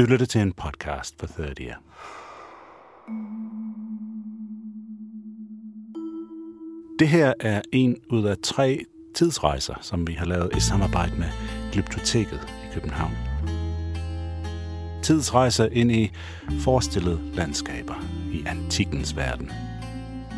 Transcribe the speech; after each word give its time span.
Du 0.00 0.04
lytter 0.04 0.26
til 0.26 0.40
en 0.40 0.52
podcast 0.52 1.14
for 1.18 1.26
30'er. 1.26 1.76
Det 6.98 7.08
her 7.08 7.32
er 7.40 7.62
en 7.72 7.96
ud 8.10 8.24
af 8.24 8.36
tre 8.42 8.84
tidsrejser, 9.14 9.74
som 9.80 10.06
vi 10.06 10.12
har 10.12 10.26
lavet 10.26 10.56
i 10.56 10.60
samarbejde 10.60 11.12
med 11.18 11.26
Glyptoteket 11.72 12.48
i 12.64 12.74
København. 12.74 13.12
Tidsrejser 15.02 15.68
ind 15.72 15.92
i 15.92 16.12
forestillede 16.60 17.20
landskaber 17.34 17.94
i 18.32 18.44
antikkens 18.46 19.16
verden. 19.16 19.50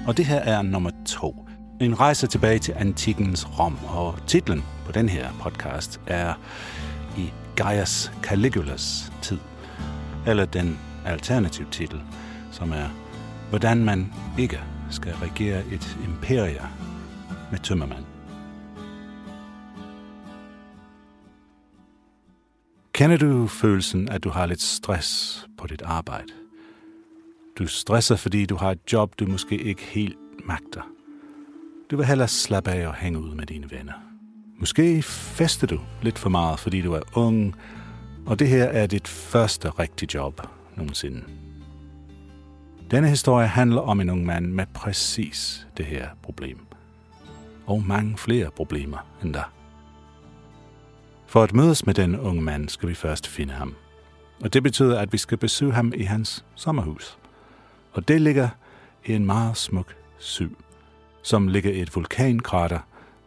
Og 0.07 0.17
det 0.17 0.25
her 0.25 0.39
er 0.39 0.63
nummer 0.63 0.91
to. 1.07 1.49
En 1.81 2.01
rejse 2.01 2.27
tilbage 2.27 2.59
til 2.59 2.75
antikkens 2.77 3.59
Rom, 3.59 3.79
og 3.89 4.19
titlen 4.27 4.65
på 4.87 4.93
den 4.93 5.09
her 5.09 5.29
podcast 5.43 6.01
er 6.07 6.35
i 7.19 7.33
Gaius 7.57 8.13
Caligulas 8.23 9.13
tid, 9.23 9.39
eller 10.27 10.45
den 10.45 10.79
alternativ 11.05 11.67
titel, 11.71 12.01
som 12.51 12.73
er 12.73 12.89
Hvordan 13.51 13.85
man 13.85 14.13
ikke 14.39 14.61
skal 14.91 15.13
regere 15.15 15.67
et 15.73 15.99
imperie 16.05 16.63
med 17.51 17.59
tømmermand. 17.59 18.05
Kender 22.93 23.17
du 23.17 23.47
følelsen, 23.47 24.09
at 24.09 24.25
du 24.25 24.31
har 24.31 24.47
lidt 24.47 24.63
stress 24.63 25.47
på 25.59 25.67
dit 25.67 25.83
arbejde? 25.83 26.33
Du 27.59 27.67
stresser, 27.67 28.17
fordi 28.17 28.47
du 28.47 28.57
har 28.57 28.71
et 28.71 28.93
job, 28.93 29.15
du 29.19 29.27
måske 29.27 29.63
ikke 29.63 29.83
helt 29.83 30.17
magter. 30.45 30.83
Du 31.91 31.97
vil 31.97 32.07
hellere 32.07 32.29
slappe 32.29 32.71
af 32.71 32.87
og 32.89 32.95
hænge 32.95 33.19
ud 33.19 33.35
med 33.35 33.47
dine 33.47 33.71
venner. 33.71 33.93
Måske 34.59 35.03
fester 35.03 35.67
du 35.67 35.81
lidt 36.03 36.19
for 36.19 36.29
meget, 36.29 36.59
fordi 36.61 36.81
du 36.81 36.93
er 36.93 37.01
ung, 37.15 37.55
og 38.27 38.39
det 38.39 38.49
her 38.49 38.65
er 38.65 38.87
dit 38.87 39.09
første 39.09 39.71
rigtige 39.71 40.11
job 40.15 40.41
nogensinde. 40.77 41.25
Denne 42.91 43.09
historie 43.09 43.47
handler 43.47 43.81
om 43.81 44.01
en 44.01 44.11
ung 44.11 44.27
mand 44.27 44.47
med 44.47 44.67
præcis 44.75 45.67
det 45.77 45.87
her 45.87 46.09
problem. 46.23 46.67
Og 47.67 47.83
mange 47.87 48.19
flere 48.19 48.51
problemer 48.51 48.99
end 49.23 49.35
der. 49.35 49.53
For 51.27 51.43
at 51.43 51.55
mødes 51.55 51.87
med 51.87 51.95
den 51.95 52.19
unge 52.19 52.43
mand, 52.43 52.69
skal 52.69 52.89
vi 52.89 52.95
først 52.95 53.29
finde 53.29 53.53
ham. 53.53 53.75
Og 54.43 54.53
det 54.53 54.63
betyder, 54.63 55.01
at 55.01 55.13
vi 55.13 55.19
skal 55.19 55.39
besøge 55.39 55.73
ham 55.73 55.93
i 55.97 56.03
hans 56.03 56.45
sommerhus. 56.55 57.19
Og 57.93 58.09
det 58.09 58.21
ligger 58.21 58.49
i 59.05 59.13
en 59.13 59.27
meget 59.27 59.57
smuk 59.57 59.97
sø, 60.19 60.47
som 61.23 61.49
ligger 61.49 61.71
i 61.71 61.81
et 61.81 61.97
vulkankrater 61.97 62.79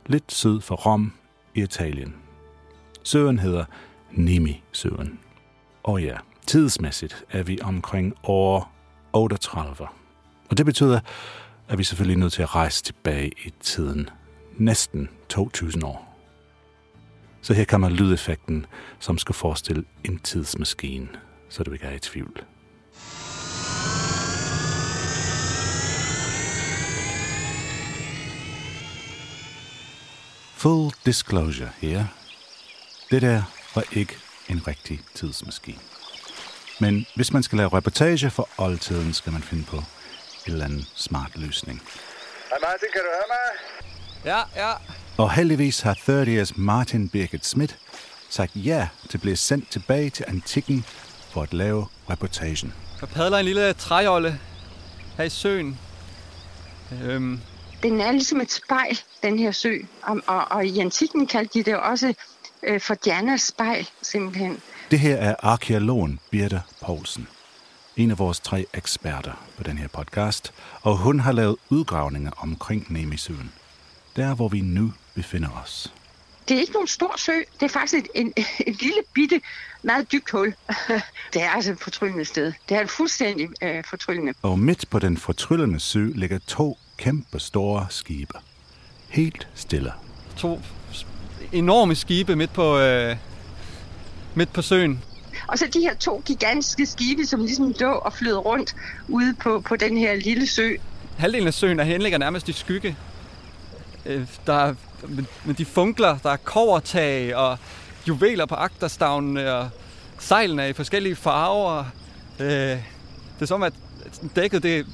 lidt 0.06 0.32
syd 0.32 0.62
for 0.62 0.76
Rom 0.76 1.14
i 1.56 1.62
Italien. 1.62 2.16
Søen 3.04 3.40
hedder 3.40 3.66
Nemi-søen. 4.16 5.20
Og 5.84 6.04
ja, 6.04 6.18
tidsmæssigt 6.48 7.24
er 7.30 7.44
vi 7.44 7.60
omkring 7.62 8.16
år 8.24 8.72
38. 9.14 9.88
Og 10.50 10.58
det 10.58 10.66
betyder, 10.66 11.00
at 11.68 11.78
vi 11.78 11.84
selvfølgelig 11.84 12.16
er 12.16 12.20
nødt 12.20 12.34
til 12.34 12.42
at 12.42 12.56
rejse 12.56 12.84
tilbage 12.84 13.32
i 13.46 13.54
tiden. 13.60 14.10
Næsten 14.58 15.10
2000 15.30 15.84
år. 15.84 16.18
Så 17.42 17.54
her 17.54 17.66
kommer 17.66 17.90
lydeffekten, 17.90 18.66
som 19.00 19.18
skal 19.18 19.36
forestille 19.36 19.84
en 20.04 20.20
tidsmaskine, 20.20 21.08
så 21.50 21.64
du 21.64 21.72
ikke 21.72 21.86
er 21.86 21.96
i 21.96 22.00
tvivl. 22.00 22.44
Full 30.54 30.92
disclosure 31.06 31.70
her. 31.82 32.06
Det 33.12 33.22
der 33.22 33.42
var 33.76 33.84
ikke 33.92 34.18
en 34.50 34.68
rigtig 34.68 35.02
tidsmaskine. 35.16 35.78
Men 36.80 37.06
hvis 37.16 37.34
man 37.34 37.44
skal 37.44 37.58
lave 37.58 37.70
reportage 37.74 38.30
for 38.30 38.50
oldtiden, 38.58 39.14
skal 39.14 39.34
man 39.34 39.42
finde 39.44 39.64
på 39.64 39.76
en 39.76 39.84
eller 40.46 40.66
anden 40.66 40.86
smart 40.96 41.32
løsning. 41.36 41.82
Hej 42.50 42.58
Martin, 42.62 42.88
kan 42.94 43.02
du 43.02 43.08
høre 43.08 43.28
mig? 43.28 44.46
Ja, 44.56 44.68
ja. 44.68 44.74
Og 45.18 45.32
heldigvis 45.34 45.82
har 45.82 45.94
30'ers 45.94 46.52
Martin 46.56 47.10
Birgit 47.10 47.46
Schmidt 47.46 47.78
sagt 48.30 48.52
ja 48.56 48.88
til 49.10 49.18
at 49.18 49.22
blive 49.22 49.36
sendt 49.36 49.72
tilbage 49.72 50.10
til 50.10 50.26
antikken 50.28 50.86
for 51.34 51.42
at 51.42 51.54
lave 51.54 51.88
reportagen. 52.10 52.74
Jeg 53.02 53.10
padler 53.10 53.38
en 53.38 53.46
lille 53.46 53.74
træjolle 53.74 54.40
her 55.18 55.24
i 55.24 55.30
søen. 55.30 55.80
Øhm, 57.04 57.40
Den 57.84 58.02
er 58.02 58.12
ligesom 58.12 58.42
et 58.42 58.52
spejl, 58.52 59.00
den 59.24 59.40
her 59.40 59.52
sø. 59.52 59.74
Og, 60.04 60.22
og, 60.28 60.52
og 60.52 60.66
i 60.66 60.80
antikken 60.80 61.28
kaldte 61.28 61.60
de 61.60 61.64
det 61.64 61.78
også 61.78 62.14
øh, 62.66 62.82
for 62.82 62.94
Dianas 62.94 63.42
spejl, 63.42 63.90
simpelthen. 64.02 64.62
Det 64.92 65.00
her 65.00 65.16
er 65.16 65.36
arkeologen 65.40 66.20
Birte 66.32 66.62
Poulsen, 66.86 67.28
en 67.98 68.12
af 68.12 68.20
vores 68.20 68.40
tre 68.40 68.66
eksperter 68.74 69.46
på 69.58 69.64
den 69.64 69.78
her 69.78 69.88
podcast, 69.88 70.54
og 70.82 70.98
hun 70.98 71.20
har 71.20 71.32
lavet 71.32 71.56
udgravninger 71.70 72.32
omkring 72.38 72.86
Nemisøen, 72.90 73.52
der 74.16 74.36
hvor 74.36 74.48
vi 74.48 74.62
nu 74.62 74.94
befinder 75.16 75.50
os. 75.64 75.94
Det 76.50 76.58
er 76.58 76.62
ikke 76.62 76.74
nogen 76.74 76.88
stor 76.88 77.14
sø. 77.18 77.32
Det 77.60 77.66
er 77.66 77.70
faktisk 77.70 77.94
et, 77.96 78.08
en, 78.16 78.34
et 78.68 78.82
lille 78.82 79.02
bitte, 79.14 79.42
meget 79.82 80.12
dybt 80.12 80.32
hul. 80.32 80.54
det 81.34 81.42
er 81.42 81.50
altså 81.50 81.72
et 81.72 81.80
fortryllende 81.80 82.26
sted. 82.26 82.54
Det 82.70 82.78
er 82.78 82.82
et 82.82 82.90
fuldstændig 82.90 83.50
øh, 83.62 83.84
fortryllende. 83.90 84.34
Og 84.42 84.60
midt 84.60 84.90
på 84.90 85.00
den 85.00 85.18
fortryllende 85.18 85.80
sø 85.80 86.12
ligger 86.16 86.40
to 86.48 86.78
kæmpe 86.98 87.40
store 87.40 87.88
skibe. 87.90 88.34
Helt 89.10 89.48
stille. 89.56 89.94
to 90.38 90.62
enorme 91.56 91.96
skibe 91.96 92.36
midt 92.36 92.54
på, 92.54 92.78
øh, 92.80 93.16
midt 94.36 94.54
på 94.54 94.62
søen. 94.62 95.04
Og 95.48 95.60
så 95.60 95.68
de 95.74 95.80
her 95.80 95.96
to 95.96 96.22
gigantiske 96.26 96.86
skibe, 96.86 97.26
som 97.26 97.40
ligesom 97.40 97.74
lå 97.80 97.92
og 97.92 98.14
flød 98.14 98.36
rundt 98.36 98.76
ude 99.08 99.34
på, 99.34 99.64
på 99.68 99.76
den 99.76 99.98
her 99.98 100.16
lille 100.16 100.48
sø. 100.48 100.70
Halvdelen 101.18 101.48
af 101.48 101.54
søen 101.54 101.80
er 101.80 101.84
henligger 101.84 102.18
nærmest 102.18 102.50
i 102.50 102.52
skygge. 102.54 102.98
Øh, 104.06 104.28
der 104.48 104.54
er, 104.54 104.74
men, 105.08 105.28
men 105.46 105.56
de 105.56 105.66
funkler, 105.66 106.18
der 106.18 106.30
er 106.30 106.38
kovertag 106.38 107.36
og 107.36 107.58
juveler 108.08 108.46
på 108.46 108.56
agterstavnene, 108.56 109.54
og 109.54 109.70
sejlene 110.20 110.64
er 110.64 110.68
i 110.68 110.74
forskellige 110.74 111.16
farver. 111.16 111.84
Øh, 112.40 112.48
det 112.48 112.82
er 113.42 113.46
som, 113.46 113.64
at 113.64 113.74
dækket, 114.36 114.64
det, 114.64 114.86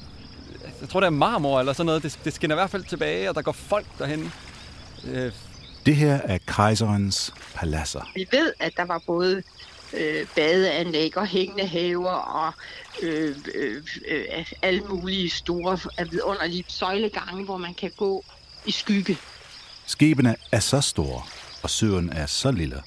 jeg 0.80 0.88
tror, 0.88 1.00
det 1.00 1.06
er 1.06 1.10
marmor 1.10 1.60
eller 1.60 1.72
sådan 1.72 1.86
noget. 1.86 2.02
Det, 2.02 2.18
det 2.24 2.34
skinner 2.34 2.56
i 2.56 2.58
hvert 2.58 2.70
fald 2.70 2.84
tilbage, 2.84 3.28
og 3.28 3.34
der 3.34 3.42
går 3.42 3.52
folk 3.52 3.86
derhen. 3.98 4.32
Øh, 5.04 5.32
Det 5.86 5.96
her 5.96 6.14
er 6.14 6.38
kejserens 6.46 7.34
paladser. 7.54 8.10
Vi 8.14 8.26
ved, 8.32 8.52
at 8.60 8.72
der 8.76 8.84
var 8.84 9.02
både 9.06 9.42
øh, 9.92 10.26
badeanlæg 10.36 11.16
og 11.16 11.26
hængende 11.26 11.66
haver 11.66 12.10
og 12.10 12.52
øh, 13.02 13.36
øh, 13.54 13.82
øh, 14.08 14.52
alle 14.62 14.80
mulige 14.80 15.30
store 15.30 15.78
øh, 16.00 16.12
vidunderlige 16.12 16.64
søjlegange, 16.68 17.44
hvor 17.44 17.56
man 17.56 17.74
kan 17.74 17.90
gå 17.96 18.24
i 18.66 18.70
skygge. 18.70 19.18
Skibene 19.86 20.36
er 20.52 20.60
så 20.60 20.80
store, 20.80 21.22
og 21.62 21.70
søen 21.70 22.12
er 22.12 22.26
så 22.26 22.50
lille, 22.50 22.82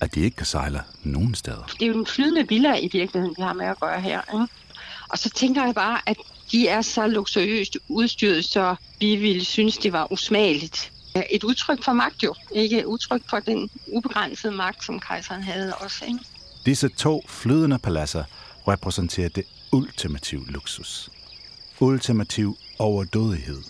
at 0.00 0.14
de 0.14 0.20
ikke 0.20 0.36
kan 0.36 0.46
sejle 0.46 0.82
nogen 1.02 1.34
steder. 1.34 1.66
Det 1.72 1.82
er 1.82 1.86
jo 1.86 1.92
den 1.92 2.06
flydende 2.06 2.48
villa 2.48 2.76
i 2.76 2.88
virkeligheden, 2.92 3.34
vi 3.38 3.42
har 3.42 3.52
med 3.52 3.66
at 3.66 3.80
gøre 3.80 4.00
her. 4.00 4.20
Ikke? 4.34 4.54
Og 5.08 5.18
så 5.18 5.30
tænker 5.30 5.64
jeg 5.64 5.74
bare, 5.74 6.00
at 6.06 6.16
de 6.52 6.68
er 6.68 6.82
så 6.82 7.06
luksuriøst 7.06 7.76
udstyret, 7.88 8.44
så 8.44 8.76
vi 9.00 9.16
ville 9.16 9.44
synes, 9.44 9.78
det 9.78 9.92
var 9.92 10.12
usmageligt. 10.12 10.91
Et 11.30 11.44
udtryk 11.44 11.84
for 11.84 11.92
magt 11.92 12.22
jo, 12.22 12.34
ikke 12.50 12.78
et 12.78 12.84
udtryk 12.84 13.22
for 13.30 13.40
den 13.40 13.70
ubegrænsede 13.86 14.52
magt, 14.52 14.84
som 14.84 15.00
kejseren 15.00 15.42
havde 15.42 15.74
også. 15.74 16.04
Ikke? 16.04 16.18
Disse 16.66 16.88
to 16.88 17.24
flydende 17.28 17.78
paladser 17.78 18.24
repræsenterer 18.68 19.28
det 19.28 19.44
ultimative 19.72 20.46
luksus. 20.46 21.10
Ultimativ 21.80 22.56
overdådighed. 22.78 23.62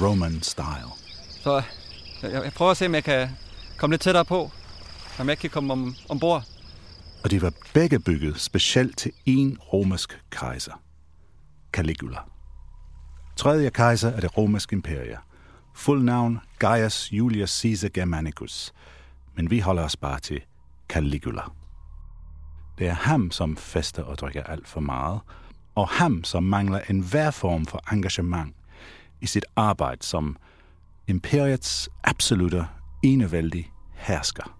Roman 0.00 0.42
style. 0.42 0.90
så 1.42 1.62
jeg, 2.22 2.32
jeg 2.32 2.52
prøver 2.52 2.70
at 2.70 2.76
se, 2.76 2.86
om 2.86 2.94
jeg 2.94 3.04
kan 3.04 3.28
komme 3.76 3.92
lidt 3.92 4.02
tættere 4.02 4.24
på. 4.24 4.50
Om 5.18 5.28
jeg 5.28 5.38
kan 5.38 5.50
komme 5.50 5.72
om, 5.72 5.96
ombord. 6.08 6.42
Og 7.24 7.30
de 7.30 7.42
var 7.42 7.52
begge 7.74 8.00
bygget 8.00 8.40
specielt 8.40 8.98
til 8.98 9.12
en 9.26 9.58
romersk 9.72 10.20
kejser. 10.30 10.82
Caligula. 11.72 12.18
Tredje 13.36 13.70
kejser 13.70 14.12
af 14.12 14.20
det 14.20 14.36
romerske 14.38 14.74
imperie. 14.74 15.18
Fuld 15.74 16.02
navn 16.02 16.40
Gaius 16.58 17.12
Julius 17.12 17.50
Caesar 17.50 17.88
Germanicus. 17.88 18.72
Men 19.34 19.50
vi 19.50 19.60
holder 19.60 19.84
os 19.84 19.96
bare 19.96 20.20
til 20.20 20.40
Caligula. 20.88 21.42
Det 22.78 22.86
er 22.86 22.94
ham, 22.94 23.30
som 23.30 23.56
fester 23.56 24.02
og 24.02 24.18
drikker 24.18 24.42
alt 24.42 24.68
for 24.68 24.80
meget, 24.80 25.20
og 25.74 25.88
ham, 25.88 26.24
som 26.24 26.42
mangler 26.42 26.80
enhver 26.90 27.30
form 27.30 27.66
for 27.66 27.92
engagement 27.92 28.54
i 29.20 29.26
sit 29.26 29.44
arbejde 29.56 30.02
som 30.02 30.36
imperiets 31.08 31.88
absolutte 32.04 32.66
enevældig 33.02 33.72
hersker. 33.94 34.58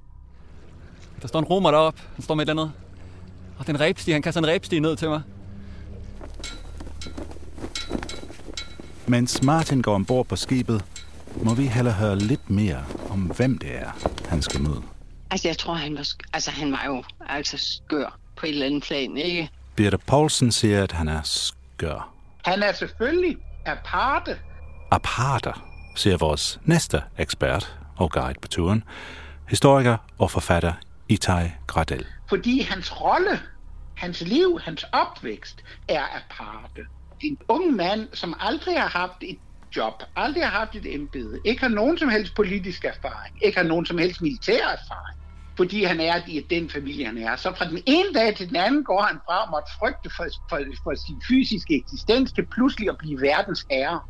Der 1.22 1.28
står 1.28 1.38
en 1.38 1.44
romer 1.44 1.70
deroppe. 1.70 2.02
Han 2.14 2.22
står 2.22 2.34
med 2.34 2.44
et 2.44 2.48
eller 2.48 2.62
andet. 2.62 2.74
Og 3.58 3.66
den 3.66 3.80
rebstige, 3.80 4.12
han 4.12 4.22
kaster 4.22 4.40
en 4.40 4.46
rebstige 4.46 4.80
ned 4.80 4.96
til 4.96 5.08
mig. 5.08 5.22
Mens 9.06 9.42
Martin 9.42 9.82
går 9.82 9.94
ombord 9.94 10.26
på 10.26 10.36
skibet, 10.36 10.84
må 11.42 11.54
vi 11.54 11.66
heller 11.66 11.92
høre 11.92 12.18
lidt 12.18 12.50
mere 12.50 12.84
om, 13.10 13.20
hvem 13.20 13.58
det 13.58 13.76
er, 13.76 13.90
han 14.28 14.42
skal 14.42 14.60
møde. 14.60 14.82
Altså, 15.30 15.48
jeg 15.48 15.58
tror, 15.58 15.74
han 15.74 15.94
var, 15.96 16.02
sk- 16.02 16.28
altså, 16.32 16.50
han 16.50 16.72
var 16.72 16.82
jo 16.86 17.04
altså 17.28 17.56
skør 17.58 18.18
på 18.36 18.46
et 18.46 18.50
eller 18.50 18.66
andet 18.66 18.82
plan, 18.82 19.16
ikke? 19.16 19.50
Birte 19.76 19.98
Poulsen 19.98 20.52
siger, 20.52 20.82
at 20.82 20.92
han 20.92 21.08
er 21.08 21.22
skør. 21.22 22.12
Han 22.44 22.62
er 22.62 22.72
selvfølgelig 22.72 23.36
aparte. 23.66 24.38
Aparter, 24.90 25.64
siger 25.96 26.16
vores 26.16 26.60
næste 26.64 27.02
ekspert 27.18 27.78
og 27.96 28.10
guide 28.12 28.40
på 28.42 28.48
turen, 28.48 28.84
historiker 29.48 29.96
og 30.18 30.30
forfatter 30.30 30.72
Itai 31.08 31.50
Gradel. 31.66 32.06
Fordi 32.28 32.60
hans 32.62 33.00
rolle, 33.00 33.40
hans 33.94 34.20
liv, 34.20 34.60
hans 34.64 34.84
opvækst 34.92 35.64
er 35.88 36.02
aparte. 36.02 36.80
En 37.20 37.38
ung 37.48 37.72
mand, 37.76 38.08
som 38.12 38.34
aldrig 38.40 38.80
har 38.80 38.88
haft 38.88 39.12
et 39.20 39.38
job, 39.76 40.02
aldrig 40.16 40.44
har 40.44 40.58
haft 40.58 40.74
et 40.74 40.94
embede, 40.94 41.40
ikke 41.44 41.60
har 41.60 41.68
nogen 41.68 41.98
som 41.98 42.08
helst 42.08 42.34
politisk 42.34 42.84
erfaring, 42.84 43.44
ikke 43.44 43.58
har 43.58 43.66
nogen 43.66 43.86
som 43.86 43.98
helst 43.98 44.22
militær 44.22 44.64
erfaring, 44.64 45.18
fordi 45.56 45.84
han 45.84 46.00
er 46.00 46.20
i 46.28 46.46
den 46.50 46.70
familie, 46.70 47.06
han 47.06 47.18
er. 47.18 47.36
Så 47.36 47.54
fra 47.58 47.68
den 47.68 47.82
ene 47.86 48.12
dag 48.14 48.36
til 48.36 48.48
den 48.48 48.56
anden 48.56 48.84
går 48.84 49.02
han 49.02 49.18
fra 49.26 49.42
at 49.42 49.48
måtte 49.50 49.70
frygte 49.78 50.10
for, 50.16 50.26
for, 50.48 50.58
for 50.82 50.94
sin 51.06 51.22
fysiske 51.28 51.74
eksistens 51.82 52.32
til 52.32 52.46
pludselig 52.54 52.88
at 52.88 52.96
blive 52.98 53.20
verdens 53.20 53.66
herre. 53.70 54.00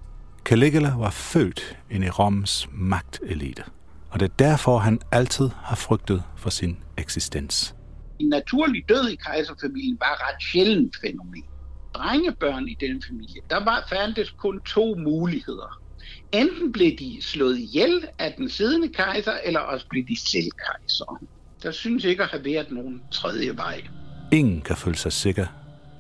Caligula 0.45 0.93
var 0.97 1.11
født 1.11 1.79
ind 1.91 2.05
i 2.05 2.11
Roms 2.11 2.69
magtelite, 2.73 3.65
og 4.11 4.21
det 4.21 4.31
er 4.31 4.35
derfor, 4.39 4.79
han 4.79 5.01
altid 5.13 5.51
har 5.63 5.77
frygtet 5.77 6.23
for 6.37 6.51
sin 6.51 6.79
eksistens. 6.99 7.75
En 8.21 8.29
naturlig 8.29 8.83
død 8.89 9.09
i 9.09 9.17
kejserfamilien 9.17 9.97
var 10.01 10.29
ret 10.29 10.43
sjældent 10.43 10.97
fænomen. 11.03 11.45
Drengebørn 11.94 12.69
i 12.69 12.76
den 12.81 13.02
familie, 13.08 13.41
der 13.50 13.64
var 13.64 13.87
fandtes 13.88 14.31
kun 14.31 14.61
to 14.61 14.94
muligheder. 14.94 15.81
Enten 16.32 16.73
blev 16.73 16.96
de 16.99 17.19
slået 17.20 17.58
ihjel 17.58 18.08
af 18.19 18.35
den 18.38 18.50
siddende 18.50 18.88
kejser, 18.88 19.32
eller 19.44 19.61
også 19.61 19.87
blev 19.88 20.05
de 20.08 20.20
selv 20.20 20.50
kejser. 20.50 21.25
Der 21.62 21.70
synes 21.70 22.05
ikke 22.05 22.23
at 22.23 22.29
have 22.29 22.44
været 22.44 22.70
nogen 22.70 23.02
tredje 23.11 23.56
vej. 23.56 23.82
Ingen 24.32 24.61
kan 24.61 24.76
føle 24.76 24.96
sig 24.96 25.12
sikker. 25.12 25.46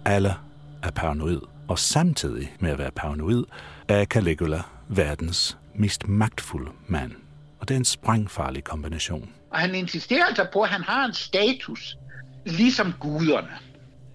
Alle 0.04 0.34
er 0.82 0.90
paranoid. 0.90 1.40
Og 1.68 1.78
samtidig 1.78 2.56
med 2.60 2.70
at 2.70 2.78
være 2.78 2.90
paranoid, 2.90 3.44
er 3.88 4.04
Caligula 4.04 4.62
verdens 4.88 5.58
mest 5.74 6.08
magtfulde 6.08 6.70
mand. 6.86 7.12
Og 7.60 7.68
det 7.68 7.74
er 7.74 7.78
en 7.78 7.84
sprængfarlig 7.84 8.64
kombination. 8.64 9.30
Og 9.50 9.58
han 9.58 9.74
insisterer 9.74 10.24
altså 10.24 10.46
på, 10.52 10.62
at 10.62 10.68
han 10.68 10.82
har 10.82 11.04
en 11.04 11.12
status, 11.12 11.96
ligesom 12.46 12.92
guderne. 13.00 13.48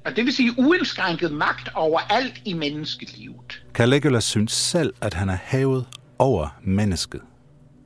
Og 0.06 0.16
det 0.16 0.26
vil 0.26 0.34
sige 0.34 0.54
uindskrænket 0.58 1.32
magt 1.32 1.70
over 1.76 2.00
alt 2.00 2.42
i 2.46 2.54
menneskelivet. 2.54 3.64
Caligula 3.74 4.20
synes 4.20 4.52
selv, 4.52 4.94
at 5.02 5.14
han 5.14 5.30
er 5.30 5.38
havet 5.44 5.86
over 6.20 6.48
mennesket. 6.64 7.22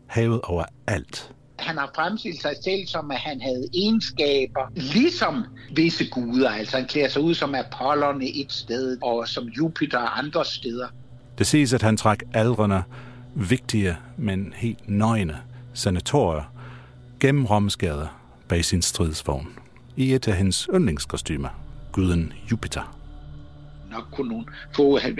Havet 0.07 0.41
over 0.41 0.63
alt. 0.87 1.31
Han 1.59 1.77
har 1.77 1.91
fremstillet 1.95 2.41
sig 2.41 2.53
selv 2.63 2.87
som, 2.87 3.11
at 3.11 3.17
han 3.17 3.41
havde 3.41 3.67
egenskaber, 3.73 4.71
ligesom 4.75 5.45
visse 5.75 6.09
guder. 6.09 6.49
Altså 6.49 6.77
han 6.77 6.87
klæder 6.87 7.09
sig 7.09 7.21
ud 7.21 7.33
som 7.33 7.55
Apollone 7.55 8.25
et 8.25 8.51
sted, 8.53 8.97
og 9.01 9.27
som 9.27 9.47
Jupiter 9.47 9.99
andre 9.99 10.45
steder. 10.45 10.87
Det 11.37 11.47
siges, 11.47 11.73
at 11.73 11.81
han 11.81 11.97
trak 11.97 12.19
aldrende, 12.33 12.83
vigtige, 13.35 13.97
men 14.17 14.53
helt 14.55 14.89
nøgne 14.89 15.37
senatorier 15.73 16.53
gennem 17.19 17.45
Romsgader 17.45 18.07
bag 18.47 18.65
sin 18.65 18.81
stridsvogn 18.81 19.47
i 19.95 20.13
et 20.13 20.27
af 20.27 20.37
hendes 20.37 20.67
yndlingskostymer, 20.73 21.49
guden 21.93 22.33
Jupiter. 22.51 22.97
Nok 23.91 24.03
kunne 24.11 24.29
nogen 24.29 24.49
få, 24.75 24.99
han, 24.99 25.17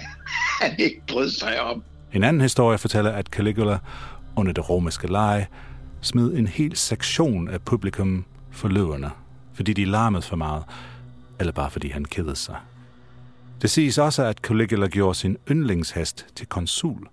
han 0.62 0.74
ikke 0.78 1.02
brød 1.08 1.30
sig 1.30 1.60
om. 1.60 1.82
En 2.12 2.24
anden 2.24 2.42
historie 2.42 2.78
fortæller, 2.78 3.10
at 3.12 3.26
Caligula 3.26 3.78
under 4.36 4.52
det 4.52 4.70
romerske 4.70 5.06
leje 5.06 5.46
smed 6.00 6.34
en 6.34 6.46
hel 6.46 6.76
sektion 6.76 7.48
af 7.48 7.62
publikum 7.62 8.24
for 8.50 8.68
løverne, 8.68 9.10
fordi 9.54 9.72
de 9.72 9.84
larmede 9.84 10.22
for 10.22 10.36
meget, 10.36 10.64
eller 11.40 11.52
bare 11.52 11.70
fordi 11.70 11.88
han 11.88 12.04
kedede 12.04 12.36
sig. 12.36 12.56
Det 13.62 13.70
siges 13.70 13.98
også, 13.98 14.24
at 14.24 14.38
Caligula 14.38 14.86
gjorde 14.86 15.14
sin 15.14 15.36
yndlingshest 15.50 16.26
til 16.34 16.46
konsul 16.46 17.06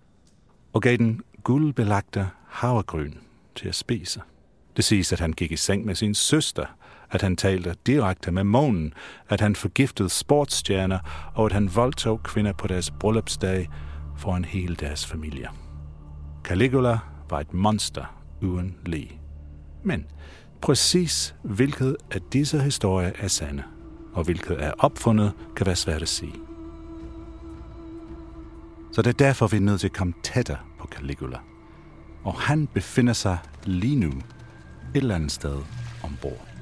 og 0.74 0.82
gav 0.82 0.98
den 0.98 1.22
guldbelagte 1.44 2.30
havregryn 2.48 3.14
til 3.56 3.68
at 3.68 3.76
spise. 3.76 4.22
Det 4.78 4.86
siges, 4.86 5.14
at 5.14 5.20
han 5.20 5.34
gik 5.34 5.52
i 5.52 5.56
seng 5.56 5.86
med 5.86 5.96
sin 5.96 6.14
søster, 6.14 6.66
at 7.14 7.22
han 7.22 7.36
talte 7.36 7.76
direkte 7.88 8.32
med 8.32 8.44
månen, 8.44 8.94
at 9.30 9.42
han 9.42 9.56
forgiftede 9.56 10.10
sportsstjerner, 10.10 11.00
og 11.34 11.46
at 11.46 11.52
han 11.52 11.76
voldtog 11.76 12.24
kvinder 12.24 12.54
på 12.54 12.68
deres 12.68 12.92
bryllupsdag 12.92 13.70
foran 14.18 14.46
hele 14.46 14.76
deres 14.76 15.06
familie. 15.06 15.48
Caligula 16.44 17.00
var 17.30 17.40
et 17.40 17.54
monster 17.54 18.06
uden 18.42 18.76
lige. 18.86 19.22
Men 19.84 20.06
præcis 20.62 21.36
hvilket 21.44 21.98
af 22.12 22.22
disse 22.34 22.60
historier 22.60 23.12
er 23.20 23.28
sande, 23.28 23.64
og 24.14 24.24
hvilket 24.24 24.64
er 24.64 24.72
opfundet, 24.78 25.34
kan 25.56 25.66
være 25.66 25.76
svært 25.76 26.02
at 26.02 26.10
sige. 26.10 26.36
Så 28.92 29.02
det 29.02 29.10
er 29.10 29.26
derfor, 29.26 29.48
vi 29.48 29.58
er 29.58 29.62
nødt 29.62 29.80
til 29.80 29.88
at 29.88 29.94
komme 29.94 30.14
tættere 30.24 30.58
på 30.80 30.88
Caligula. 30.88 31.38
Og 32.24 32.34
han 32.34 32.68
befinder 32.68 33.14
sig 33.14 33.38
lige 33.64 33.96
nu 33.96 34.08
et 34.08 34.24
eller 34.94 35.16
andet 35.16 35.32
sted 35.32 35.58
ombord. 36.04 36.53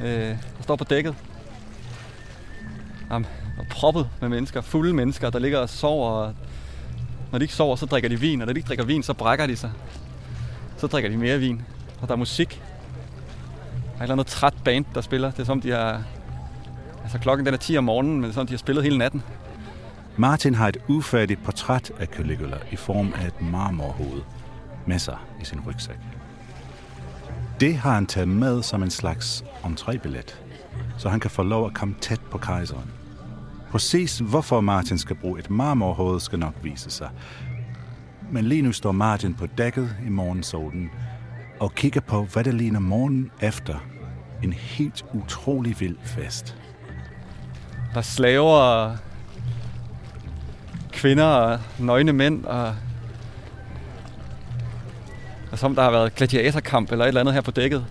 Øh, 0.00 0.28
der 0.56 0.62
står 0.62 0.76
på 0.76 0.84
dækket. 0.84 1.14
Jamen, 3.10 3.26
og 3.58 3.66
proppet 3.70 4.08
med 4.20 4.28
mennesker, 4.28 4.60
fulde 4.60 4.92
mennesker, 4.92 5.30
der 5.30 5.38
ligger 5.38 5.58
og 5.58 5.68
sover. 5.68 6.10
Og 6.10 6.34
når 7.32 7.38
de 7.38 7.44
ikke 7.44 7.54
sover, 7.54 7.76
så 7.76 7.86
drikker 7.86 8.08
de 8.08 8.20
vin, 8.20 8.40
og 8.40 8.46
når 8.46 8.52
de 8.52 8.58
ikke 8.58 8.68
drikker 8.68 8.84
vin, 8.84 9.02
så 9.02 9.12
brækker 9.12 9.46
de 9.46 9.56
sig. 9.56 9.70
Så 10.76 10.86
drikker 10.86 11.10
de 11.10 11.16
mere 11.16 11.38
vin, 11.38 11.62
og 12.00 12.08
der 12.08 12.14
er 12.14 12.18
musik. 12.18 12.62
Der 13.84 13.92
er 13.92 13.98
et 13.98 14.02
eller 14.02 14.14
andet 14.14 14.26
træt 14.26 14.54
band, 14.64 14.84
der 14.94 15.00
spiller. 15.00 15.30
Det 15.30 15.40
er 15.40 15.44
som, 15.44 15.60
de 15.60 15.70
har... 15.70 16.02
Altså 17.02 17.18
klokken 17.18 17.46
den 17.46 17.54
er 17.54 17.58
10 17.58 17.78
om 17.78 17.84
morgenen, 17.84 18.14
men 18.14 18.22
det 18.22 18.28
er 18.30 18.34
som, 18.34 18.46
de 18.46 18.52
har 18.52 18.58
spillet 18.58 18.84
hele 18.84 18.98
natten. 18.98 19.22
Martin 20.16 20.54
har 20.54 20.68
et 20.68 20.76
ufærdigt 20.88 21.44
portræt 21.44 21.92
af 22.00 22.06
Caligula 22.06 22.56
i 22.70 22.76
form 22.76 23.14
af 23.16 23.26
et 23.26 23.42
marmorhoved 23.42 24.20
med 24.86 24.98
sig 24.98 25.16
i 25.40 25.44
sin 25.44 25.60
rygsæk. 25.66 25.98
Det 27.60 27.76
har 27.76 27.94
han 27.94 28.06
taget 28.06 28.28
med 28.28 28.62
som 28.62 28.82
en 28.82 28.90
slags 28.90 29.44
entrébillet, 29.64 30.42
så 30.98 31.08
han 31.08 31.20
kan 31.20 31.30
få 31.30 31.42
lov 31.42 31.66
at 31.66 31.74
komme 31.74 31.94
tæt 32.00 32.20
på 32.30 32.38
kejseren. 32.38 32.90
Præcis 33.70 34.18
hvorfor 34.18 34.60
Martin 34.60 34.98
skal 34.98 35.16
bruge 35.16 35.38
et 35.38 35.50
marmorhoved 35.50 36.20
skal 36.20 36.38
nok 36.38 36.54
vise 36.62 36.90
sig. 36.90 37.10
Men 38.30 38.44
lige 38.44 38.62
nu 38.62 38.72
står 38.72 38.92
Martin 38.92 39.34
på 39.34 39.46
dækket 39.46 39.96
i 40.06 40.08
morgensolen 40.08 40.90
og 41.60 41.74
kigger 41.74 42.00
på, 42.00 42.24
hvad 42.24 42.44
der 42.44 42.52
ligner 42.52 42.80
morgen 42.80 43.30
efter 43.40 43.74
en 44.42 44.52
helt 44.52 45.04
utrolig 45.12 45.80
vild 45.80 45.96
fest. 46.04 46.56
Der 47.94 48.00
slaver 48.00 48.96
kvinder 50.92 51.24
og 51.24 51.60
nøgne 51.78 52.12
mænd 52.12 52.44
og 52.44 52.74
og 55.52 55.58
som 55.58 55.74
der 55.74 55.82
har 55.82 55.90
været 55.90 56.14
gladiatorkamp 56.14 56.92
eller 56.92 57.04
et 57.04 57.08
eller 57.08 57.20
andet 57.20 57.34
her 57.34 57.40
på 57.40 57.50
dækket. 57.50 57.86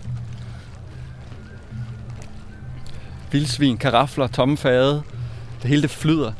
Vildsvin, 3.31 3.77
karafler, 3.77 4.27
tomme 4.27 4.57
fade. 4.57 5.03
Det 5.61 5.69
hele 5.69 5.81
det 5.81 5.89
flyder. 5.89 6.31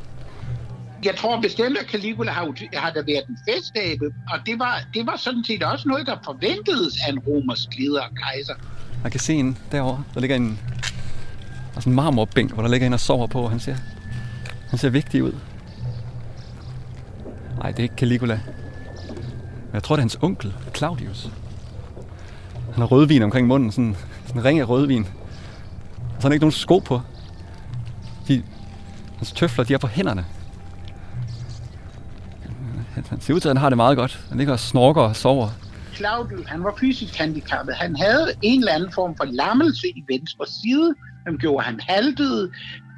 Jeg 1.05 1.15
tror 1.15 1.41
bestemt, 1.41 1.77
at 1.77 1.85
Caligula 1.85 2.31
har, 2.31 2.53
har 2.73 2.91
der 2.91 3.03
været 3.03 3.23
en 3.29 3.37
festabe, 3.49 4.05
og 4.05 4.39
det 4.45 4.59
var, 4.59 4.81
det 4.93 5.05
var 5.05 5.15
sådan 5.17 5.43
set 5.43 5.63
også 5.63 5.87
noget, 5.87 6.07
der 6.07 6.15
forventedes 6.25 6.97
af 7.07 7.11
en 7.11 7.19
romersk 7.19 7.69
leder 7.79 8.01
og 8.01 8.09
kejser. 8.15 8.53
Man 9.03 9.11
kan 9.11 9.19
se 9.19 9.33
en 9.33 9.57
derovre. 9.71 10.03
Der 10.13 10.19
ligger 10.19 10.35
en, 10.35 10.59
sådan 11.73 11.91
en 11.91 11.95
marmorbænk, 11.95 12.53
hvor 12.53 12.63
der 12.63 12.69
ligger 12.69 12.87
en 12.87 12.93
og 12.93 12.99
sover 12.99 13.27
på, 13.27 13.41
og 13.41 13.49
han 13.49 13.59
ser, 13.59 13.75
han 14.69 14.79
ser 14.79 14.89
vigtig 14.89 15.23
ud. 15.23 15.33
Nej, 17.57 17.71
det 17.71 17.79
er 17.79 17.83
ikke 17.83 17.95
Caligula. 17.95 18.39
Jeg 19.77 19.83
tror, 19.83 19.95
det 19.95 19.99
er 19.99 20.03
hans 20.03 20.17
onkel, 20.21 20.53
Claudius. 20.75 21.29
Han 22.71 22.81
har 22.81 22.85
rødvin 22.85 23.23
omkring 23.23 23.47
munden, 23.47 23.71
sådan, 23.71 23.95
sådan 24.25 24.41
en 24.41 24.45
ring 24.45 24.59
af 24.59 24.69
rødvin. 24.69 25.01
Og 25.03 25.09
så 25.97 26.13
har 26.13 26.21
han 26.21 26.31
ikke 26.31 26.43
nogen 26.43 26.51
sko 26.51 26.79
på. 26.79 27.01
De, 28.27 28.43
hans 29.17 29.31
tøfler, 29.31 29.63
de 29.63 29.73
er 29.73 29.77
på 29.77 29.87
hænderne. 29.87 30.25
Han 33.09 33.21
ser 33.21 33.33
ud 33.33 33.39
til, 33.39 33.49
at 33.49 33.55
han 33.55 33.61
har 33.61 33.69
det 33.69 33.77
meget 33.77 33.97
godt. 33.97 34.25
Han 34.29 34.37
ligger 34.37 34.53
og 34.53 34.59
snorker 34.59 35.01
og 35.01 35.15
sover. 35.15 35.49
Claudius, 35.95 36.47
han 36.47 36.63
var 36.63 36.73
fysisk 36.79 37.15
handicappet. 37.15 37.75
Han 37.75 37.95
havde 37.95 38.33
en 38.41 38.59
eller 38.59 38.73
anden 38.73 38.91
form 38.91 39.15
for 39.15 39.25
lammelse 39.25 39.87
i 39.87 40.03
venstre 40.07 40.45
side. 40.47 40.95
som 41.27 41.37
gjorde, 41.37 41.65
han 41.65 41.79
haltede. 41.87 42.51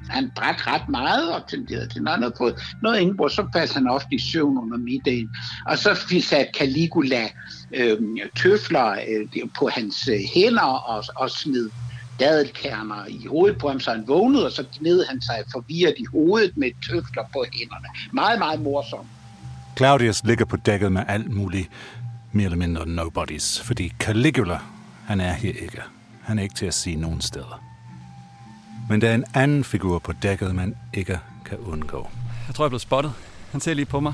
Han 0.10 0.32
drak 0.36 0.68
ret 0.68 0.89
meget 0.89 1.34
og 1.34 1.50
tenderede 1.50 1.88
til 1.88 2.01
noget 2.01 2.34
på 2.38 2.51
noget 2.82 3.00
indbrud. 3.00 3.29
Så 3.29 3.48
faldt 3.53 3.74
han 3.74 3.88
ofte 3.88 4.15
i 4.15 4.20
søvn 4.20 4.58
under 4.58 4.77
middagen. 4.77 5.29
Og 5.65 5.77
så 5.77 5.96
satte 6.22 6.51
Caligula 6.58 7.27
øh, 7.74 7.98
tøfler 8.36 8.91
øh, 8.91 9.50
på 9.60 9.70
hans 9.74 10.08
øh, 10.08 10.20
hænder 10.36 10.62
og, 10.62 11.03
og 11.15 11.29
smed 11.29 11.70
dadelkerner 12.20 13.06
i 13.08 13.25
hovedet 13.25 13.58
på 13.58 13.68
ham, 13.68 13.79
så 13.79 13.91
han 13.91 14.03
vågnede, 14.08 14.46
og 14.46 14.51
så 14.51 14.65
gned 14.79 15.06
han 15.10 15.22
sig 15.22 15.44
forvirret 15.51 15.94
i 15.98 16.06
hovedet 16.06 16.58
med 16.58 16.72
tøfler 16.89 17.24
på 17.34 17.46
hænderne. 17.53 17.88
Meget, 18.13 18.39
meget 18.39 18.62
morsomt. 18.62 19.08
Claudius 19.77 20.24
ligger 20.24 20.46
på 20.46 20.58
dækket 20.58 20.91
med 20.91 21.01
alt 21.08 21.32
muligt 21.32 21.70
mere 22.32 22.46
eller 22.46 22.58
mindre 22.58 22.88
nobodies, 22.88 23.62
fordi 23.62 23.94
Caligula, 24.00 24.60
han 25.06 25.22
er 25.22 25.34
her 25.34 25.50
ikke. 25.50 25.82
Han 26.24 26.39
er 26.39 26.44
ikke 26.44 26.56
til 26.56 26.65
at 26.65 26.74
sige 26.74 26.96
nogen 26.96 27.22
steder. 27.22 27.68
Men 28.89 29.01
der 29.01 29.10
er 29.10 29.15
en 29.15 29.25
anden 29.34 29.63
figur 29.63 30.00
på 30.00 30.12
dækket, 30.12 30.55
man 30.55 30.75
ikke 30.93 31.19
kan 31.46 31.58
undgå. 31.58 32.10
Jeg 32.48 32.55
tror, 32.55 32.63
jeg 32.63 32.67
er 32.67 32.69
blevet 32.69 32.81
spottet. 32.81 33.13
Han 33.51 33.62
ser 33.62 33.74
lige 33.74 33.86
på 33.86 34.00
mig. 34.00 34.13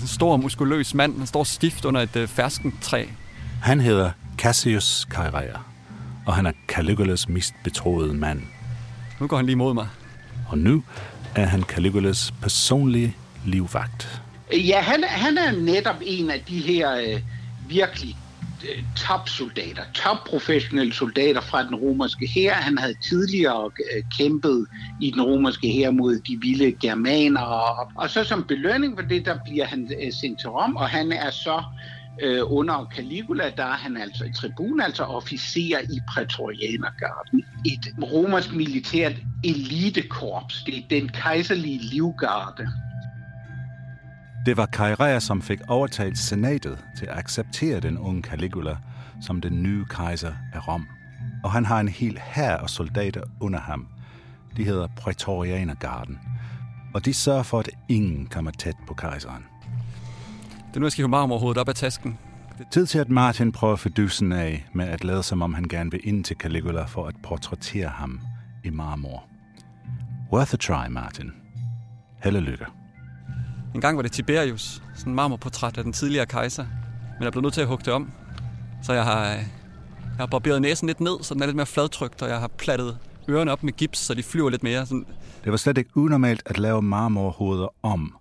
En 0.00 0.06
stor, 0.06 0.36
muskuløs 0.36 0.94
mand. 0.94 1.18
Han 1.18 1.26
står 1.26 1.44
stift 1.44 1.84
under 1.84 2.00
et 2.00 2.16
øh, 2.16 2.28
ferskentræ. 2.28 3.06
Han 3.62 3.80
hedder 3.80 4.10
Cassius 4.38 5.06
Kairea, 5.10 5.58
og 6.26 6.34
han 6.34 6.46
er 6.46 6.52
Caligulas 6.68 7.28
mest 7.28 7.54
betroede 7.64 8.14
mand. 8.14 8.42
Nu 9.20 9.26
går 9.26 9.36
han 9.36 9.46
lige 9.46 9.56
mod 9.56 9.74
mig. 9.74 9.88
Og 10.48 10.58
nu 10.58 10.82
er 11.34 11.46
han 11.46 11.62
Caligulas 11.62 12.34
personlige 12.42 13.16
livvagt. 13.44 14.22
Ja, 14.52 14.80
han, 14.80 15.04
han 15.08 15.38
er 15.38 15.52
netop 15.52 15.96
en 16.02 16.30
af 16.30 16.40
de 16.48 16.58
her 16.58 16.96
øh, 16.96 17.20
virkelig 17.68 18.16
topsoldater, 18.96 19.82
topprofessionelle 19.94 20.92
soldater 20.92 21.40
fra 21.40 21.66
den 21.66 21.74
romerske 21.74 22.26
hær. 22.34 22.54
Han 22.54 22.78
havde 22.78 22.94
tidligere 23.08 23.70
øh, 23.94 24.02
kæmpet 24.18 24.66
i 25.00 25.10
den 25.10 25.22
romerske 25.22 25.68
hær 25.68 25.90
mod 25.90 26.18
de 26.18 26.38
vilde 26.40 26.72
germanere. 26.72 27.88
Og 27.94 28.10
så 28.10 28.24
som 28.24 28.44
belønning 28.44 28.98
for 28.98 29.06
det, 29.06 29.26
der 29.26 29.38
bliver 29.44 29.64
han 29.64 29.90
øh, 30.04 30.12
sendt 30.12 30.40
til 30.40 30.48
Rom, 30.48 30.76
og 30.76 30.88
han 30.88 31.12
er 31.12 31.30
så 31.30 31.62
øh, 32.22 32.42
under 32.44 32.86
Caligula, 32.94 33.50
der 33.56 33.64
er 33.64 33.76
han 33.76 33.96
altså 33.96 34.24
i 34.24 34.32
tribun, 34.32 34.80
altså 34.80 35.02
officer 35.02 35.78
i 35.78 36.00
Praetorianergarden. 36.08 37.44
Et 37.66 38.12
romersk 38.12 38.54
militært 38.54 39.12
elitekorps. 39.44 40.62
Det 40.66 40.78
er 40.78 40.82
den 40.90 41.08
kejserlige 41.08 41.80
livgarde. 41.82 42.68
Det 44.46 44.56
var 44.56 44.66
Kairea, 44.66 45.20
som 45.20 45.42
fik 45.42 45.60
overtalt 45.68 46.18
senatet 46.18 46.84
til 46.98 47.06
at 47.06 47.18
acceptere 47.18 47.80
den 47.80 47.98
unge 47.98 48.22
Caligula 48.22 48.76
som 49.20 49.40
den 49.40 49.62
nye 49.62 49.84
kejser 49.84 50.32
af 50.52 50.68
Rom. 50.68 50.86
Og 51.44 51.52
han 51.52 51.64
har 51.64 51.80
en 51.80 51.88
hel 51.88 52.18
hær 52.18 52.56
af 52.56 52.70
soldater 52.70 53.22
under 53.40 53.60
ham. 53.60 53.88
De 54.56 54.64
hedder 54.64 54.88
Praetorianergarden. 54.96 56.18
Og 56.94 57.04
de 57.04 57.14
sørger 57.14 57.42
for, 57.42 57.58
at 57.58 57.70
ingen 57.88 58.26
kommer 58.26 58.50
tæt 58.50 58.76
på 58.86 58.94
kejseren. 58.94 59.44
Det 60.68 60.76
er 60.76 60.80
nu, 60.80 60.86
jeg 60.86 60.92
skal 60.92 61.02
hive 61.02 61.08
marmorhovedet 61.08 61.60
op 61.60 61.68
af 61.68 61.74
tasken. 61.74 62.18
Tid 62.70 62.86
til, 62.86 62.98
at 62.98 63.08
Martin 63.08 63.52
prøver 63.52 63.76
fidusen 63.76 64.32
af 64.32 64.66
med 64.72 64.88
at 64.88 65.04
lade 65.04 65.22
som 65.22 65.42
om 65.42 65.54
han 65.54 65.64
gerne 65.64 65.90
vil 65.90 66.00
ind 66.04 66.24
til 66.24 66.36
Caligula 66.36 66.84
for 66.84 67.06
at 67.06 67.14
portrættere 67.22 67.88
ham 67.88 68.20
i 68.64 68.70
marmor. 68.70 69.24
Worth 70.32 70.54
a 70.54 70.56
try, 70.56 70.88
Martin. 70.90 71.32
Held 72.22 72.36
og 72.36 72.42
lykke. 72.42 72.81
En 73.74 73.80
gang 73.80 73.96
var 73.96 74.02
det 74.02 74.12
Tiberius, 74.12 74.82
sådan 74.96 75.10
en 75.10 75.14
marmorportræt 75.14 75.78
af 75.78 75.84
den 75.84 75.92
tidligere 75.92 76.26
kejser. 76.26 76.66
Men 77.18 77.24
jeg 77.24 77.32
blev 77.32 77.42
nødt 77.42 77.54
til 77.54 77.60
at 77.60 77.66
hugge 77.66 77.84
det 77.84 77.92
om. 77.92 78.12
Så 78.82 78.92
jeg 78.92 79.04
har, 79.04 79.24
jeg 79.24 79.46
har 80.18 80.26
barberet 80.26 80.62
næsen 80.62 80.86
lidt 80.86 81.00
ned, 81.00 81.22
så 81.22 81.34
den 81.34 81.42
er 81.42 81.46
lidt 81.46 81.56
mere 81.56 81.66
fladtrykt, 81.66 82.22
og 82.22 82.28
jeg 82.28 82.40
har 82.40 82.48
plattet 82.48 82.98
ørerne 83.28 83.52
op 83.52 83.62
med 83.62 83.72
gips, 83.72 83.98
så 83.98 84.14
de 84.14 84.22
flyver 84.22 84.50
lidt 84.50 84.62
mere. 84.62 84.86
Sådan, 84.86 85.06
Det 85.44 85.50
var 85.50 85.56
slet 85.56 85.78
ikke 85.78 85.90
unormalt 85.96 86.42
at 86.46 86.58
lave 86.58 86.82
marmorhoveder 86.82 87.74
om 87.82 88.16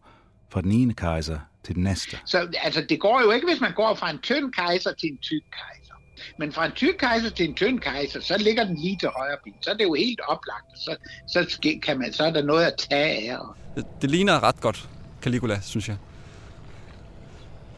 fra 0.49 0.61
den 0.61 0.71
ene 0.71 0.93
kejser 0.93 1.39
til 1.63 1.75
den 1.75 1.83
næste. 1.83 2.17
Så 2.25 2.47
altså, 2.63 2.85
det 2.89 2.99
går 2.99 3.21
jo 3.21 3.31
ikke, 3.31 3.47
hvis 3.47 3.61
man 3.61 3.73
går 3.75 3.95
fra 3.95 4.09
en 4.11 4.19
tynd 4.19 4.53
kejser 4.53 4.93
til 4.99 5.09
en 5.11 5.17
tyk 5.17 5.43
kejser. 5.51 5.93
Men 6.39 6.51
fra 6.51 6.65
en 6.65 6.71
tyk 6.71 6.95
kejser 6.99 7.29
til 7.29 7.49
en 7.49 7.55
tynd 7.55 7.79
kejser, 7.79 8.21
så 8.21 8.37
ligger 8.37 8.63
den 8.63 8.75
lige 8.75 8.97
til 8.97 9.09
højre 9.17 9.37
ben. 9.43 9.53
Så 9.61 9.69
er 9.71 9.73
det 9.73 9.83
jo 9.83 9.93
helt 9.93 10.19
oplagt. 10.27 10.65
Så, 10.75 10.95
så, 11.27 11.59
kan 11.83 11.99
man, 11.99 12.13
så 12.13 12.23
er 12.23 12.31
der 12.31 12.43
noget 12.43 12.65
at 12.65 12.73
tage 12.89 13.31
af. 13.31 13.37
Det, 13.75 13.85
det 14.01 14.11
ligner 14.11 14.43
ret 14.43 14.61
godt 14.61 14.89
Caligula, 15.21 15.59
synes 15.61 15.89
jeg. 15.89 15.97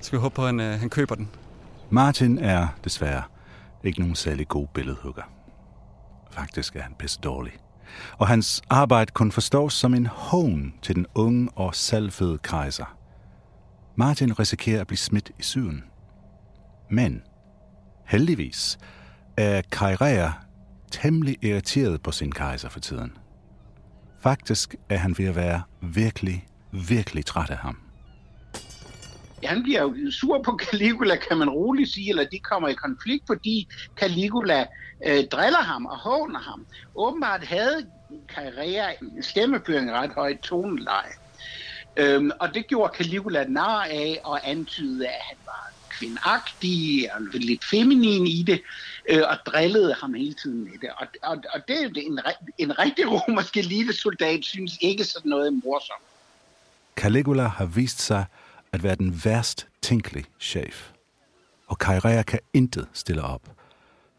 Skal 0.01 0.17
vi 0.17 0.21
håbe 0.21 0.35
på, 0.35 0.41
at 0.41 0.47
han, 0.47 0.59
øh, 0.59 0.79
han 0.79 0.89
køber 0.89 1.15
den. 1.15 1.29
Martin 1.89 2.37
er 2.37 2.67
desværre 2.83 3.23
ikke 3.83 3.99
nogen 3.99 4.15
særlig 4.15 4.47
god 4.47 4.67
billedhugger. 4.73 5.23
Faktisk 6.31 6.75
er 6.75 6.81
han 6.81 6.93
pisse 6.99 7.19
dårlig. 7.23 7.53
Og 8.17 8.27
hans 8.27 8.61
arbejde 8.69 9.11
kun 9.11 9.31
forstås 9.31 9.73
som 9.73 9.93
en 9.93 10.05
hån 10.05 10.73
til 10.81 10.95
den 10.95 11.05
unge 11.15 11.49
og 11.55 11.75
salfede 11.75 12.37
kejser. 12.37 12.97
Martin 13.95 14.39
risikerer 14.39 14.81
at 14.81 14.87
blive 14.87 14.97
smidt 14.97 15.31
i 15.39 15.43
syden. 15.43 15.83
Men 16.89 17.21
heldigvis 18.05 18.77
er 19.37 19.61
Kairea 19.71 20.29
temmelig 20.91 21.37
irriteret 21.41 22.01
på 22.01 22.11
sin 22.11 22.31
kejser 22.31 22.69
for 22.69 22.79
tiden. 22.79 23.17
Faktisk 24.19 24.75
er 24.89 24.97
han 24.97 25.15
ved 25.17 25.25
at 25.25 25.35
være 25.35 25.61
virkelig, 25.81 26.47
virkelig 26.73 27.25
træt 27.25 27.49
af 27.49 27.57
ham. 27.57 27.77
Han 29.43 29.63
bliver 29.63 29.81
jo 29.81 30.11
sur 30.11 30.41
på 30.43 30.59
Caligula, 30.63 31.15
kan 31.15 31.37
man 31.37 31.49
roligt 31.49 31.93
sige, 31.93 32.09
eller 32.09 32.23
de 32.23 32.39
kommer 32.39 32.69
i 32.69 32.73
konflikt, 32.73 33.23
fordi 33.27 33.67
Caligula 33.95 34.65
øh, 35.05 35.23
driller 35.31 35.61
ham 35.61 35.85
og 35.85 35.97
håner 35.97 36.39
ham. 36.39 36.65
Åbenbart 36.95 37.43
havde 37.43 37.85
Carrera 38.27 38.91
stemmeføring 39.21 39.91
ret 39.91 40.11
højt 40.13 40.39
toneleje. 40.39 41.13
Øhm, 41.97 42.31
og 42.39 42.53
det 42.53 42.67
gjorde 42.67 42.97
Caligula 42.97 43.45
nar 43.47 43.83
af 43.83 44.19
og 44.23 44.49
antydede, 44.49 45.07
at 45.07 45.21
han 45.21 45.37
var 45.45 45.71
kvindagtig 45.89 47.09
og 47.15 47.21
lidt 47.33 47.65
feminin 47.65 48.27
i 48.27 48.43
det, 48.43 48.61
øh, 49.09 49.21
og 49.29 49.37
drillede 49.45 49.95
ham 50.01 50.13
hele 50.13 50.33
tiden 50.33 50.63
med 50.63 50.79
det. 50.81 50.89
Og, 50.97 51.07
og, 51.23 51.43
og 51.53 51.67
det 51.67 51.77
er 51.77 51.83
jo 51.83 51.89
en, 51.95 52.19
en 52.57 52.79
rigtig 52.79 53.05
romersk 53.11 53.57
elitesoldat 53.57 54.45
synes 54.45 54.77
ikke 54.81 55.03
sådan 55.03 55.29
noget 55.29 55.53
morsomt. 55.63 56.03
Caligula 56.95 57.47
har 57.47 57.65
vist 57.65 58.01
sig 58.01 58.25
at 58.71 58.83
være 58.83 58.95
den 58.95 59.21
værst 59.25 59.67
tænkelige 59.81 60.25
chef. 60.39 60.91
Og 61.67 61.77
Kairea 61.77 62.23
kan 62.23 62.39
intet 62.53 62.87
stille 62.93 63.21
op, 63.21 63.41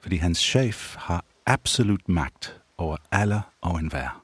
fordi 0.01 0.17
hans 0.17 0.39
chef 0.39 0.97
har 0.97 1.25
absolut 1.47 2.09
magt 2.09 2.61
over 2.79 2.97
alle 3.11 3.43
og 3.61 3.79
enhver. 3.79 4.23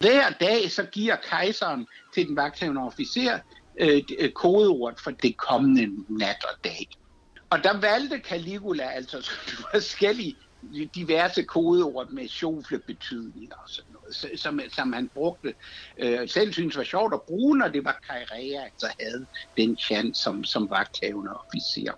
Hver 0.00 0.30
dag 0.30 0.70
så 0.70 0.84
giver 0.92 1.16
kejseren 1.16 1.86
til 2.14 2.28
den 2.28 2.36
vagthavende 2.36 2.82
officer 2.82 3.38
øh, 3.80 4.02
kodeord 4.02 4.18
øh, 4.18 4.32
kodeordet 4.32 5.00
for 5.00 5.10
det 5.10 5.36
kommende 5.36 6.04
nat 6.08 6.44
og 6.44 6.64
dag. 6.64 6.88
Og 7.50 7.64
der 7.64 7.80
valgte 7.80 8.18
Caligula 8.18 8.84
altså 8.84 9.30
forskellige 9.74 10.36
diverse 10.94 11.42
kodeord 11.42 12.10
med 12.10 12.28
sjoflebetydninger 12.28 13.56
og 13.56 13.68
sådan 13.68 13.93
som, 14.36 14.60
som 14.68 14.92
han 14.92 15.10
brugte. 15.14 15.54
Øh, 15.98 16.28
selv 16.28 16.52
synes 16.52 16.76
var 16.76 16.84
sjovt 16.84 17.14
at 17.14 17.22
bruge, 17.22 17.58
når 17.58 17.68
det 17.68 17.84
var 17.84 18.00
Kairea, 18.08 18.64
altså 18.64 18.86
havde 19.00 19.26
den 19.56 19.76
chance 19.76 20.22
som, 20.22 20.44
som 20.44 20.70
vagthavende 20.70 21.30
officer. 21.32 21.92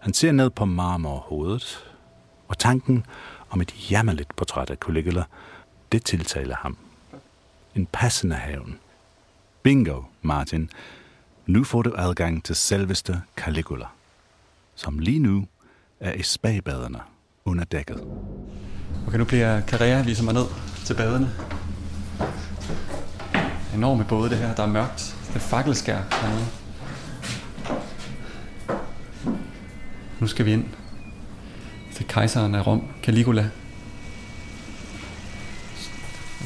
Han 0.00 0.14
ser 0.14 0.32
ned 0.32 0.50
på 0.50 0.64
marmorhovedet, 0.64 1.86
og 2.48 2.58
tanken 2.58 3.06
om 3.50 3.60
et 3.60 3.90
jammerligt 3.90 4.36
portræt 4.36 4.70
af 4.70 4.76
Caligula, 4.76 5.24
det 5.92 6.04
tiltaler 6.04 6.56
ham. 6.56 6.78
En 7.74 7.86
passende 7.86 8.36
havn. 8.36 8.78
Bingo, 9.62 10.02
Martin. 10.22 10.70
Nu 11.46 11.64
får 11.64 11.82
du 11.82 11.94
adgang 11.96 12.44
til 12.44 12.56
selveste 12.56 13.22
Caligula, 13.36 13.86
som 14.74 14.98
lige 14.98 15.18
nu 15.18 15.46
er 16.00 16.12
i 16.12 16.22
spagbaderne 16.22 17.00
under 17.44 17.64
dækket. 17.64 18.00
Okay, 19.06 19.18
nu 19.18 19.24
bliver 19.24 19.62
Carrera 19.66 20.02
viser 20.02 20.24
mig 20.24 20.34
ned 20.34 20.46
til 20.86 20.94
baderne. 20.94 21.49
Enorme 23.74 24.04
både 24.04 24.30
det 24.30 24.38
her, 24.38 24.54
der 24.54 24.62
er 24.62 24.66
mørkt. 24.66 25.14
Det 25.28 25.34
er 25.36 25.40
fakkelskær 25.40 25.98
hernede. 26.12 26.46
Nu 30.20 30.26
skal 30.26 30.46
vi 30.46 30.52
ind 30.52 30.64
til 31.96 32.06
kejseren 32.08 32.54
af 32.54 32.66
Rom, 32.66 32.82
Caligula. 33.02 33.48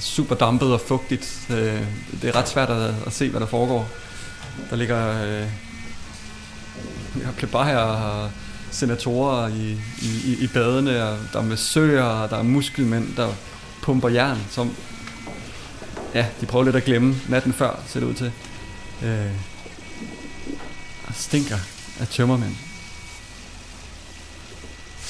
Super 0.01 0.35
dampet 0.35 0.73
og 0.73 0.81
fugtigt. 0.81 1.47
Øh, 1.51 1.81
det 2.23 2.25
er 2.29 2.37
ret 2.37 2.49
svært 2.49 2.71
at, 2.71 3.13
se, 3.13 3.31
hvad 3.31 3.41
der 3.41 3.47
foregår. 3.47 3.89
Der 4.71 4.77
ligger 4.77 5.23
øh, 5.25 5.47
vi 7.15 7.21
bare 7.25 7.33
plebejer 7.33 7.77
og 7.79 8.31
senatorer 8.71 9.49
i, 9.49 9.73
i, 10.03 10.21
i- 10.25 10.45
i 10.45 10.47
badene, 10.47 11.05
og 11.05 11.19
der 11.33 11.39
er 11.39 11.43
massører, 11.45 12.03
og 12.05 12.31
der 12.31 12.37
er 12.37 12.43
muskelmænd, 12.43 13.17
der 13.17 13.29
pumper 13.83 14.09
jern, 14.09 14.39
som 14.51 14.71
ja, 16.15 16.27
de 16.41 16.47
prøver 16.47 16.65
lidt 16.65 16.77
at 16.77 16.85
glemme 16.85 17.17
natten 17.29 17.53
før, 17.53 17.83
ser 17.87 18.01
det 18.01 18.07
ud 18.07 18.15
til. 18.15 18.33
Øh, 19.03 19.31
og 21.05 21.15
stinker 21.15 21.59
af 22.01 22.09
tømmermænd. 22.09 22.57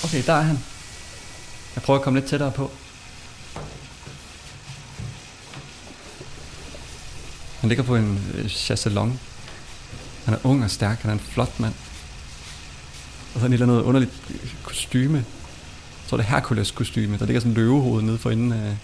Okay, 0.04 0.22
der 0.26 0.32
er 0.32 0.42
han. 0.42 0.58
Jeg 1.74 1.82
prøver 1.82 1.98
at 1.98 2.04
komme 2.04 2.18
lidt 2.18 2.30
tættere 2.30 2.50
på. 2.50 2.70
Han 7.60 7.68
ligger 7.68 7.84
på 7.84 7.96
en 7.96 8.32
øh, 8.34 8.48
chaiselong. 8.48 9.20
Han 10.24 10.34
er 10.34 10.38
ung 10.44 10.64
og 10.64 10.70
stærk, 10.70 11.00
han 11.00 11.10
er 11.10 11.14
en 11.14 11.20
flot 11.20 11.60
mand. 11.60 11.74
Og 13.34 13.40
så 13.40 13.46
et 13.46 13.52
eller 13.52 13.66
andet 13.66 13.82
underligt 13.82 14.12
kostyme. 14.62 15.16
Jeg 15.16 16.08
tror, 16.08 16.16
det 16.16 16.24
er 16.24 16.30
Hercules 16.30 16.70
kostyme. 16.70 17.18
Der 17.18 17.26
ligger 17.26 17.40
sådan 17.40 17.50
en 17.50 17.56
løvehoved 17.56 18.02
nede 18.02 18.18
for 18.18 18.30
inden 18.30 18.52
af, 18.52 18.76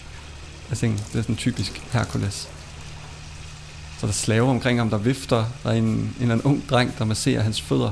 af 0.71 0.77
sengen. 0.77 0.97
Det 0.97 1.19
er 1.19 1.21
sådan 1.21 1.35
typisk 1.35 1.81
Hercules. 1.91 2.49
Så 3.99 4.05
er 4.05 4.05
der 4.05 4.13
slaver 4.13 4.49
omkring 4.49 4.79
ham, 4.79 4.89
der 4.89 4.97
vifter. 4.97 5.45
Der 5.63 5.69
er 5.69 5.73
en, 5.73 5.83
en 5.83 6.15
eller 6.19 6.33
anden 6.33 6.47
ung 6.47 6.69
dreng, 6.69 6.97
der 6.97 7.05
masserer 7.05 7.41
hans 7.41 7.61
fødder. 7.61 7.91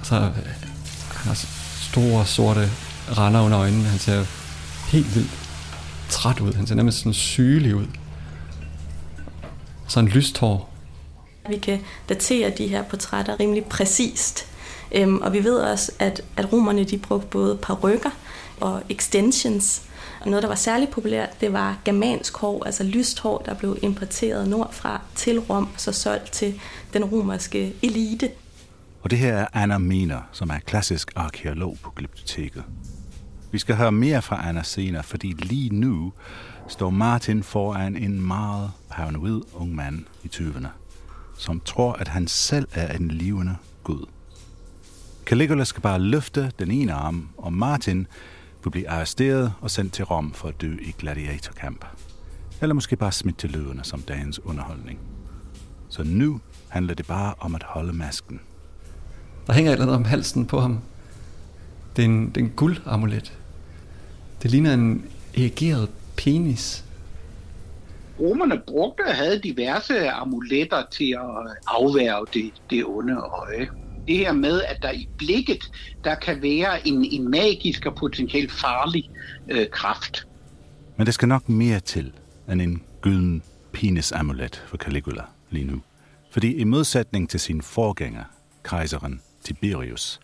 Og 0.00 0.06
så 0.06 0.14
øh, 0.14 0.22
han 0.22 1.26
har 1.26 1.46
store, 1.80 2.26
sorte 2.26 2.70
render 3.08 3.40
under 3.40 3.58
øjnene. 3.58 3.84
Han 3.84 3.98
ser 3.98 4.24
helt 4.88 5.14
vildt 5.14 5.30
træt 6.10 6.40
ud. 6.40 6.52
Han 6.52 6.66
ser 6.66 6.74
nærmest 6.74 6.98
sådan 6.98 7.14
sygelig 7.14 7.74
ud. 7.74 7.86
Sådan 9.88 10.08
lyst 10.08 10.38
hår. 10.38 10.72
Vi 11.48 11.56
kan 11.56 11.80
datere 12.08 12.52
de 12.58 12.66
her 12.66 12.82
portrætter 12.82 13.40
rimelig 13.40 13.64
præcist. 13.64 14.46
Øhm, 14.92 15.18
og 15.18 15.32
vi 15.32 15.44
ved 15.44 15.56
også, 15.56 15.92
at, 15.98 16.22
at 16.36 16.52
romerne 16.52 16.84
de 16.84 16.98
brugte 16.98 17.26
både 17.26 17.56
parrykker 17.62 18.10
og 18.60 18.82
extensions. 18.88 19.82
Og 20.26 20.30
noget, 20.30 20.42
der 20.42 20.48
var 20.48 20.56
særlig 20.56 20.88
populært, 20.88 21.40
det 21.40 21.52
var 21.52 21.78
germansk 21.84 22.36
hår, 22.36 22.64
altså 22.64 22.84
lyst 22.84 23.20
hår, 23.20 23.42
der 23.46 23.54
blev 23.54 23.78
importeret 23.82 24.48
nordfra 24.48 25.00
til 25.14 25.40
Rom, 25.40 25.64
og 25.64 25.80
så 25.80 25.92
solgt 25.92 26.32
til 26.32 26.60
den 26.92 27.04
romerske 27.04 27.74
elite. 27.82 28.30
Og 29.02 29.10
det 29.10 29.18
her 29.18 29.36
er 29.36 29.46
Anna 29.52 29.78
Miner, 29.78 30.20
som 30.32 30.50
er 30.50 30.58
klassisk 30.58 31.12
arkeolog 31.16 31.78
på 31.82 31.90
Glyptoteket. 31.90 32.64
Vi 33.52 33.58
skal 33.58 33.76
høre 33.76 33.92
mere 33.92 34.22
fra 34.22 34.48
Anna 34.48 34.62
senere, 34.62 35.02
fordi 35.02 35.32
lige 35.32 35.70
nu 35.70 36.12
står 36.68 36.90
Martin 36.90 37.42
foran 37.42 37.96
en 37.96 38.26
meget 38.26 38.70
paranoid 38.90 39.42
ung 39.54 39.74
mand 39.74 40.04
i 40.24 40.28
20'erne, 40.34 40.68
som 41.38 41.60
tror, 41.60 41.92
at 41.92 42.08
han 42.08 42.26
selv 42.26 42.68
er 42.72 42.96
en 42.96 43.08
levende 43.08 43.56
Gud. 43.84 44.06
Caligula 45.24 45.64
skal 45.64 45.82
bare 45.82 45.98
løfte 45.98 46.52
den 46.58 46.70
ene 46.70 46.92
arm, 46.92 47.28
og 47.36 47.52
Martin 47.52 48.06
vil 48.66 48.70
blive 48.70 48.88
arresteret 48.88 49.52
og 49.60 49.70
sendt 49.70 49.92
til 49.92 50.04
Rom 50.04 50.32
for 50.32 50.48
at 50.48 50.60
dø 50.60 50.76
i 50.80 50.94
gladiatorkamp. 50.98 51.84
Eller 52.62 52.74
måske 52.74 52.96
bare 52.96 53.12
smidt 53.12 53.38
til 53.38 53.50
løverne 53.50 53.84
som 53.84 54.02
dagens 54.02 54.44
underholdning. 54.44 54.98
Så 55.88 56.02
nu 56.04 56.40
handler 56.68 56.94
det 56.94 57.06
bare 57.06 57.34
om 57.40 57.54
at 57.54 57.62
holde 57.62 57.92
masken. 57.92 58.40
Der 59.46 59.52
hænger 59.52 59.70
et 59.70 59.72
eller 59.72 59.84
andet 59.84 59.96
om 59.96 60.04
halsen 60.04 60.46
på 60.46 60.60
ham. 60.60 60.80
Det 61.96 62.02
er 62.02 62.06
en, 62.06 62.28
det 62.28 62.36
er 62.36 62.44
en 62.44 62.52
guldamulet. 62.56 63.38
Det 64.42 64.50
ligner 64.50 64.74
en 64.74 65.04
erigeret 65.36 65.90
penis. 66.16 66.84
Romerne 68.20 68.62
brugte 68.66 69.02
og 69.06 69.14
havde 69.14 69.38
diverse 69.38 70.10
amuletter 70.10 70.82
til 70.90 71.10
at 71.12 71.56
afværge 71.66 72.26
det, 72.34 72.52
det 72.70 72.84
onde 72.84 73.16
øje. 73.16 73.68
Det 74.08 74.16
her 74.16 74.32
med, 74.32 74.62
at 74.62 74.82
der 74.82 74.90
i 74.90 75.08
blikket, 75.18 75.70
der 76.04 76.14
kan 76.14 76.42
være 76.42 76.88
en, 76.88 77.04
en 77.04 77.30
magisk 77.30 77.86
og 77.86 77.94
potentielt 77.94 78.52
farlig 78.52 79.10
øh, 79.50 79.66
kraft. 79.68 80.26
Men 80.96 81.06
det 81.06 81.14
skal 81.14 81.28
nok 81.28 81.48
mere 81.48 81.80
til 81.80 82.12
end 82.48 82.62
en 82.62 82.82
gylden 83.00 83.42
penisamulet 83.72 84.64
for 84.66 84.76
Caligula 84.76 85.22
lige 85.50 85.64
nu. 85.64 85.80
Fordi 86.30 86.54
i 86.54 86.64
modsætning 86.64 87.30
til 87.30 87.40
sin 87.40 87.62
forgænger, 87.62 88.24
kejseren 88.64 89.20
Tiberius, 89.44 90.20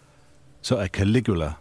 så 0.62 0.76
er 0.76 0.86
Caligula 0.86 1.52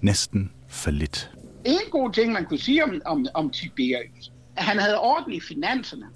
næsten 0.00 0.52
fallit. 0.68 1.30
En 1.64 1.90
god 1.90 2.12
ting, 2.12 2.32
man 2.32 2.44
kunne 2.44 2.58
sige 2.58 2.84
om, 2.84 3.00
om, 3.04 3.26
om 3.34 3.50
Tiberius, 3.50 4.32
at 4.56 4.64
han 4.64 4.78
havde 4.78 4.98
orden 4.98 5.32
i 5.32 5.40
finanserne. 5.40 6.06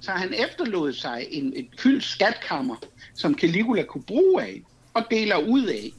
Så 0.00 0.10
han 0.10 0.34
efterlod 0.34 0.92
sig 0.92 1.26
en, 1.30 1.52
et 1.56 1.68
fyldt 1.78 2.04
skatkammer, 2.04 2.76
som 3.14 3.34
Caligula 3.34 3.82
kunne 3.82 4.04
bruge 4.04 4.42
af 4.42 4.62
og 4.94 5.02
deler 5.10 5.36
ud 5.36 5.64
af. 5.64 5.92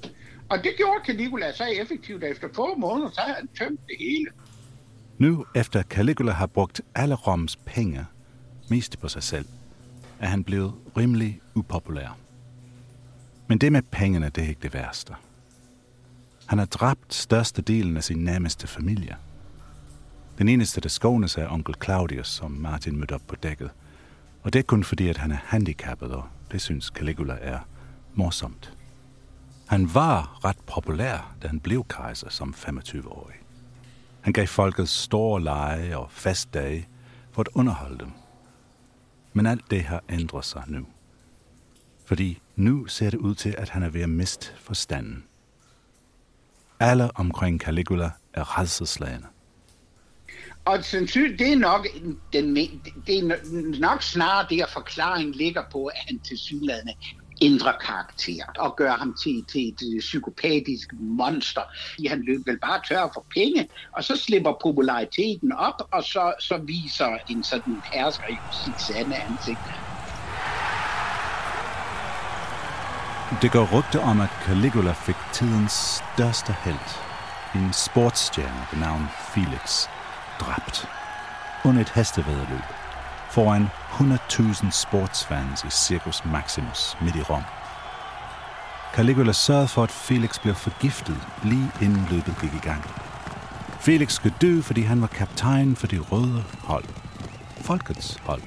Og 0.50 0.58
det 0.58 0.72
gjorde 0.78 1.06
Caligula 1.06 1.54
så 1.54 1.64
effektivt, 1.82 2.24
at 2.24 2.32
efter 2.32 2.48
få 2.56 2.76
måneder, 2.76 3.10
så 3.12 3.22
havde 3.22 3.36
han 3.36 3.48
tømt 3.48 3.80
det 3.88 3.96
hele. 4.00 4.30
Nu, 5.18 5.46
efter 5.56 5.84
Caligula 5.84 6.32
har 6.32 6.48
brugt 6.48 6.82
alle 6.96 7.16
Roms 7.16 7.56
penge, 7.56 8.06
mest 8.70 9.00
på 9.00 9.08
sig 9.08 9.24
selv, 9.24 9.46
er 10.20 10.28
han 10.28 10.44
blevet 10.44 10.74
rimelig 10.98 11.42
upopulær. 11.56 12.18
Men 13.48 13.58
det 13.58 13.72
med 13.72 13.82
pengene, 13.82 14.30
det 14.36 14.44
er 14.44 14.48
ikke 14.48 14.62
det 14.62 14.74
værste. 14.74 15.14
Han 16.46 16.60
har 16.60 16.66
dræbt 16.66 17.14
størstedelen 17.14 17.98
af 17.98 18.04
sin 18.04 18.18
nærmeste 18.18 18.68
familie. 18.68 19.16
Den 20.38 20.50
eneste, 20.50 20.82
der 20.82 20.90
skånes, 20.90 21.38
er 21.38 21.50
onkel 21.50 21.76
Claudius, 21.84 22.28
som 22.28 22.52
Martin 22.52 22.98
mødte 22.98 23.14
op 23.14 23.22
på 23.28 23.36
dækket. 23.36 23.70
Og 24.48 24.54
det 24.54 24.60
er 24.60 24.64
kun 24.64 24.84
fordi, 24.84 25.08
at 25.08 25.18
han 25.18 25.32
er 25.32 25.38
handicappet, 25.44 26.12
og 26.12 26.24
det 26.52 26.62
synes 26.62 26.86
Caligula 26.86 27.38
er 27.42 27.60
morsomt. 28.16 28.74
Han 29.68 29.94
var 29.94 30.46
ret 30.46 30.58
populær, 30.68 31.36
da 31.42 31.48
han 31.48 31.60
blev 31.60 31.86
kejser 31.90 32.30
som 32.30 32.56
25-årig. 32.58 33.36
Han 34.22 34.34
gav 34.34 34.48
folket 34.48 34.90
store 34.90 35.44
lege 35.44 35.98
og 35.98 36.12
festdage 36.12 36.88
for 37.32 37.42
at 37.42 37.50
underholde 37.54 38.00
dem. 38.00 38.12
Men 39.34 39.46
alt 39.46 39.72
det 39.72 39.84
har 39.84 40.04
ændret 40.10 40.46
sig 40.46 40.64
nu. 40.68 40.86
Fordi 42.06 42.42
nu 42.56 42.86
ser 42.86 43.10
det 43.10 43.18
ud 43.18 43.36
til, 43.36 43.56
at 43.58 43.70
han 43.70 43.84
er 43.84 43.90
ved 43.90 44.02
at 44.02 44.10
miste 44.10 44.48
forstanden. 44.58 45.24
Alle 46.80 47.18
omkring 47.18 47.60
Caligula 47.60 48.12
er 48.34 48.60
redselslagende. 48.60 49.28
Og 50.68 50.84
sandsynligt, 50.84 51.40
det 51.40 51.52
er 51.52 51.56
nok, 51.56 51.88
den, 52.34 52.56
det 53.08 53.18
er 53.20 53.80
nok 53.80 54.04
snarere 54.04 54.48
der 54.50 54.66
forklaringen 54.68 55.34
ligger 55.36 55.64
på, 55.72 55.86
at 55.86 55.98
han 56.08 56.20
til 56.20 56.38
synligheden 56.38 56.90
ændrer 57.42 57.72
karakter 57.72 58.44
og 58.60 58.76
gør 58.76 58.92
ham 58.92 59.16
til, 59.24 59.46
til 59.52 59.68
et 59.68 60.00
psykopatisk 60.00 60.90
monster. 61.00 61.62
Han 62.10 62.24
løb 62.28 62.48
vel 62.48 62.60
bare 62.60 62.82
tør 62.88 63.10
for 63.14 63.26
penge, 63.34 63.68
og 63.92 64.04
så 64.04 64.16
slipper 64.16 64.54
populariteten 64.64 65.52
op, 65.52 65.88
og 65.92 66.04
så, 66.04 66.34
så 66.40 66.58
viser 66.58 67.18
en 67.30 67.44
sådan 67.44 67.82
hersker 67.94 68.28
i 68.28 68.38
sit 68.64 68.82
sande 68.82 69.16
ansigt. 69.16 69.60
Det 73.42 73.52
går 73.52 73.78
rygte 73.78 74.00
om, 74.00 74.22
at 74.22 74.30
Caligula 74.46 74.92
fik 74.92 75.16
tidens 75.34 76.02
største 76.16 76.56
held, 76.64 76.88
en 77.56 77.74
sportsstjerne 77.74 78.68
ved 78.72 78.80
navn 78.80 79.08
Felix, 79.34 79.88
dræbt 80.40 80.90
under 81.66 81.82
et 81.82 81.90
hestevedløb 81.90 82.64
foran 83.30 83.70
100.000 84.00 84.72
sportsfans 84.72 85.64
i 85.64 85.70
Circus 85.70 86.26
Maximus 86.26 86.98
midt 87.02 87.16
i 87.16 87.22
Rom. 87.22 87.44
Caligula 88.96 89.32
sørgede 89.32 89.68
for, 89.68 89.84
at 89.84 89.92
Felix 89.92 90.40
blev 90.40 90.56
forgiftet 90.56 91.18
lige 91.44 91.72
inden 91.82 92.08
løbet 92.12 92.36
gik 92.42 92.54
i 92.54 92.68
gang. 92.68 92.84
Felix 93.80 94.12
skulle 94.12 94.36
dø, 94.42 94.62
fordi 94.62 94.82
han 94.82 95.02
var 95.02 95.08
kaptajn 95.08 95.76
for 95.76 95.88
det 95.88 96.12
røde 96.12 96.44
hold. 96.64 96.86
Folkets 97.62 98.18
hold. 98.24 98.42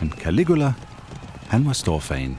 Men 0.00 0.10
Caligula, 0.10 0.72
han 1.48 1.66
var 1.66 1.72
stor 1.72 1.98
fan 1.98 2.38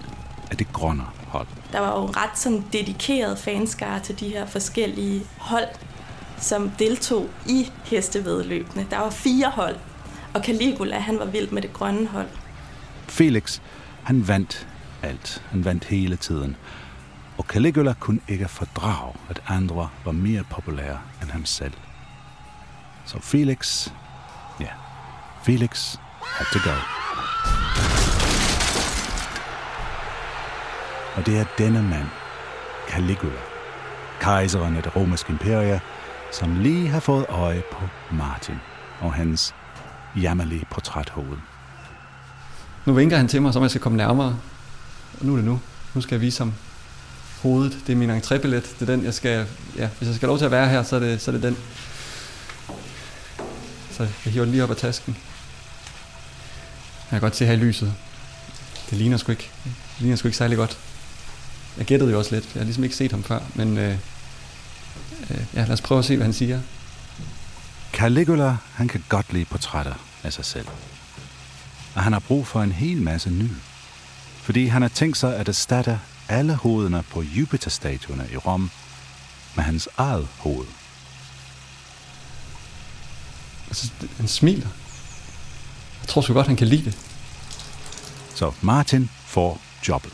af 0.51 0.57
det 0.57 0.73
grønne 0.73 1.03
hold. 1.27 1.47
Der 1.71 1.79
var 1.79 1.99
jo 1.99 2.05
ret 2.05 2.37
sådan 2.37 2.65
dedikeret 2.73 3.39
fanskare 3.39 3.99
til 3.99 4.19
de 4.19 4.29
her 4.29 4.45
forskellige 4.45 5.21
hold, 5.37 5.67
som 6.43 6.69
deltog 6.79 7.29
i 7.45 7.71
hestevedløbene. 7.83 8.87
Der 8.89 8.97
var 8.97 9.09
fire 9.09 9.49
hold, 9.49 9.75
og 10.33 10.43
Caligula, 10.43 10.99
han 10.99 11.19
var 11.19 11.25
vild 11.25 11.51
med 11.51 11.61
det 11.61 11.73
grønne 11.73 12.07
hold. 12.07 12.27
Felix, 13.07 13.59
han 14.03 14.27
vandt 14.27 14.67
alt. 15.03 15.43
Han 15.49 15.65
vandt 15.65 15.83
hele 15.85 16.15
tiden. 16.15 16.55
Og 17.37 17.43
Caligula 17.43 17.93
kunne 17.99 18.19
ikke 18.27 18.47
fordrage, 18.47 19.13
at 19.29 19.41
andre 19.47 19.89
var 20.05 20.11
mere 20.11 20.43
populære 20.49 20.99
end 21.21 21.29
ham 21.31 21.45
selv. 21.45 21.73
Så 23.05 23.19
Felix, 23.21 23.89
ja, 24.59 24.69
Felix 25.43 25.95
had 26.21 26.45
to 26.53 26.69
go. 26.69 26.75
Og 31.15 31.25
det 31.25 31.39
er 31.39 31.45
denne 31.57 31.81
mand, 31.81 32.07
Caligula, 32.89 33.41
kejseren 34.19 34.75
af 34.75 34.83
det 34.83 34.95
romerske 34.95 35.31
imperium, 35.31 35.79
som 36.33 36.59
lige 36.59 36.87
har 36.87 36.99
fået 36.99 37.25
øje 37.29 37.63
på 37.71 37.87
Martin 38.11 38.55
og 38.99 39.13
hans 39.13 39.55
jammerlige 40.21 40.65
portræthoved. 40.71 41.37
Nu 42.85 42.93
vinker 42.93 43.17
han 43.17 43.27
til 43.27 43.41
mig, 43.41 43.53
så 43.53 43.61
jeg 43.61 43.69
skal 43.69 43.81
komme 43.81 43.97
nærmere. 43.97 44.39
Og 45.19 45.25
nu 45.25 45.31
er 45.31 45.35
det 45.35 45.45
nu. 45.45 45.59
Nu 45.93 46.01
skal 46.01 46.15
jeg 46.15 46.21
vise 46.21 46.39
ham 46.39 46.53
hovedet. 47.41 47.77
Det 47.87 47.93
er 47.93 47.97
min 47.97 48.09
entrébillet. 48.09 48.79
Det 48.79 48.81
er 48.81 48.95
den, 48.95 49.03
jeg 49.03 49.13
skal... 49.13 49.47
Ja, 49.77 49.89
hvis 49.97 50.07
jeg 50.07 50.15
skal 50.15 50.27
lov 50.27 50.37
til 50.37 50.45
at 50.45 50.51
være 50.51 50.69
her, 50.69 50.83
så 50.83 50.95
er 50.95 50.99
det, 50.99 51.21
så 51.21 51.31
er 51.31 51.33
det 51.33 51.43
den. 51.43 51.57
Så 53.91 54.03
jeg 54.25 54.33
hiver 54.33 54.45
den 54.45 54.51
lige 54.51 54.63
op 54.63 54.69
af 54.71 54.77
tasken. 54.77 55.17
Jeg 57.11 57.19
kan 57.19 57.21
godt 57.21 57.35
se 57.35 57.45
her 57.45 57.53
i 57.53 57.57
lyset. 57.57 57.93
Det 58.89 58.97
ligner 58.97 59.17
sgu 59.17 59.31
ikke, 59.31 59.49
det 59.63 59.73
ligner 59.99 60.15
sgu 60.15 60.27
ikke 60.27 60.37
særlig 60.37 60.57
godt. 60.57 60.77
Jeg 61.77 61.85
gættede 61.85 62.11
jo 62.11 62.17
også 62.17 62.35
lidt. 62.35 62.45
Jeg 62.53 62.59
har 62.59 62.63
ligesom 62.63 62.83
ikke 62.83 62.95
set 62.95 63.11
ham 63.11 63.23
før, 63.23 63.39
men 63.55 63.77
øh, 63.77 63.97
øh, 65.29 65.45
ja, 65.53 65.61
lad 65.61 65.71
os 65.71 65.81
prøve 65.81 65.99
at 65.99 66.05
se, 66.05 66.15
hvad 66.15 66.25
han 66.25 66.33
siger. 66.33 66.61
Caligula, 67.93 68.57
han 68.73 68.87
kan 68.87 69.03
godt 69.09 69.33
lide 69.33 69.45
portrætter 69.45 69.93
af 70.23 70.33
sig 70.33 70.45
selv. 70.45 70.67
Og 71.95 72.03
han 72.03 72.13
har 72.13 72.19
brug 72.19 72.47
for 72.47 72.61
en 72.61 72.71
hel 72.71 73.01
masse 73.01 73.29
ny. 73.29 73.49
Fordi 74.41 74.65
han 74.65 74.81
har 74.81 74.89
tænkt 74.89 75.17
sig 75.17 75.35
at 75.35 75.47
erstatte 75.47 75.99
alle 76.29 76.55
hovederne 76.55 77.03
på 77.09 77.21
Jupiter-statuerne 77.21 78.27
i 78.33 78.37
Rom 78.37 78.71
med 79.55 79.63
hans 79.63 79.89
eget 79.97 80.27
hoved. 80.37 80.67
Altså, 83.67 83.91
han 84.17 84.27
smiler. 84.27 84.67
Jeg 86.01 86.07
tror 86.07 86.21
så 86.21 86.33
godt, 86.33 86.47
han 86.47 86.55
kan 86.55 86.67
lide 86.67 86.85
det. 86.85 86.97
Så 88.35 88.51
Martin 88.61 89.09
får 89.25 89.61
jobbet. 89.87 90.13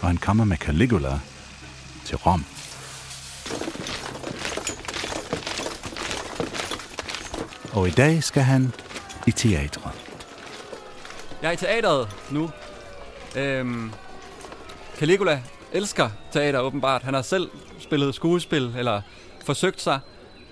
Og 0.00 0.08
han 0.08 0.16
kommer 0.16 0.44
med 0.44 0.56
Caligula 0.56 1.18
til 2.04 2.16
Rom. 2.16 2.44
Og 7.72 7.88
i 7.88 7.90
dag 7.90 8.22
skal 8.22 8.42
han 8.42 8.72
i 9.26 9.30
teatret. 9.30 9.92
Jeg 11.42 11.48
er 11.48 11.52
i 11.52 11.56
teateret 11.56 12.08
nu. 12.30 12.50
Øhm, 13.36 13.92
Caligula 14.98 15.42
elsker 15.72 16.10
teater 16.32 16.60
åbenbart. 16.60 17.02
Han 17.02 17.14
har 17.14 17.22
selv 17.22 17.50
spillet 17.78 18.14
skuespil, 18.14 18.74
eller 18.78 19.00
forsøgt 19.44 19.80
sig. 19.80 20.00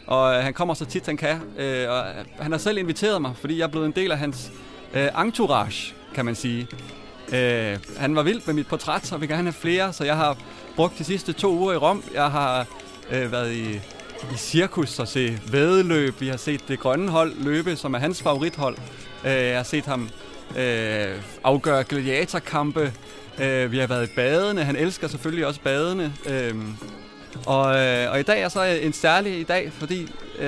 Og 0.06 0.34
øh, 0.34 0.42
han 0.42 0.54
kommer 0.54 0.74
så 0.74 0.84
tit 0.84 1.06
han 1.06 1.16
kan. 1.16 1.40
Øh, 1.58 1.90
og 1.90 1.98
øh, 1.98 2.24
han 2.38 2.52
har 2.52 2.58
selv 2.58 2.78
inviteret 2.78 3.22
mig, 3.22 3.32
fordi 3.40 3.58
jeg 3.58 3.64
er 3.64 3.68
blevet 3.68 3.86
en 3.86 3.92
del 3.92 4.12
af 4.12 4.18
hans 4.18 4.50
øh, 4.94 5.08
entourage, 5.20 5.94
kan 6.14 6.24
man 6.24 6.34
sige. 6.34 6.68
Øh, 7.32 7.78
han 7.98 8.16
var 8.16 8.22
vild 8.22 8.42
med 8.46 8.54
mit 8.54 8.66
portræt, 8.66 9.12
og 9.12 9.20
vil 9.20 9.28
gerne 9.28 9.42
have 9.42 9.52
flere, 9.52 9.92
så 9.92 10.04
jeg 10.04 10.16
har 10.16 10.36
brugt 10.76 10.98
de 10.98 11.04
sidste 11.04 11.32
to 11.32 11.52
uger 11.52 11.72
i 11.72 11.76
Rom. 11.76 12.04
Jeg 12.14 12.30
har 12.30 12.66
øh, 13.10 13.32
været 13.32 13.52
i, 13.52 13.80
i 14.34 14.36
cirkus 14.36 14.98
og 14.98 15.08
se 15.08 15.38
vedløb. 15.50 16.20
Vi 16.20 16.28
har 16.28 16.36
set 16.36 16.68
det 16.68 16.80
grønne 16.80 17.10
hold 17.10 17.32
løbe, 17.44 17.76
som 17.76 17.94
er 17.94 17.98
hans 17.98 18.22
favorithold. 18.22 18.76
Øh, 19.24 19.32
jeg 19.32 19.56
har 19.56 19.62
set 19.62 19.84
ham 19.84 20.08
øh, 20.56 21.14
afgøre 21.44 21.84
gladiatorkampe. 21.84 22.92
Øh, 23.38 23.72
vi 23.72 23.78
har 23.78 23.86
været 23.86 24.08
i 24.08 24.14
badene. 24.16 24.64
Han 24.64 24.76
elsker 24.76 25.08
selvfølgelig 25.08 25.46
også 25.46 25.60
badene. 25.60 26.14
Øh, 26.26 26.54
og, 27.46 27.76
øh, 27.76 28.10
og 28.10 28.20
i 28.20 28.22
dag 28.22 28.42
er 28.42 28.48
så 28.48 28.66
øh, 28.66 28.86
en 28.86 28.92
særlig 28.92 29.40
i 29.40 29.42
dag, 29.42 29.72
fordi 29.72 30.02
øh, 30.38 30.46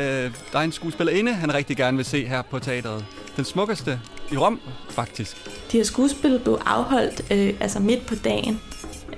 der 0.52 0.58
er 0.58 0.60
en 0.60 0.72
skuespillerinde, 0.72 1.32
han 1.32 1.54
rigtig 1.54 1.76
gerne 1.76 1.96
vil 1.96 2.06
se 2.06 2.26
her 2.26 2.42
på 2.42 2.58
teateret. 2.58 3.04
Den 3.36 3.44
smukkeste 3.44 4.00
i 4.32 4.36
Rom, 4.36 4.60
faktisk. 4.90 5.36
De 5.72 5.76
her 5.76 5.84
skuespil 5.84 6.40
blev 6.44 6.60
afholdt 6.66 7.32
øh, 7.32 7.54
altså 7.60 7.80
midt 7.80 8.06
på 8.06 8.14
dagen, 8.14 8.60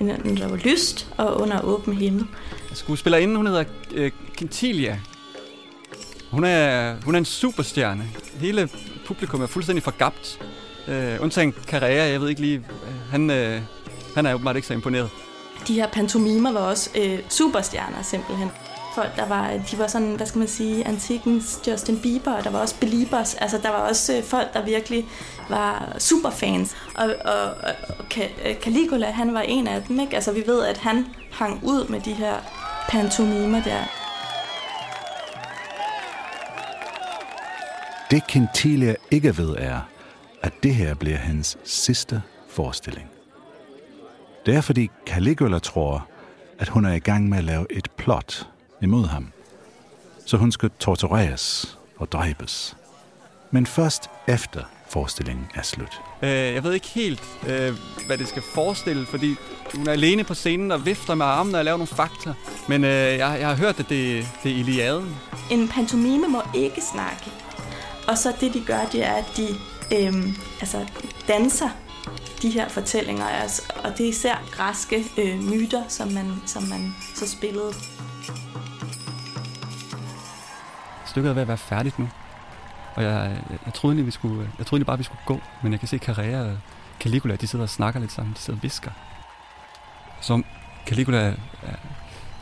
der 0.09 0.49
var 0.49 0.57
lyst 0.57 1.09
og 1.17 1.41
under 1.41 1.61
åben 1.61 1.95
himmel. 1.95 2.27
Skuespillerinden, 2.75 3.37
hun 3.37 3.47
hedder 3.47 3.65
øh, 3.93 4.11
Quintilia. 4.39 5.01
Hun 6.31 6.45
er, 6.45 6.95
hun 7.05 7.15
er 7.15 7.19
en 7.19 7.25
superstjerne. 7.25 8.05
Hele 8.41 8.69
publikum 9.07 9.43
er 9.43 9.47
fuldstændig 9.47 9.83
forgabt. 9.83 10.39
Øh, 10.89 11.17
undtagen 11.21 11.55
Carrera, 11.67 12.05
jeg 12.05 12.21
ved 12.21 12.29
ikke 12.29 12.41
lige, 12.41 12.65
han, 13.11 13.31
øh, 13.31 13.61
han 14.15 14.27
er 14.27 14.35
åbenbart 14.35 14.57
ikke 14.57 14.69
så 14.69 14.75
imponeret. 14.75 15.11
De 15.69 15.75
her 15.75 15.89
pantomimer 15.89 16.53
var 16.53 16.61
også 16.61 16.91
øh, 16.99 17.19
superstjerner 17.29 18.03
simpelthen. 18.03 18.49
Folk, 18.95 19.17
der 19.17 19.27
var, 19.27 19.51
de 19.71 19.79
var 19.79 19.87
sådan, 19.87 20.15
hvad 20.15 20.27
skal 20.27 20.39
man 20.39 20.49
sige, 20.49 20.87
antikens 20.87 21.61
Justin 21.67 22.01
Bieber, 22.01 22.33
og 22.33 22.45
der 22.45 22.51
var 22.51 22.59
også 22.59 22.81
Beliebers. 22.81 23.35
Altså, 23.35 23.59
der 23.63 23.69
var 23.69 23.79
også 23.79 24.17
øh, 24.17 24.25
folk, 24.25 24.55
der 24.55 24.65
virkelig 24.65 25.09
var 25.49 25.97
superfans. 25.99 26.77
Og, 26.95 27.15
og, 27.25 27.43
og 27.99 28.05
øh, 28.45 28.55
Caligula, 28.61 29.11
han 29.11 29.35
var 29.35 29.41
en 29.41 29.67
af 29.67 29.83
dem, 29.83 30.01
ikke? 30.01 30.15
Altså, 30.15 30.33
vi 30.33 30.43
ved, 30.47 30.65
at 30.65 30.79
han 30.79 31.07
hang 31.33 31.61
ud 31.65 31.89
med 31.89 32.01
de 32.01 32.13
her 32.13 32.37
pantomimer 32.89 33.63
der. 33.63 33.85
Det 38.11 38.27
Quintilia 38.27 38.95
ikke 39.11 39.39
ved 39.39 39.57
er, 39.59 39.81
at 40.43 40.53
det 40.63 40.75
her 40.75 40.95
bliver 40.95 41.17
hans 41.17 41.59
sidste 41.65 42.23
forestilling. 42.49 43.11
Det 44.47 44.55
er 44.55 44.61
fordi 44.61 44.91
Caligula 45.07 45.59
tror, 45.59 46.07
at 46.59 46.69
hun 46.69 46.85
er 46.85 46.93
i 46.93 46.99
gang 46.99 47.29
med 47.29 47.39
at 47.39 47.45
lave 47.45 47.67
et 47.71 47.91
plot 47.97 48.50
imod 48.83 49.07
ham. 49.07 49.33
Så 50.27 50.37
hun 50.37 50.53
skal 50.53 50.71
tortureres 50.79 51.79
og 51.97 52.13
dræbes. 52.13 52.77
Men 53.51 53.67
først 53.67 54.11
efter 54.29 54.63
forestillingen 54.89 55.47
er 55.55 55.63
slut. 55.63 56.01
Øh, 56.23 56.29
jeg 56.31 56.65
ved 56.65 56.73
ikke 56.73 56.89
helt, 56.89 57.23
øh, 57.49 57.75
hvad 58.07 58.19
det 58.19 58.29
skal 58.29 58.43
forestille, 58.43 59.07
fordi 59.07 59.35
hun 59.75 59.89
er 59.89 59.93
alene 59.93 60.25
på 60.25 60.35
scenen 60.35 60.71
og 60.71 60.87
vifter 60.87 61.15
med 61.15 61.27
armene 61.27 61.59
og 61.59 61.65
laver 61.65 61.79
nogle 61.79 61.87
fakta. 61.87 62.33
Men 62.69 62.85
øh, 62.85 62.91
jeg, 62.91 63.37
jeg 63.41 63.49
har 63.49 63.57
hørt, 63.57 63.81
at 63.81 63.89
det, 63.89 64.29
det 64.43 64.53
er 64.53 64.57
Iliaden. 64.57 65.17
En 65.51 65.69
pantomime 65.69 66.29
må 66.29 66.43
ikke 66.55 66.81
snakke. 66.93 67.31
Og 68.09 68.19
så 68.19 68.33
det, 68.41 68.55
de 68.55 68.65
gør, 68.67 68.81
det 68.93 69.05
er, 69.05 69.13
at 69.13 69.33
de 69.37 69.49
øh, 69.93 70.35
altså, 70.61 70.87
danser 71.29 71.69
de 72.43 72.51
her 72.51 72.69
fortællinger. 72.69 73.25
Altså, 73.25 73.63
og 73.85 73.99
det 73.99 74.05
er 74.07 74.11
især 74.11 74.43
græske 74.51 75.05
øh, 75.19 75.43
myter, 75.43 75.83
som 75.89 76.09
man, 76.09 76.33
som 76.47 76.63
man 76.63 76.95
så 77.15 77.29
spillede. 77.29 77.73
Stykket 81.21 81.31
er 81.31 81.35
ved 81.35 81.43
at 81.43 81.49
være 81.49 81.57
færdigt 81.57 81.99
nu. 81.99 82.09
Og 82.95 83.03
jeg, 83.03 83.41
jeg, 83.51 83.59
jeg 83.67 83.75
troede 83.75 83.93
egentlig, 83.93 84.07
vi 84.07 84.11
skulle, 84.11 84.51
jeg 84.59 84.67
troede 84.67 84.79
egentlig 84.79 84.87
bare, 84.87 84.99
vi 84.99 85.05
skulle 85.05 85.21
gå. 85.27 85.41
Men 85.63 85.73
jeg 85.73 85.81
kan 85.81 85.89
se, 85.89 85.97
at 85.97 86.03
Carrera 86.03 86.41
og 86.41 86.59
Caligula, 87.01 87.37
de 87.37 87.47
sidder 87.47 87.63
og 87.63 87.69
snakker 87.69 88.01
lidt 88.01 88.13
sammen. 88.13 88.35
De 88.35 88.39
sidder 88.39 88.59
og 88.59 88.63
visker. 88.63 88.91
Som 90.21 90.45
Caligula 90.87 91.19
er, 91.19 91.35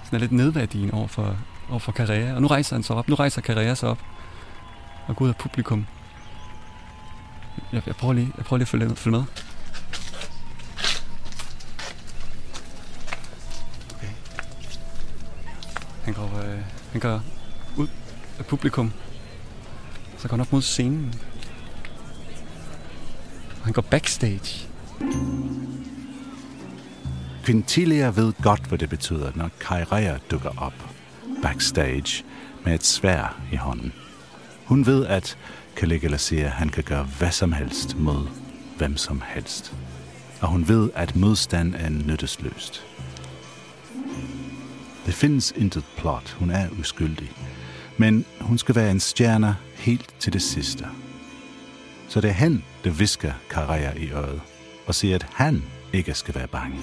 sådan 0.05 0.17
er 0.17 0.19
lidt 0.19 0.33
nedværdigende 0.33 0.95
over 0.95 1.07
for, 1.07 1.37
over 1.71 1.79
for 1.79 1.93
Carrera. 1.93 2.35
Og 2.35 2.43
nu 2.43 2.49
rejser 2.49 2.77
han 2.77 2.83
sig 2.83 2.97
op. 2.97 3.09
Nu 3.09 3.15
rejser 3.15 3.43
Carrera 3.43 3.75
sig 3.75 3.89
op 3.89 3.99
og 5.07 5.17
går 5.17 5.25
ud 5.25 5.31
af 5.31 5.37
publikum. 5.37 5.87
Jeg, 7.73 7.83
jeg, 7.87 7.97
prøver 7.97 8.15
lige, 8.15 8.33
jeg 8.37 8.45
prøver 8.45 8.59
lige 8.59 8.65
at 8.65 8.69
følge, 8.69 8.97
følge 8.97 9.17
med. 9.17 9.25
Okay. 13.95 14.13
Han 16.05 16.15
går, 16.15 16.41
øh, 16.45 16.59
han 16.93 17.01
går 17.01 17.38
af 18.39 18.47
publikum. 18.47 18.93
Så 20.19 20.29
går 20.29 20.37
han 20.37 20.41
op 20.41 20.53
mod 20.53 20.63
scenen. 20.63 21.15
Og 23.59 23.65
han 23.65 23.73
går 23.73 23.83
backstage. 23.83 24.69
Quintilia 27.45 28.09
ved 28.09 28.33
godt, 28.43 28.67
hvad 28.67 28.79
det 28.79 28.91
betyder, 28.91 29.33
når 29.35 29.51
Kairea 29.61 30.19
dukker 30.31 30.51
op 30.57 30.75
backstage 31.43 32.25
med 32.65 32.75
et 32.75 32.85
svær 32.85 33.41
i 33.53 33.57
hånden. 33.57 33.93
Hun 34.65 34.87
ved, 34.87 35.07
at 35.07 35.39
Caligula 35.77 36.17
siger, 36.17 36.47
at 36.47 36.53
han 36.53 36.69
kan 36.69 36.85
gøre 36.85 37.03
hvad 37.03 37.31
som 37.31 37.53
helst 37.53 37.97
mod 37.97 38.27
hvem 38.77 38.97
som 38.97 39.23
helst. 39.27 39.75
Og 40.41 40.49
hun 40.49 40.69
ved, 40.69 40.91
at 40.95 41.17
modstand 41.17 41.75
er 41.75 41.89
nyttesløst. 41.89 42.85
Det 45.07 45.15
findes 45.15 45.53
intet 45.57 45.85
plot. 45.97 46.37
Hun 46.39 46.51
er 46.51 46.69
uskyldig. 46.81 47.33
Men 48.01 48.25
hun 48.41 48.59
skal 48.59 48.75
være 48.75 48.91
en 48.91 49.01
stjerne 49.01 49.57
helt 49.75 50.15
til 50.19 50.33
det 50.33 50.43
sidste. 50.43 50.87
Så 52.09 52.21
det 52.21 52.31
er 52.31 52.35
han, 52.35 52.65
der 52.85 52.91
visker 52.91 53.33
Karaya 53.51 53.93
i 53.97 54.11
øret 54.11 54.41
og 54.87 54.95
siger, 54.95 55.15
at 55.15 55.27
han 55.35 55.63
ikke 55.93 56.15
skal 56.15 56.35
være 56.35 56.49
bange. 56.49 56.79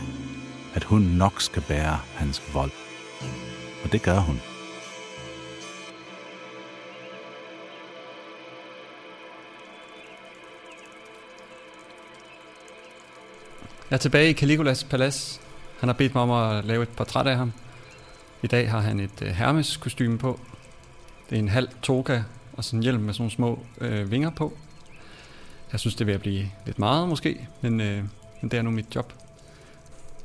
At 0.73 0.84
hun 0.84 1.01
nok 1.01 1.41
skal 1.41 1.62
bære 1.62 1.99
hans 2.15 2.41
vold. 2.54 2.71
Og 3.84 3.91
det 3.91 4.01
gør 4.01 4.19
hun. 4.19 4.41
Jeg 13.89 13.95
er 13.95 13.97
tilbage 13.97 14.30
i 14.30 14.34
Caligulas 14.34 14.84
palads. 14.84 15.41
Han 15.80 15.89
har 15.89 15.93
bedt 15.93 16.13
mig 16.13 16.23
om 16.23 16.32
at 16.32 16.65
lave 16.65 16.84
et 16.84 16.89
portræt 16.89 17.28
af 17.28 17.38
ham. 17.38 17.54
I 18.43 18.47
dag 18.47 18.71
har 18.71 18.80
han 18.80 18.99
et 18.99 19.21
øh, 19.21 19.28
Hermes 19.28 19.78
kostume 19.78 20.17
på. 20.17 20.39
Det 21.29 21.35
er 21.35 21.39
en 21.39 21.49
halv 21.49 21.67
toga 21.81 22.23
og 22.53 22.63
sådan 22.63 22.79
en 22.79 22.83
hjelm 22.83 23.01
med 23.01 23.13
sådan 23.13 23.21
nogle 23.21 23.31
små 23.31 23.59
øh, 23.81 24.11
vinger 24.11 24.29
på. 24.29 24.57
Jeg 25.71 25.79
synes, 25.79 25.95
det 25.95 26.07
vil 26.07 26.19
blive 26.19 26.51
lidt 26.65 26.79
meget 26.79 27.09
måske, 27.09 27.47
men, 27.61 27.81
øh, 27.81 28.03
men 28.41 28.51
det 28.51 28.57
er 28.57 28.61
nu 28.61 28.71
mit 28.71 28.95
job. 28.95 29.13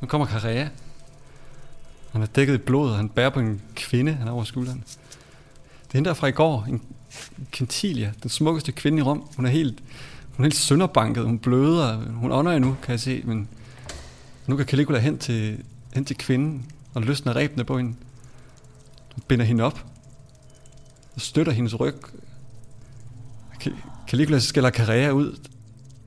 Nu 0.01 0.07
kommer 0.07 0.27
Karea. 0.27 0.69
Han 2.13 2.23
er 2.23 2.27
dækket 2.27 2.55
i 2.55 2.59
blod, 2.59 2.91
og 2.91 2.97
han 2.97 3.09
bærer 3.09 3.31
på 3.31 3.41
en 3.41 3.63
kvinde, 3.75 4.13
han 4.13 4.29
er 4.29 4.33
over 4.33 4.45
skulderen. 4.45 4.85
Det 5.83 5.95
er 5.95 5.99
hende 5.99 6.09
der 6.09 6.15
fra 6.15 6.27
i 6.27 6.33
går, 6.33 6.67
en 6.69 6.83
Quintilia, 7.53 8.13
den 8.23 8.31
smukkeste 8.31 8.73
kvinde 8.73 8.99
i 8.99 9.03
Rom. 9.03 9.29
Hun 9.37 9.47
er 9.47 9.51
helt, 9.51 9.83
hun 10.37 10.45
er 10.45 10.49
helt 10.49 10.57
sønderbanket, 10.57 11.25
hun 11.25 11.39
bløder, 11.39 11.97
hun 11.97 12.33
ånder 12.33 12.53
endnu, 12.53 12.77
kan 12.83 12.93
jeg 12.93 13.01
se, 13.01 13.23
men 13.25 13.49
nu 14.47 14.57
kan 14.57 14.67
Caligula 14.67 14.99
hen 14.99 15.19
til, 15.19 15.65
hen 15.95 16.05
til 16.05 16.17
kvinden 16.17 16.67
og 16.95 17.03
løsner 17.03 17.37
rebene 17.37 17.65
på 17.65 17.77
hende. 17.77 17.95
Hun 19.15 19.23
binder 19.29 19.45
hende 19.45 19.65
op 19.65 19.87
støtter 21.17 21.53
hendes 21.53 21.81
ryg. 21.81 21.95
Caligula 24.09 24.39
skælder 24.39 24.71
Carrea 24.71 25.11
ud. 25.11 25.49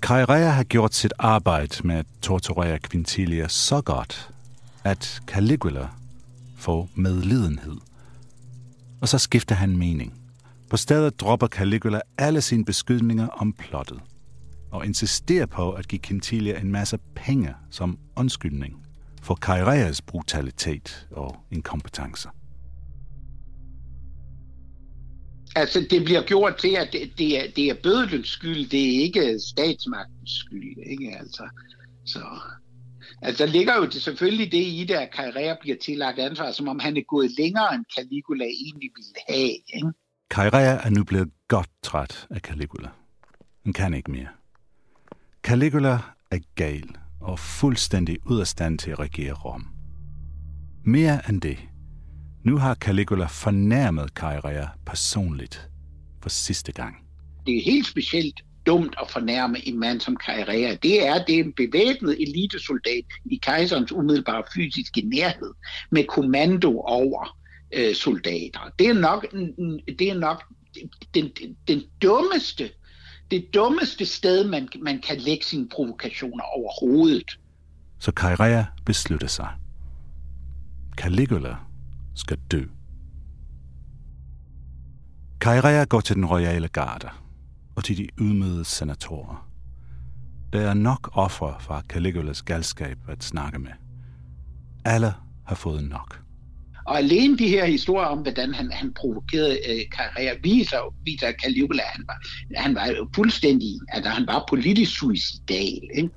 Carrea 0.01 0.49
har 0.49 0.63
gjort 0.63 0.93
sit 0.93 1.13
arbejde 1.19 1.87
med 1.87 1.95
at 1.95 2.05
torturere 2.21 2.79
Quintilia 2.79 3.47
så 3.47 3.81
godt, 3.81 4.29
at 4.83 5.21
Caligula 5.27 5.87
får 6.57 6.89
medlidenhed. 6.95 7.77
Og 9.01 9.07
så 9.07 9.17
skifter 9.17 9.55
han 9.55 9.77
mening. 9.77 10.13
På 10.69 10.77
stedet 10.77 11.19
dropper 11.19 11.47
Caligula 11.47 12.01
alle 12.17 12.41
sine 12.41 12.65
beskyldninger 12.65 13.27
om 13.27 13.53
plottet 13.53 13.99
og 14.71 14.85
insisterer 14.85 15.45
på 15.45 15.71
at 15.71 15.87
give 15.87 15.99
Quintilia 15.99 16.59
en 16.59 16.71
masse 16.71 16.97
penge 17.15 17.53
som 17.69 17.97
undskyldning 18.15 18.85
for 19.21 19.35
Kaireas 19.35 20.01
brutalitet 20.01 21.07
og 21.11 21.35
inkompetencer. 21.51 22.29
Altså, 25.55 25.87
det 25.89 26.03
bliver 26.05 26.21
gjort 26.21 26.57
til, 26.57 26.75
at 26.75 26.89
det, 26.93 27.17
det, 27.17 27.39
er, 27.39 27.51
det 27.55 27.69
er 27.69 27.73
bødelens 27.83 28.27
skyld, 28.27 28.69
det 28.69 28.95
er 28.95 29.01
ikke 29.01 29.39
statsmagtens 29.39 30.31
skyld, 30.31 30.77
ikke? 30.85 31.17
Altså, 31.19 31.49
så... 32.05 32.19
Altså, 33.21 33.45
der 33.45 33.51
ligger 33.51 33.75
jo 33.75 33.85
det, 33.85 34.01
selvfølgelig 34.01 34.51
det 34.51 34.57
i 34.57 34.85
det, 34.87 34.93
at 34.93 35.09
Carrera 35.15 35.57
bliver 35.61 35.77
tillagt 35.81 36.19
ansvar, 36.19 36.51
som 36.51 36.67
om 36.67 36.79
han 36.79 36.97
er 36.97 37.01
gået 37.01 37.31
længere, 37.37 37.75
end 37.75 37.85
Caligula 37.97 38.45
egentlig 38.45 38.89
ville 38.95 39.15
have, 39.29 39.57
ikke? 39.73 39.91
Kairea 40.29 40.77
er 40.83 40.89
nu 40.89 41.03
blevet 41.03 41.29
godt 41.47 41.69
træt 41.83 42.27
af 42.29 42.39
Caligula. 42.39 42.89
Han 43.63 43.73
kan 43.73 43.93
ikke 43.93 44.11
mere. 44.11 44.27
Caligula 45.43 45.99
er 46.31 46.39
gal 46.55 46.89
og 47.21 47.39
fuldstændig 47.39 48.17
ud 48.25 48.39
af 48.39 48.47
stand 48.47 48.79
til 48.79 48.91
at 48.91 48.99
regere 48.99 49.33
Rom. 49.33 49.67
Mere 50.85 51.29
end 51.29 51.41
det. 51.41 51.57
Nu 52.43 52.57
har 52.57 52.75
Caligula 52.75 53.25
fornærmet 53.25 54.13
Kairea 54.13 54.67
personligt 54.85 55.69
for 56.21 56.29
sidste 56.29 56.71
gang. 56.71 56.95
Det 57.45 57.57
er 57.57 57.61
helt 57.63 57.87
specielt 57.87 58.41
dumt 58.65 58.95
at 59.01 59.11
fornærme 59.11 59.67
en 59.67 59.79
mand 59.79 59.99
som 60.01 60.15
Kairea. 60.15 60.75
Det 60.83 61.07
er, 61.07 61.25
det 61.25 61.35
er 61.39 61.43
en 61.43 61.53
bevæbnet 61.53 62.21
elitesoldat 62.21 63.05
i 63.25 63.39
kejserens 63.41 63.91
umiddelbare 63.91 64.43
fysiske 64.55 65.01
nærhed 65.01 65.53
med 65.91 66.03
kommando 66.03 66.79
over 66.79 67.37
øh, 67.73 67.95
soldater. 67.95 68.71
Det 68.79 68.87
er 68.87 68.93
nok, 68.93 69.31
det 69.99 70.09
er 70.09 70.19
nok 70.19 70.43
den, 71.13 71.29
den, 71.39 71.57
den 71.67 71.83
dummeste 72.01 72.69
det 73.31 73.53
dummeste 73.53 74.05
sted, 74.05 74.47
man, 74.47 74.69
man 74.81 75.01
kan 75.01 75.17
lægge 75.17 75.45
sine 75.45 75.69
provokationer 75.69 76.43
overhovedet. 76.43 77.39
Så 77.99 78.11
Kairea 78.11 78.63
beslutter 78.85 79.27
sig. 79.27 79.49
Caligula 80.97 81.55
skal 82.15 82.37
dø. 82.51 82.63
Kairea 85.41 85.83
går 85.83 86.01
til 86.01 86.15
den 86.15 86.25
royale 86.25 86.67
garde 86.67 87.09
og 87.75 87.83
til 87.83 87.97
de 87.97 88.07
ydmygede 88.19 88.65
senatorer. 88.65 89.49
Der 90.53 90.69
er 90.69 90.73
nok 90.73 91.09
ofre 91.13 91.55
fra 91.59 91.81
Caligulas 91.89 92.41
galskab 92.41 92.97
at 93.07 93.23
snakke 93.23 93.59
med. 93.59 93.71
Alle 94.85 95.13
har 95.47 95.55
fået 95.55 95.83
nok. 95.83 96.23
Og 96.85 96.97
alene 96.97 97.37
de 97.37 97.47
her 97.47 97.65
historier 97.65 98.07
om, 98.07 98.17
hvordan 98.17 98.53
han, 98.53 98.71
han 98.71 98.93
provokerede 98.93 99.57
øh, 99.69 99.81
karriere, 99.91 100.35
viser, 100.43 100.95
viser 101.03 101.27
at 101.27 101.35
Caligula, 101.43 101.83
han 101.85 102.03
var, 102.07 102.17
han 102.55 102.75
var 102.75 102.85
jo 102.85 103.09
fuldstændig, 103.15 103.79
altså 103.87 104.09
han 104.09 104.27
var 104.27 104.45
politisk 104.49 104.99
suicidal. 104.99 105.81
Ikke? 105.95 106.09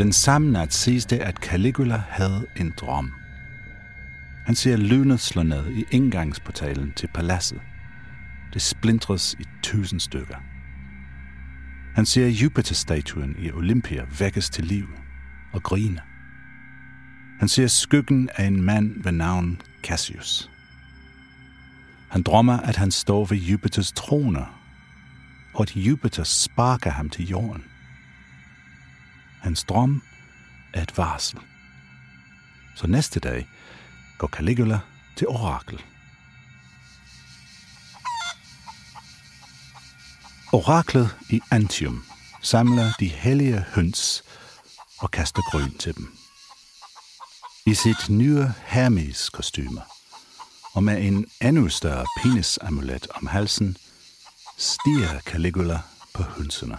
Den 0.00 0.12
samme 0.12 0.52
nat 0.52 0.74
ses 0.74 1.06
det, 1.06 1.18
at 1.18 1.36
Caligula 1.36 2.02
havde 2.08 2.46
en 2.56 2.72
drøm. 2.76 3.12
Han 4.46 4.54
ser 4.54 4.76
lynet 4.76 5.20
slå 5.20 5.42
ned 5.42 5.70
i 5.70 5.84
indgangsportalen 5.90 6.92
til 6.92 7.08
paladset. 7.14 7.60
Det 8.54 8.62
splintres 8.62 9.36
i 9.38 9.44
tusind 9.62 10.00
stykker. 10.00 10.36
Han 11.94 12.06
ser 12.06 12.28
Jupiter-statuen 12.28 13.36
i 13.38 13.50
Olympia 13.52 14.04
vækkes 14.18 14.50
til 14.50 14.64
liv 14.64 14.86
og 15.52 15.62
grine. 15.62 16.00
Han 17.38 17.48
ser 17.48 17.66
skyggen 17.66 18.28
af 18.36 18.44
en 18.44 18.62
mand 18.62 19.02
ved 19.02 19.12
navn 19.12 19.60
Cassius. 19.82 20.50
Han 22.10 22.22
drømmer, 22.22 22.56
at 22.56 22.76
han 22.76 22.90
står 22.90 23.24
ved 23.24 23.38
Jupiters 23.38 23.92
trone, 23.92 24.46
og 25.54 25.62
at 25.62 25.76
Jupiter 25.76 26.24
sparker 26.24 26.90
ham 26.90 27.10
til 27.10 27.28
jorden. 27.28 27.69
Hans 29.40 29.64
drøm 29.64 30.02
er 30.74 30.82
et 30.82 30.98
varsel. 30.98 31.38
Så 32.76 32.86
næste 32.86 33.20
dag 33.20 33.48
går 34.18 34.28
Caligula 34.28 34.80
til 35.16 35.28
orakel. 35.28 35.82
Oraklet 40.52 41.16
i 41.30 41.40
Antium 41.50 42.04
samler 42.42 42.92
de 43.00 43.08
hellige 43.08 43.64
høns 43.74 44.22
og 44.98 45.10
kaster 45.10 45.42
grøn 45.50 45.78
til 45.78 45.96
dem. 45.96 46.14
I 47.66 47.74
sit 47.74 48.08
nye 48.08 48.52
Hermes 48.66 49.30
kostyme 49.30 49.80
og 50.74 50.84
med 50.84 51.02
en 51.02 51.26
endnu 51.40 51.68
større 51.68 52.04
penisamulet 52.22 53.06
om 53.14 53.26
halsen, 53.26 53.76
stiger 54.58 55.20
Caligula 55.20 55.80
på 56.14 56.22
hønsene. 56.22 56.78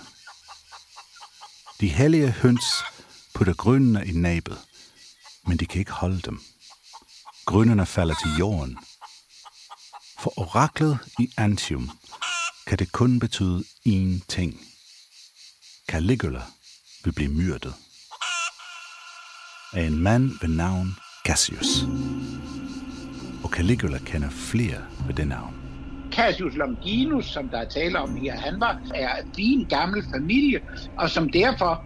De 1.82 1.88
hellige 1.88 2.32
høns 2.32 2.66
putter 3.34 3.54
grønene 3.54 4.08
i 4.08 4.12
næbet, 4.12 4.58
men 5.48 5.58
de 5.58 5.66
kan 5.66 5.80
ikke 5.80 5.92
holde 5.92 6.22
dem. 6.22 6.42
Grønnerne 7.46 7.86
falder 7.86 8.16
til 8.16 8.32
jorden. 8.40 8.78
For 10.20 10.40
oraklet 10.40 11.00
i 11.20 11.32
Antium 11.38 11.92
kan 12.68 12.80
det 12.80 12.92
kun 12.92 13.20
betyde 13.20 13.64
én 13.88 14.26
ting. 14.28 14.68
Caligula 15.88 16.42
vil 17.04 17.14
blive 17.14 17.30
myrdet 17.30 17.74
af 19.74 19.84
en 19.84 19.98
mand 20.00 20.32
ved 20.42 20.50
navn 20.50 20.96
Cassius. 21.26 21.84
Og 23.44 23.50
Caligula 23.50 23.98
kender 23.98 24.30
flere 24.30 24.86
ved 25.08 25.14
det 25.14 25.28
navn. 25.28 25.61
Cassius 26.12 26.56
Longinus, 26.56 27.26
som 27.26 27.50
der 27.50 27.58
er 27.58 27.66
tale 27.66 28.00
om 28.00 28.16
her, 28.16 28.38
han 28.38 28.60
var 28.60 28.82
er 28.96 29.10
en 29.38 29.66
gammel 29.66 30.04
familie, 30.14 30.60
og 30.98 31.10
som 31.10 31.30
derfor 31.30 31.86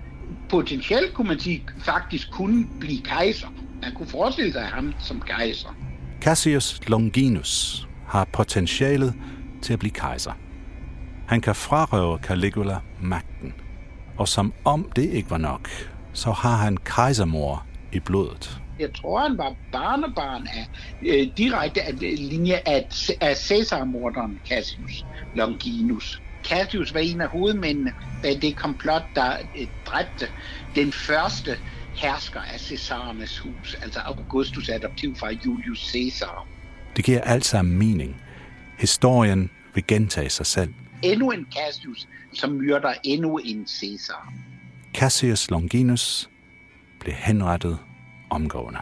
potentielt 0.50 1.14
kunne 1.14 1.28
man 1.28 1.40
sige, 1.40 1.64
faktisk 1.80 2.32
kunne 2.32 2.68
blive 2.80 3.02
kejser. 3.02 3.48
Man 3.82 3.94
kunne 3.96 4.08
forestille 4.08 4.52
sig 4.52 4.62
ham 4.62 4.94
som 5.00 5.22
kejser. 5.22 5.70
Cassius 6.22 6.80
Longinus 6.88 7.88
har 8.08 8.26
potentialet 8.34 9.14
til 9.62 9.74
at 9.74 9.80
blive 9.80 9.92
kejser. 9.92 10.32
Han 11.28 11.42
kan 11.42 11.56
frarøve 11.56 12.18
Caligula 12.18 12.80
magten. 13.02 13.54
Og 14.18 14.28
som 14.28 14.54
om 14.66 14.92
det 14.96 15.10
ikke 15.10 15.30
var 15.30 15.38
nok, 15.38 15.70
så 16.14 16.32
har 16.32 16.56
han 16.56 16.78
kejsermor 16.78 17.66
i 17.92 18.00
blodet. 18.00 18.62
Jeg 18.80 18.94
tror, 18.94 19.20
han 19.20 19.38
var 19.38 19.56
barnebarn 19.72 20.48
af, 20.48 20.68
øh, 21.02 21.28
direkte 21.38 21.82
af 21.82 22.00
linje 22.02 22.62
af, 22.66 22.88
af 23.22 23.36
Caesar-morderen 23.38 24.40
Cassius 24.48 25.06
Longinus. 25.36 26.22
Cassius 26.44 26.94
var 26.94 27.00
en 27.00 27.22
af 27.22 27.28
hovedmændene 27.28 27.94
bag 28.22 28.42
det 28.42 28.56
komplot, 28.56 29.04
der 29.16 29.38
øh, 29.60 29.68
dræbte 29.86 30.28
den 30.76 30.92
første 30.92 31.52
hersker 31.96 32.40
af 32.40 32.60
Caesarernes 32.60 33.40
hus, 33.40 33.78
altså 33.82 34.00
Augustus 34.00 34.70
adoptiv 34.70 35.16
fra 35.16 35.30
Julius 35.46 35.92
Caesar. 35.92 36.48
Det 36.96 37.06
giver 37.06 37.22
alt 37.22 37.46
sammen 37.46 37.78
mening. 37.78 38.22
Historien 38.80 39.50
vil 39.74 39.88
gentage 39.88 40.30
sig 40.30 40.46
selv 40.46 40.74
endnu 41.04 41.32
en 41.32 41.48
Cassius, 41.58 42.08
som 42.34 42.52
myrder 42.52 42.94
endnu 43.04 43.38
en 43.38 43.68
Caesar. 43.68 44.34
Cassius 44.94 45.50
Longinus 45.50 46.30
blev 47.00 47.14
henrettet 47.14 47.80
omgående. 48.36 48.80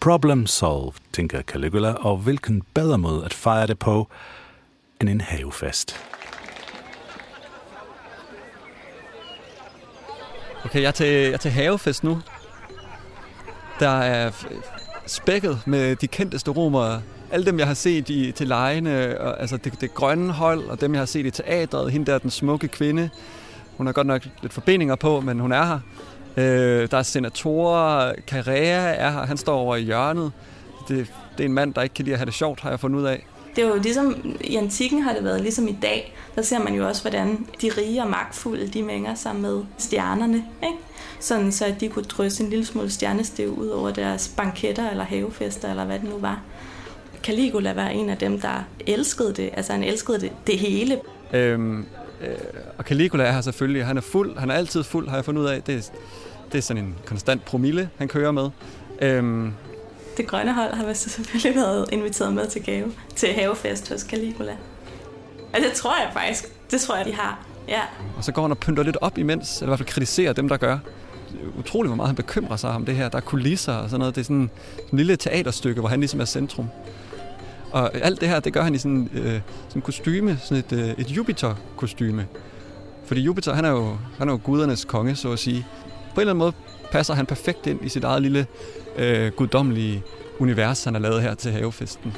Problem 0.00 0.46
solved, 0.46 0.92
tænker 1.12 1.42
Caligula, 1.42 1.92
og 1.92 2.16
hvilken 2.16 2.62
bedre 2.74 2.98
måde 2.98 3.24
at 3.24 3.34
fejre 3.34 3.66
det 3.66 3.78
på 3.78 4.08
end 5.00 5.08
en 5.08 5.20
havefest. 5.20 5.96
Okay, 10.64 10.80
jeg 10.80 10.88
er 10.88 10.92
til, 10.92 11.06
jeg 11.06 11.32
er 11.32 11.36
til 11.36 11.50
havefest 11.50 12.04
nu. 12.04 12.22
Der 13.80 13.88
er 13.88 14.30
spækket 15.06 15.62
med 15.66 15.96
de 15.96 16.06
kendteste 16.06 16.50
romere 16.50 17.02
alle 17.30 17.46
dem, 17.46 17.58
jeg 17.58 17.66
har 17.66 17.74
set 17.74 18.08
i, 18.08 18.32
til 18.32 18.48
lejene, 18.48 19.20
og, 19.20 19.40
altså 19.40 19.56
det, 19.56 19.80
det 19.80 19.94
grønne 19.94 20.32
hold, 20.32 20.64
og 20.64 20.80
dem, 20.80 20.92
jeg 20.92 21.00
har 21.00 21.06
set 21.06 21.26
i 21.26 21.30
teatret, 21.30 21.92
hende 21.92 22.12
der 22.12 22.18
den 22.18 22.30
smukke 22.30 22.68
kvinde, 22.68 23.10
hun 23.76 23.86
har 23.86 23.92
godt 23.92 24.06
nok 24.06 24.22
lidt 24.42 24.52
forbindinger 24.52 24.94
på, 24.94 25.20
men 25.20 25.40
hun 25.40 25.52
er 25.52 25.64
her. 25.64 25.80
Øh, 26.36 26.90
der 26.90 26.96
er 26.98 27.02
senatorer, 27.02 28.12
Carrera 28.26 28.94
er 28.94 29.10
her, 29.10 29.26
han 29.26 29.36
står 29.36 29.58
over 29.58 29.76
i 29.76 29.82
hjørnet. 29.82 30.32
Det, 30.88 31.06
det 31.38 31.44
er 31.44 31.48
en 31.48 31.52
mand, 31.52 31.74
der 31.74 31.82
ikke 31.82 31.94
kan 31.94 32.04
lide 32.04 32.14
at 32.14 32.18
have 32.18 32.26
det 32.26 32.34
sjovt, 32.34 32.60
har 32.60 32.70
jeg 32.70 32.80
fundet 32.80 32.98
ud 32.98 33.04
af. 33.04 33.26
Det 33.56 33.64
er 33.64 33.68
jo 33.68 33.76
ligesom, 33.82 34.36
i 34.40 34.56
antikken 34.56 35.02
har 35.02 35.12
det 35.12 35.24
været 35.24 35.40
ligesom 35.40 35.68
i 35.68 35.78
dag, 35.82 36.14
der 36.34 36.42
ser 36.42 36.58
man 36.58 36.74
jo 36.74 36.88
også, 36.88 37.02
hvordan 37.02 37.46
de 37.62 37.70
rige 37.78 38.02
og 38.02 38.10
magtfulde, 38.10 38.68
de 38.68 38.82
mænger 38.82 39.14
sig 39.14 39.36
med 39.36 39.62
stjernerne, 39.78 40.44
ikke? 40.62 40.78
Sådan 41.20 41.52
så 41.52 41.64
at 41.64 41.80
de 41.80 41.88
kunne 41.88 42.04
drysse 42.04 42.44
en 42.44 42.50
lille 42.50 42.64
smule 42.64 42.90
stjernestev 42.90 43.50
ud 43.50 43.68
over 43.68 43.90
deres 43.90 44.32
banketter 44.36 44.90
eller 44.90 45.04
havefester, 45.04 45.70
eller 45.70 45.84
hvad 45.84 45.98
det 45.98 46.08
nu 46.08 46.18
var. 46.18 46.40
Caligula 47.22 47.72
var 47.72 47.88
en 47.88 48.10
af 48.10 48.16
dem, 48.16 48.40
der 48.40 48.64
elskede 48.86 49.32
det. 49.32 49.50
Altså 49.52 49.72
han 49.72 49.84
elskede 49.84 50.20
det, 50.20 50.32
det 50.46 50.58
hele. 50.58 50.98
Øhm, 51.32 51.86
øh, 52.20 52.36
og 52.78 52.84
Caligula 52.84 53.24
er 53.24 53.32
her 53.32 53.40
selvfølgelig. 53.40 53.86
Han 53.86 53.96
er 53.96 54.00
fuld. 54.00 54.38
Han 54.38 54.50
er 54.50 54.54
altid 54.54 54.84
fuld, 54.84 55.08
har 55.08 55.16
jeg 55.16 55.24
fundet 55.24 55.42
ud 55.42 55.46
af. 55.46 55.62
Det 55.62 55.74
er, 55.74 55.80
det 56.52 56.58
er 56.58 56.62
sådan 56.62 56.84
en 56.84 56.94
konstant 57.06 57.44
promille, 57.44 57.90
han 57.98 58.08
kører 58.08 58.30
med. 58.30 58.50
Øhm, 59.02 59.52
det 60.16 60.26
grønne 60.26 60.52
hold 60.52 60.74
har 60.74 60.92
selvfølgelig 60.92 61.54
været 61.54 61.88
inviteret 61.92 62.34
med 62.34 62.46
til 62.46 62.62
gave 62.62 62.92
til 63.16 63.28
havefest 63.28 63.88
hos 63.88 64.00
Caligula. 64.00 64.56
Og 65.52 65.60
det 65.60 65.72
tror 65.72 65.96
jeg 65.96 66.10
faktisk. 66.12 66.44
Det 66.70 66.80
tror 66.80 66.96
jeg, 66.96 67.06
de 67.06 67.12
har. 67.12 67.46
Ja. 67.68 67.80
Og 68.16 68.24
så 68.24 68.32
går 68.32 68.42
han 68.42 68.50
og 68.50 68.58
pynter 68.58 68.82
lidt 68.82 68.96
op 69.00 69.18
imens, 69.18 69.56
eller 69.56 69.66
i 69.66 69.70
hvert 69.70 69.78
fald 69.78 69.88
kritiserer 69.88 70.32
dem, 70.32 70.48
der 70.48 70.56
gør. 70.56 70.78
Utroligt, 71.58 71.88
hvor 71.88 71.96
meget 71.96 72.08
han 72.08 72.16
bekymrer 72.16 72.56
sig 72.56 72.70
om 72.70 72.84
det 72.84 72.94
her. 72.94 73.08
Der 73.08 73.16
er 73.16 73.22
kulisser 73.22 73.72
og 73.72 73.90
sådan 73.90 73.98
noget. 73.98 74.14
Det 74.14 74.20
er 74.20 74.24
sådan 74.24 74.50
en 74.92 74.98
lille 74.98 75.16
teaterstykke, 75.16 75.80
hvor 75.80 75.88
han 75.88 76.00
ligesom 76.00 76.20
er 76.20 76.24
centrum. 76.24 76.68
Og 77.72 77.94
alt 77.94 78.20
det 78.20 78.28
her, 78.28 78.40
det 78.40 78.52
gør 78.52 78.62
han 78.62 78.74
i 78.74 78.78
sådan, 78.78 79.10
øh, 79.12 79.40
sådan 79.68 79.82
kostyme, 79.82 80.38
sådan 80.42 80.64
et, 80.64 80.72
øh, 80.72 80.88
et 80.98 81.10
Jupiter-kostyme. 81.10 82.26
Fordi 83.04 83.20
Jupiter, 83.20 83.54
han 83.54 83.64
er 83.64 83.70
jo, 83.70 83.98
han 84.18 84.28
er 84.28 84.32
jo 84.32 84.40
gudernes 84.44 84.84
konge, 84.84 85.16
så 85.16 85.32
at 85.32 85.38
sige. 85.38 85.66
På 86.14 86.14
en 86.14 86.20
eller 86.20 86.32
anden 86.32 86.38
måde 86.38 86.52
passer 86.92 87.14
han 87.14 87.26
perfekt 87.26 87.66
ind 87.66 87.84
i 87.84 87.88
sit 87.88 88.04
eget 88.04 88.22
lille 88.22 88.46
øh, 88.96 89.32
guddommelige 89.32 90.02
univers, 90.38 90.84
han 90.84 90.94
har 90.94 91.00
lavet 91.00 91.22
her 91.22 91.34
til 91.34 91.52
havefesten. 91.52 92.16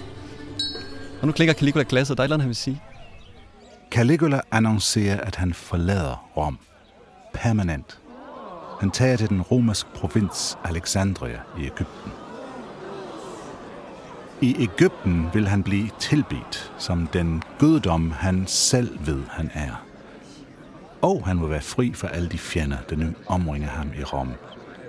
Og 1.20 1.26
nu 1.26 1.32
klikker 1.32 1.54
Caligula 1.54 1.84
glasset. 1.88 2.16
Der 2.16 2.22
er 2.22 2.24
et 2.24 2.26
eller 2.26 2.36
andet, 2.36 2.42
han 2.42 2.48
vil 2.48 2.56
sige. 2.56 2.82
Caligula 3.90 4.40
annoncerer, 4.50 5.20
at 5.20 5.36
han 5.36 5.54
forlader 5.54 6.30
Rom. 6.36 6.58
Permanent. 7.34 7.98
Han 8.80 8.90
tager 8.90 9.16
til 9.16 9.28
den 9.28 9.42
romerske 9.42 9.90
provins 9.94 10.58
Alexandria 10.64 11.38
i 11.58 11.64
Ægypten. 11.64 12.21
I 14.42 14.56
Ægypten 14.58 15.26
vil 15.34 15.48
han 15.48 15.62
blive 15.62 15.88
tilbedt 15.98 16.72
som 16.78 17.06
den 17.06 17.42
guddom, 17.58 18.10
han 18.10 18.46
selv 18.46 19.06
ved, 19.06 19.22
han 19.30 19.50
er. 19.54 19.86
Og 21.02 21.26
han 21.26 21.40
vil 21.40 21.50
være 21.50 21.60
fri 21.60 21.92
for 21.92 22.08
alle 22.08 22.28
de 22.28 22.38
fjender, 22.38 22.76
der 22.90 22.96
nu 22.96 23.06
omringer 23.26 23.68
ham 23.68 23.88
i 23.98 24.04
Rom 24.04 24.28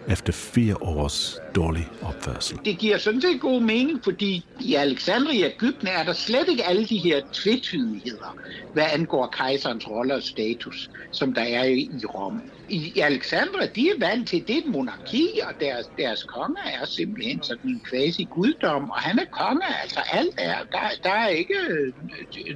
efter 0.07 0.33
fire 0.33 0.75
års 0.81 1.37
dårlig 1.55 1.87
opførsel. 2.01 2.59
Det 2.65 2.77
giver 2.79 2.97
sådan 2.97 3.21
set 3.21 3.41
god 3.41 3.61
mening, 3.61 4.03
fordi 4.03 4.45
i 4.61 4.75
Alexandria, 4.75 5.45
Ægypten, 5.45 5.87
er 5.87 6.03
der 6.03 6.13
slet 6.13 6.49
ikke 6.49 6.63
alle 6.63 6.85
de 6.85 6.97
her 6.97 7.21
tvetydigheder, 7.33 8.37
hvad 8.73 8.83
angår 8.93 9.27
kejserens 9.37 9.89
rolle 9.89 10.15
og 10.15 10.23
status, 10.23 10.89
som 11.11 11.33
der 11.33 11.41
er 11.41 11.63
i 11.63 11.89
Rom. 12.15 12.41
I 12.69 12.99
Alexandria, 12.99 13.67
de 13.75 13.89
er 13.89 13.99
vant 13.99 14.29
til, 14.29 14.47
det 14.47 14.55
er 14.55 14.59
et 14.59 14.67
monarki, 14.67 15.27
og 15.47 15.53
deres, 15.59 15.85
deres 15.97 16.23
konge 16.23 16.61
er 16.65 16.85
simpelthen 16.85 17.43
sådan 17.43 17.69
en 17.69 17.81
quasi-guddom, 17.89 18.89
og 18.89 18.99
han 18.99 19.19
er 19.19 19.25
konge, 19.31 19.81
altså 19.81 19.99
alt 20.11 20.35
er, 20.37 20.57
der, 20.71 20.89
der 21.03 21.09
er 21.09 21.27
ikke 21.27 21.55
øh, 21.69 21.93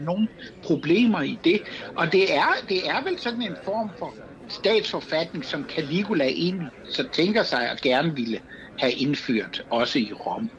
nogen 0.05 0.29
problemer 0.63 1.21
i 1.21 1.39
det. 1.43 1.61
Og 1.95 2.11
det 2.11 2.35
er, 2.35 2.51
det 2.69 2.89
er 2.89 3.03
vel 3.03 3.19
sådan 3.19 3.41
en 3.41 3.57
form 3.65 3.89
for 3.99 4.13
statsforfatning, 4.49 5.45
som 5.45 5.65
Caligula 5.75 6.25
egentlig 6.25 6.67
så 6.89 7.07
tænker 7.13 7.43
sig 7.43 7.69
at 7.69 7.81
gerne 7.81 8.15
ville 8.15 8.39
have 8.79 8.91
indført, 8.91 9.63
også 9.69 9.99
i 9.99 10.11
Rom. 10.25 10.49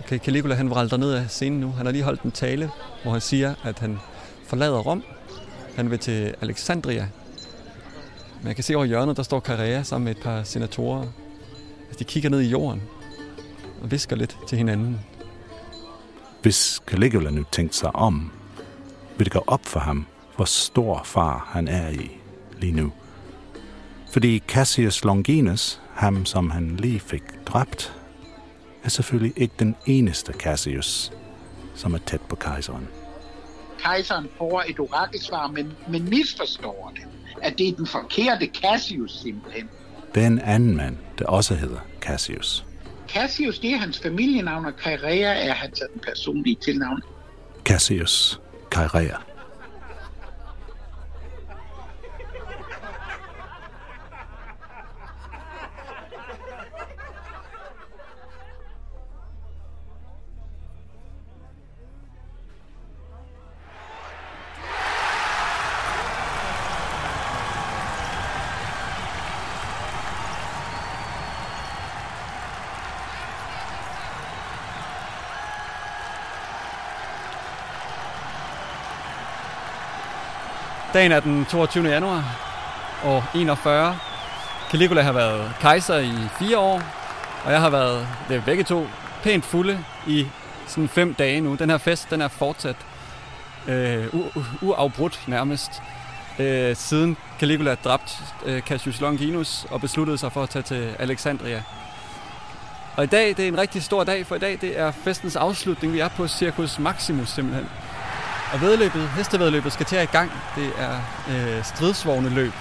Okay, 0.00 0.18
Caligula 0.18 0.54
han 0.54 0.70
vralter 0.70 0.96
ned 0.96 1.12
af 1.12 1.30
scenen 1.30 1.60
nu. 1.60 1.70
Han 1.70 1.86
har 1.86 1.92
lige 1.92 2.04
holdt 2.04 2.22
en 2.22 2.30
tale, 2.30 2.70
hvor 3.02 3.12
han 3.12 3.20
siger, 3.20 3.54
at 3.64 3.78
han 3.78 3.98
forlader 4.46 4.78
Rom. 4.78 5.02
Han 5.76 5.90
vil 5.90 5.98
til 5.98 6.34
Alexandria. 6.40 7.08
Men 8.40 8.48
jeg 8.48 8.54
kan 8.54 8.64
se 8.64 8.74
over 8.74 8.84
hjørnet, 8.84 9.16
der 9.16 9.22
står 9.22 9.40
Carrera 9.40 9.82
sammen 9.82 10.04
med 10.04 10.16
et 10.16 10.22
par 10.22 10.42
senatorer. 10.42 11.06
Altså, 11.88 11.98
de 11.98 12.04
kigger 12.04 12.30
ned 12.30 12.40
i 12.40 12.48
jorden 12.48 12.82
og 13.82 13.90
visker 13.90 14.16
lidt 14.16 14.38
til 14.48 14.58
hinanden. 14.58 15.00
Hvis 16.42 16.82
Caligula 16.86 17.30
nu 17.30 17.44
tænkte 17.52 17.78
sig 17.78 17.96
om, 17.96 18.32
vil 19.16 19.24
det 19.24 19.32
gå 19.32 19.44
op 19.46 19.66
for 19.66 19.80
ham, 19.80 20.06
hvor 20.36 20.44
stor 20.44 21.02
far 21.04 21.48
han 21.52 21.68
er 21.68 21.88
i 21.90 22.10
lige 22.58 22.72
nu. 22.72 22.92
Fordi 24.12 24.42
Cassius 24.48 25.04
Longinus, 25.04 25.80
ham 25.94 26.26
som 26.26 26.50
han 26.50 26.76
lige 26.76 27.00
fik 27.00 27.22
dræbt, 27.46 27.94
er 28.84 28.88
selvfølgelig 28.88 29.32
ikke 29.36 29.54
den 29.58 29.76
eneste 29.86 30.32
Cassius, 30.32 31.12
som 31.74 31.94
er 31.94 31.98
tæt 31.98 32.20
på 32.20 32.36
kejseren. 32.36 32.88
Kejseren 33.78 34.28
får 34.38 34.64
et 34.68 34.80
orakelsvar, 34.80 35.46
men, 35.46 35.72
men 35.88 36.08
misforstår 36.08 36.92
det. 36.94 37.04
At 37.42 37.58
det 37.58 37.68
er 37.68 37.72
den 37.72 37.86
forkerte 37.86 38.46
Cassius 38.46 39.20
simpelthen. 39.22 39.68
Det 40.14 40.22
er 40.22 40.26
en 40.26 40.38
anden 40.38 40.76
mand, 40.76 40.96
der 41.18 41.26
også 41.26 41.54
hedder 41.54 41.80
Cassius. 42.00 42.64
Cassius, 43.08 43.58
det 43.58 43.70
er 43.70 43.78
hans 43.78 44.00
familienavn, 44.00 44.66
og 44.66 44.72
Carrera 44.72 45.34
er 45.34 45.52
hans 45.52 45.82
personlige 46.02 46.56
tilnavn. 46.64 47.02
Cassius 47.64 48.40
Caesarea. 48.70 49.31
Dagen 80.94 81.12
er 81.12 81.20
den 81.20 81.44
22. 81.44 81.88
januar 81.88 82.24
år 83.04 83.30
41. 83.34 83.98
Caligula 84.70 85.02
har 85.02 85.12
været 85.12 85.52
kejser 85.60 85.98
i 85.98 86.12
fire 86.38 86.58
år, 86.58 86.82
og 87.44 87.52
jeg 87.52 87.60
har 87.60 87.70
været, 87.70 88.08
det 88.28 88.36
er 88.36 88.42
begge 88.42 88.64
to, 88.64 88.86
pænt 89.22 89.44
fulde 89.44 89.84
i 90.06 90.26
sådan 90.66 90.88
fem 90.88 91.14
dage 91.14 91.40
nu. 91.40 91.54
Den 91.54 91.70
her 91.70 91.78
fest, 91.78 92.10
den 92.10 92.20
er 92.20 92.28
fortsat 92.28 92.76
øh, 93.68 94.06
u- 94.06 94.40
uafbrudt 94.62 95.20
nærmest, 95.26 95.82
øh, 96.38 96.76
siden 96.76 97.16
Caligula 97.40 97.74
dræbt 97.74 98.18
øh, 98.44 98.60
Cassius 98.62 99.00
Longinus 99.00 99.66
og 99.70 99.80
besluttede 99.80 100.18
sig 100.18 100.32
for 100.32 100.42
at 100.42 100.50
tage 100.50 100.62
til 100.62 100.94
Alexandria. 100.98 101.62
Og 102.96 103.04
i 103.04 103.06
dag, 103.06 103.28
det 103.28 103.38
er 103.38 103.48
en 103.48 103.58
rigtig 103.58 103.82
stor 103.82 104.04
dag, 104.04 104.26
for 104.26 104.34
i 104.34 104.38
dag 104.38 104.58
det 104.60 104.78
er 104.80 104.90
festens 104.90 105.36
afslutning. 105.36 105.92
Vi 105.92 105.98
er 105.98 106.08
på 106.08 106.28
Circus 106.28 106.78
Maximus 106.78 107.28
simpelthen. 107.28 107.68
Og 108.52 108.60
vedløbet, 108.60 109.08
hestevedløbet 109.08 109.72
skal 109.72 109.86
til 109.86 109.96
at 109.96 110.08
i 110.08 110.12
gang. 110.12 110.32
Det 110.56 110.72
er 110.78 110.96
øh, 111.30 111.64
stridsvogne 111.64 112.28
løb. 112.28 112.52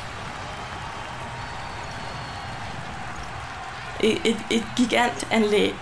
Et, 3.99 4.21
et, 4.25 4.37
et 4.49 4.65
gigantanlæg. 4.77 5.75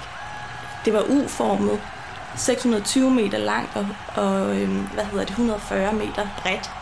Det 0.86 0.93
var 0.93 1.02
U-formet, 1.10 1.80
620 2.36 3.12
meter 3.12 3.38
langt 3.38 3.76
og, 3.76 3.88
og 4.15 4.62
øh, 4.62 4.69
hvad 4.93 5.06
hedder 5.06 5.26
det, 5.26 5.30
140 5.30 5.93
meter 5.93 6.28
bredt. 6.41 6.79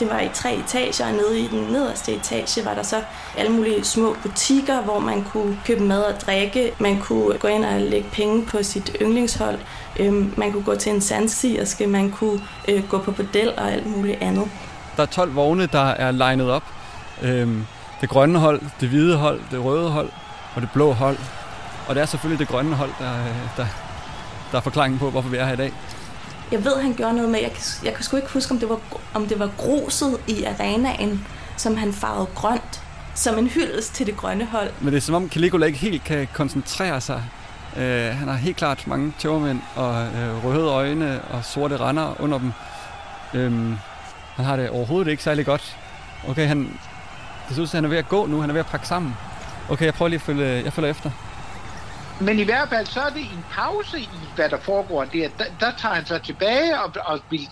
Det 0.00 0.10
var 0.10 0.20
i 0.20 0.28
tre 0.34 0.54
etager, 0.54 1.06
og 1.06 1.12
nede 1.12 1.40
i 1.40 1.46
den 1.46 1.60
nederste 1.60 2.12
etage 2.12 2.64
var 2.64 2.74
der 2.74 2.82
så 2.82 3.02
alle 3.36 3.52
mulige 3.52 3.84
små 3.84 4.16
butikker, 4.22 4.80
hvor 4.82 4.98
man 4.98 5.24
kunne 5.24 5.58
købe 5.66 5.84
mad 5.84 6.02
og 6.02 6.20
drikke. 6.20 6.72
Man 6.78 7.00
kunne 7.00 7.38
gå 7.38 7.48
ind 7.48 7.64
og 7.64 7.80
lægge 7.80 8.08
penge 8.12 8.46
på 8.46 8.62
sit 8.62 8.96
yndlingshold. 9.02 9.58
Øhm, 9.98 10.34
man 10.36 10.52
kunne 10.52 10.62
gå 10.62 10.74
til 10.74 10.92
en 10.92 11.00
sandsigerske, 11.00 11.86
man 11.86 12.10
kunne 12.10 12.40
øh, 12.68 12.88
gå 12.88 12.98
på 12.98 13.12
bordel 13.12 13.52
og 13.56 13.72
alt 13.72 13.86
muligt 13.86 14.22
andet. 14.22 14.50
Der 14.96 15.02
er 15.02 15.06
12 15.06 15.34
vogne, 15.34 15.66
der 15.66 15.88
er 15.88 16.10
legnet 16.10 16.50
op. 16.50 16.64
Øhm, 17.22 17.66
det 18.00 18.08
grønne 18.08 18.38
hold, 18.38 18.60
det 18.80 18.88
hvide 18.88 19.16
hold, 19.16 19.40
det 19.50 19.64
røde 19.64 19.90
hold 19.90 20.10
og 20.54 20.62
det 20.62 20.70
blå 20.74 20.92
hold. 20.92 21.16
Og 21.88 21.94
det 21.94 22.02
er 22.02 22.06
selvfølgelig 22.06 22.38
det 22.38 22.48
grønne 22.48 22.76
hold, 22.76 22.90
der, 22.98 23.12
øh, 23.12 23.56
der, 23.56 23.66
der 24.52 24.58
er 24.58 24.62
forklaringen 24.62 24.98
på, 24.98 25.10
hvorfor 25.10 25.28
vi 25.28 25.36
er 25.36 25.44
her 25.44 25.52
i 25.52 25.56
dag. 25.56 25.72
Jeg 26.52 26.64
ved, 26.64 26.82
han 26.82 26.94
gjorde 26.94 27.14
noget 27.14 27.30
med, 27.30 27.40
jeg 27.40 27.52
kan, 27.52 27.62
jeg 27.84 27.94
kan 27.94 28.04
sgu 28.04 28.16
ikke 28.16 28.32
huske, 28.32 28.52
om 28.52 28.58
det, 28.58 28.68
var, 28.68 28.80
om 29.14 29.26
det 29.26 29.38
var 29.38 29.50
gruset 29.56 30.20
i 30.28 30.44
arenaen, 30.44 31.26
som 31.56 31.76
han 31.76 31.92
farvede 31.92 32.26
grønt, 32.34 32.82
som 33.14 33.38
en 33.38 33.46
hyldest 33.46 33.94
til 33.94 34.06
det 34.06 34.16
grønne 34.16 34.44
hold. 34.44 34.70
Men 34.80 34.92
det 34.92 34.96
er 34.96 35.00
som 35.00 35.14
om 35.14 35.30
Caligula 35.30 35.66
ikke 35.66 35.78
helt 35.78 36.04
kan 36.04 36.28
koncentrere 36.34 37.00
sig. 37.00 37.22
Øh, 37.76 38.06
han 38.06 38.28
har 38.28 38.34
helt 38.34 38.56
klart 38.56 38.86
mange 38.86 39.12
tøvermænd 39.18 39.60
og 39.76 40.04
øh, 40.04 40.44
røde 40.44 40.68
øjne 40.68 41.20
og 41.22 41.44
sorte 41.44 41.76
render 41.76 42.20
under 42.20 42.38
dem. 42.38 42.52
Øh, 43.34 43.52
han 44.36 44.44
har 44.44 44.56
det 44.56 44.70
overhovedet 44.70 45.10
ikke 45.10 45.22
særlig 45.22 45.46
godt. 45.46 45.76
Okay, 46.28 46.46
han, 46.46 46.58
det 47.48 47.56
synes, 47.56 47.72
han 47.72 47.84
er 47.84 47.88
ved 47.88 47.98
at 47.98 48.08
gå 48.08 48.26
nu. 48.26 48.40
Han 48.40 48.50
er 48.50 48.54
ved 48.54 48.60
at 48.60 48.66
pakke 48.66 48.88
sammen. 48.88 49.16
Okay, 49.68 49.84
jeg 49.84 49.94
prøver 49.94 50.08
lige 50.08 50.18
at 50.18 50.22
følge, 50.22 50.62
jeg 50.64 50.72
følger 50.72 50.90
efter. 50.90 51.10
Men 52.20 52.38
i 52.38 52.42
hvert 52.42 52.68
fald 52.68 52.86
så 52.86 53.00
er 53.00 53.08
det 53.08 53.20
en 53.20 53.44
pause 53.50 54.00
i, 54.00 54.08
hvad 54.34 54.48
der 54.48 54.58
foregår 54.58 55.04
der. 55.04 55.28
Der, 55.38 55.44
der 55.60 55.72
tager 55.78 55.94
han 55.94 56.06
sig 56.06 56.22
tilbage 56.22 56.80
og, 56.80 56.92
og 57.04 57.20
vil, 57.30 57.48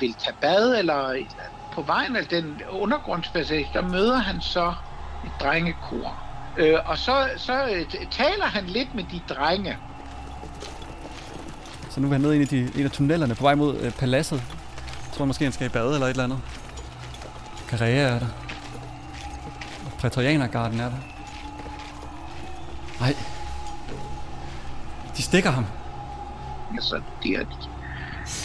vil 0.00 0.14
tage 0.14 0.36
bad, 0.40 0.78
eller 0.78 1.14
på 1.72 1.82
vejen 1.82 2.16
af 2.16 2.26
den 2.26 2.62
undergrundspassage, 2.70 3.70
der 3.72 3.82
møder 3.82 4.18
han 4.18 4.40
så 4.40 4.74
et 5.24 5.30
drengekor. 5.40 6.22
Øh, 6.56 6.78
og 6.86 6.98
så, 6.98 7.28
så 7.36 7.52
øh, 7.52 7.86
taler 8.10 8.44
han 8.44 8.64
lidt 8.64 8.94
med 8.94 9.04
de 9.04 9.20
drenge. 9.34 9.76
Så 11.90 12.00
nu 12.00 12.08
er 12.08 12.12
han 12.12 12.20
nede 12.20 12.42
i 12.42 12.44
de, 12.44 12.70
en 12.74 12.84
af 12.84 12.90
tunnelerne 12.90 13.34
på 13.34 13.42
vej 13.42 13.54
mod 13.54 13.76
øh, 13.80 13.92
paladset. 13.92 14.42
Jeg 15.06 15.12
tror 15.16 15.24
måske, 15.24 15.44
han 15.44 15.52
skal 15.52 15.66
i 15.66 15.70
bade 15.70 15.94
eller 15.94 16.06
et 16.06 16.10
eller 16.10 16.24
andet. 16.24 16.40
Carrera 17.68 18.14
er 18.14 18.18
der. 18.18 18.26
Og 19.86 19.92
Prætorianergarden 19.98 20.80
er 20.80 20.88
der. 20.88 20.96
Nej. 23.00 23.14
De 25.18 25.22
stikker 25.22 25.50
ham. 25.50 25.64
Altså, 26.74 27.00
det 27.22 27.30
er, 27.30 27.44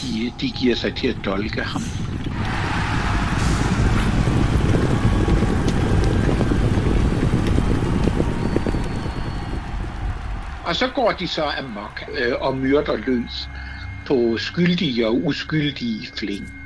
de, 0.01 0.33
de 0.41 0.49
giver 0.51 0.75
sig 0.75 0.95
til 0.95 1.07
at 1.07 1.17
dolke 1.25 1.61
ham. 1.61 1.81
Og 10.65 10.75
så 10.75 10.87
går 10.95 11.11
de 11.11 11.27
så 11.27 11.43
amok 11.43 12.03
øh, 12.17 12.33
og 12.41 12.57
myrder 12.57 12.95
løs 12.95 13.49
på 14.07 14.37
skyldige 14.37 15.07
og 15.07 15.25
uskyldige 15.25 16.07
fling. 16.17 16.62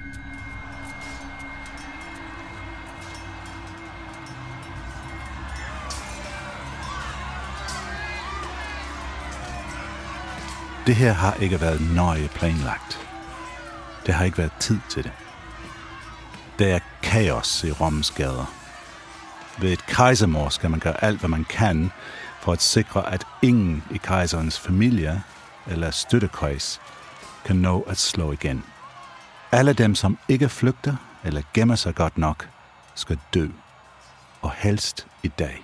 Det 10.88 10.96
her 10.96 11.14
har 11.14 11.34
ikke 11.34 11.62
været 11.62 11.96
nøje 11.96 12.28
planlagt. 12.28 13.08
Det 14.06 14.14
har 14.14 14.26
ikke 14.26 14.38
været 14.38 14.52
tid 14.60 14.80
til 14.90 15.04
det. 15.04 15.12
Der 16.60 16.76
er 16.76 16.80
kaos 17.04 17.64
i 17.64 17.72
Roms 17.72 18.12
gader. 18.12 18.54
Ved 19.60 19.72
et 19.72 19.86
kejsermor 19.86 20.50
skal 20.50 20.70
man 20.70 20.80
gøre 20.80 21.04
alt, 21.04 21.20
hvad 21.20 21.30
man 21.30 21.46
kan, 21.50 21.92
for 22.42 22.52
at 22.52 22.62
sikre, 22.62 23.14
at 23.14 23.28
ingen 23.42 23.84
i 23.92 23.98
kejserens 23.98 24.60
familie 24.60 25.24
eller 25.68 25.92
støttekreds 25.92 26.82
kan 27.46 27.56
nå 27.56 27.82
at 27.82 27.98
slå 27.98 28.32
igen. 28.32 28.64
Alle 29.52 29.74
dem, 29.74 29.96
som 29.96 30.18
ikke 30.28 30.50
flygter 30.50 30.96
eller 31.24 31.42
gemmer 31.54 31.76
sig 31.76 31.96
godt 31.96 32.18
nok, 32.18 32.50
skal 32.96 33.20
dø. 33.34 33.48
Og 34.42 34.52
helst 34.52 35.08
i 35.24 35.28
dag. 35.28 35.64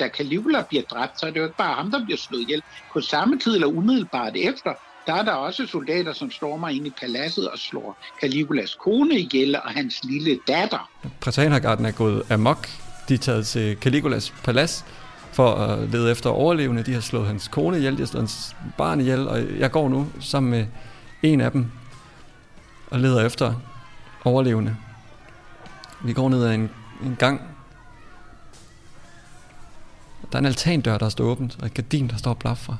Da 0.00 0.08
Caligula 0.08 0.62
bliver 0.62 0.82
dræbt, 0.90 1.20
så 1.20 1.26
er 1.26 1.30
det 1.30 1.40
jo 1.40 1.44
ikke 1.44 1.56
bare 1.56 1.74
ham, 1.74 1.90
der 1.90 2.04
bliver 2.04 2.18
slået 2.18 2.40
ihjel. 2.40 2.62
På 2.92 3.00
samme 3.00 3.38
tid 3.38 3.54
eller 3.54 3.66
umiddelbart 3.66 4.32
efter, 4.36 4.72
der 5.06 5.14
er 5.14 5.22
der 5.22 5.32
også 5.32 5.66
soldater, 5.66 6.12
som 6.12 6.30
stormer 6.30 6.68
ind 6.68 6.86
i 6.86 6.90
paladset 7.00 7.48
og 7.48 7.58
slår 7.58 7.98
Caligulas 8.20 8.74
kone 8.74 9.14
ihjel 9.14 9.56
og 9.56 9.70
hans 9.70 10.04
lille 10.04 10.38
datter. 10.48 10.90
Prætanergarden 11.20 11.86
er 11.86 11.90
gået 11.90 12.22
amok. 12.30 12.68
De 13.08 13.14
er 13.14 13.18
taget 13.18 13.46
til 13.46 13.76
Caligulas 13.80 14.34
palads 14.44 14.84
for 15.32 15.54
at 15.54 15.90
lede 15.90 16.10
efter 16.10 16.30
overlevende. 16.30 16.82
De 16.82 16.92
har 16.92 17.00
slået 17.00 17.26
hans 17.26 17.48
kone 17.48 17.78
ihjel, 17.78 17.92
de 17.92 17.98
har 17.98 18.06
slået 18.06 18.22
hans 18.22 18.56
barn 18.78 19.00
ihjel, 19.00 19.28
og 19.28 19.58
jeg 19.58 19.70
går 19.70 19.88
nu 19.88 20.06
sammen 20.20 20.50
med 20.50 20.66
en 21.22 21.40
af 21.40 21.50
dem 21.52 21.70
og 22.90 23.00
leder 23.00 23.26
efter 23.26 23.54
overlevende. 24.24 24.76
Vi 26.04 26.12
går 26.12 26.28
ned 26.28 26.44
ad 26.44 26.54
en, 26.54 26.70
en 27.04 27.16
gang. 27.18 27.53
Der 30.34 30.38
er 30.38 30.40
en 30.40 30.46
altandør, 30.46 30.98
der 30.98 31.08
står 31.08 31.24
åbent, 31.24 31.56
og 31.60 31.66
et 31.66 31.74
gardin, 31.74 32.08
der 32.08 32.16
står 32.16 32.34
blaffer. 32.34 32.74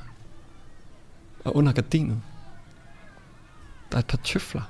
Og 1.43 1.55
under 1.55 1.71
gardinet, 1.71 2.21
der 3.91 3.97
er 3.97 3.99
et 3.99 4.05
par 4.05 4.17
tøfler. 4.17 4.61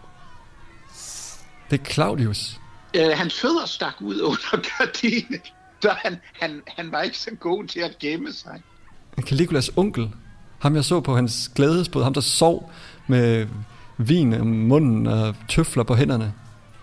Det 1.72 1.82
er 1.82 1.86
Claudius. 1.86 2.60
Øh, 2.96 3.18
hans 3.18 3.40
fødder 3.42 3.66
stak 3.66 4.02
ud 4.02 4.22
under 4.22 4.70
gardinet, 4.78 5.54
så 5.82 5.90
han, 5.98 6.18
han, 6.42 6.62
han 6.68 6.92
var 6.92 7.02
ikke 7.02 7.18
så 7.18 7.30
god 7.40 7.68
til 7.68 7.80
at 7.80 8.00
gemme 8.00 8.34
sig. 8.34 8.62
Caligulas 9.22 9.72
onkel, 9.76 10.12
ham 10.60 10.76
jeg 10.76 10.86
så 10.86 11.00
på 11.00 11.16
hans 11.16 11.52
glædesbåd, 11.56 12.04
ham 12.04 12.14
der 12.14 12.22
sov 12.22 12.72
med 13.08 13.48
vin 13.98 14.34
om 14.34 14.48
munden 14.48 15.08
og 15.08 15.36
tøfler 15.50 15.84
på 15.84 15.96
hænderne. 15.96 16.34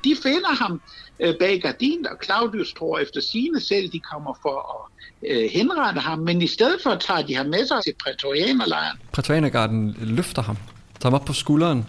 De 0.04 0.16
finder 0.22 0.54
ham 0.62 0.80
øh, 1.20 1.34
bag 1.38 1.62
gardinet, 1.62 2.06
og 2.06 2.16
Claudius 2.24 2.72
tror 2.72 2.98
efter 2.98 3.20
sine 3.20 3.60
selv, 3.60 3.92
de 3.92 4.00
kommer 4.00 4.38
for 4.42 4.56
at 4.74 5.30
øh, 5.30 5.50
henrette 5.50 6.00
ham, 6.00 6.18
men 6.18 6.42
i 6.42 6.46
stedet 6.46 6.80
for 6.82 6.94
tager 6.94 7.22
de 7.22 7.34
ham 7.34 7.46
med 7.46 7.66
sig 7.66 7.82
til 7.84 7.94
prætorianerlejren. 8.04 8.98
Prætorianergarden 9.12 9.96
løfter 10.00 10.42
ham, 10.42 10.56
tager 11.00 11.10
ham 11.10 11.20
op 11.20 11.24
på 11.24 11.32
skulderen 11.32 11.86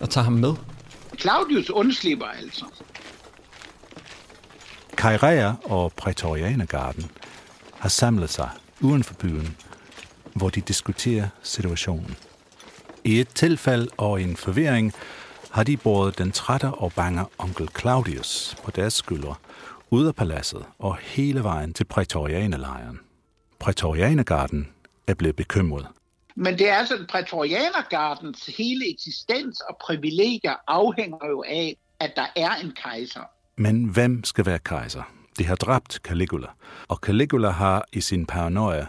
og 0.00 0.10
tager 0.10 0.24
ham 0.24 0.32
med. 0.32 0.54
Claudius 1.18 1.70
undslipper 1.70 2.26
altså. 2.26 2.64
Kairea 4.96 5.52
og 5.64 5.92
prætorianergarden 5.92 7.10
har 7.74 7.88
samlet 7.88 8.30
sig 8.30 8.50
uden 8.80 9.04
for 9.04 9.14
byen, 9.14 9.56
hvor 10.34 10.48
de 10.48 10.60
diskuterer 10.60 11.28
situationen. 11.42 12.16
I 13.04 13.20
et 13.20 13.28
tilfælde 13.28 13.88
og 13.96 14.22
en 14.22 14.36
forvirring 14.36 14.94
har 15.50 15.64
de 15.64 15.76
båret 15.76 16.18
den 16.18 16.32
trætte 16.32 16.66
og 16.66 16.92
bange 16.92 17.24
onkel 17.38 17.68
Claudius 17.78 18.56
på 18.64 18.70
deres 18.70 18.94
skuldre 18.94 19.34
ud 19.90 20.06
af 20.06 20.14
paladset 20.14 20.64
og 20.78 20.96
hele 20.96 21.42
vejen 21.42 21.74
til 21.74 21.84
prætorianerlejren. 21.84 23.00
Prætorianergarden 23.58 24.68
er 25.06 25.14
blevet 25.14 25.36
bekymret. 25.36 25.86
Men 26.36 26.58
det 26.58 26.68
er 26.68 26.74
altså, 26.74 26.94
at 26.94 27.06
prætorianergardens 27.08 28.46
hele 28.46 28.92
eksistens 28.92 29.60
og 29.60 29.76
privilegier 29.80 30.54
afhænger 30.66 31.26
jo 31.28 31.44
af, 31.46 31.76
at 32.00 32.12
der 32.16 32.26
er 32.36 32.54
en 32.54 32.72
kejser. 32.82 33.20
Men 33.56 33.84
hvem 33.84 34.24
skal 34.24 34.46
være 34.46 34.58
kejser? 34.58 35.02
De 35.38 35.44
har 35.44 35.54
dræbt 35.54 35.92
Caligula, 35.92 36.46
og 36.88 36.96
Caligula 36.96 37.50
har 37.50 37.84
i 37.92 38.00
sin 38.00 38.26
paranoia 38.26 38.86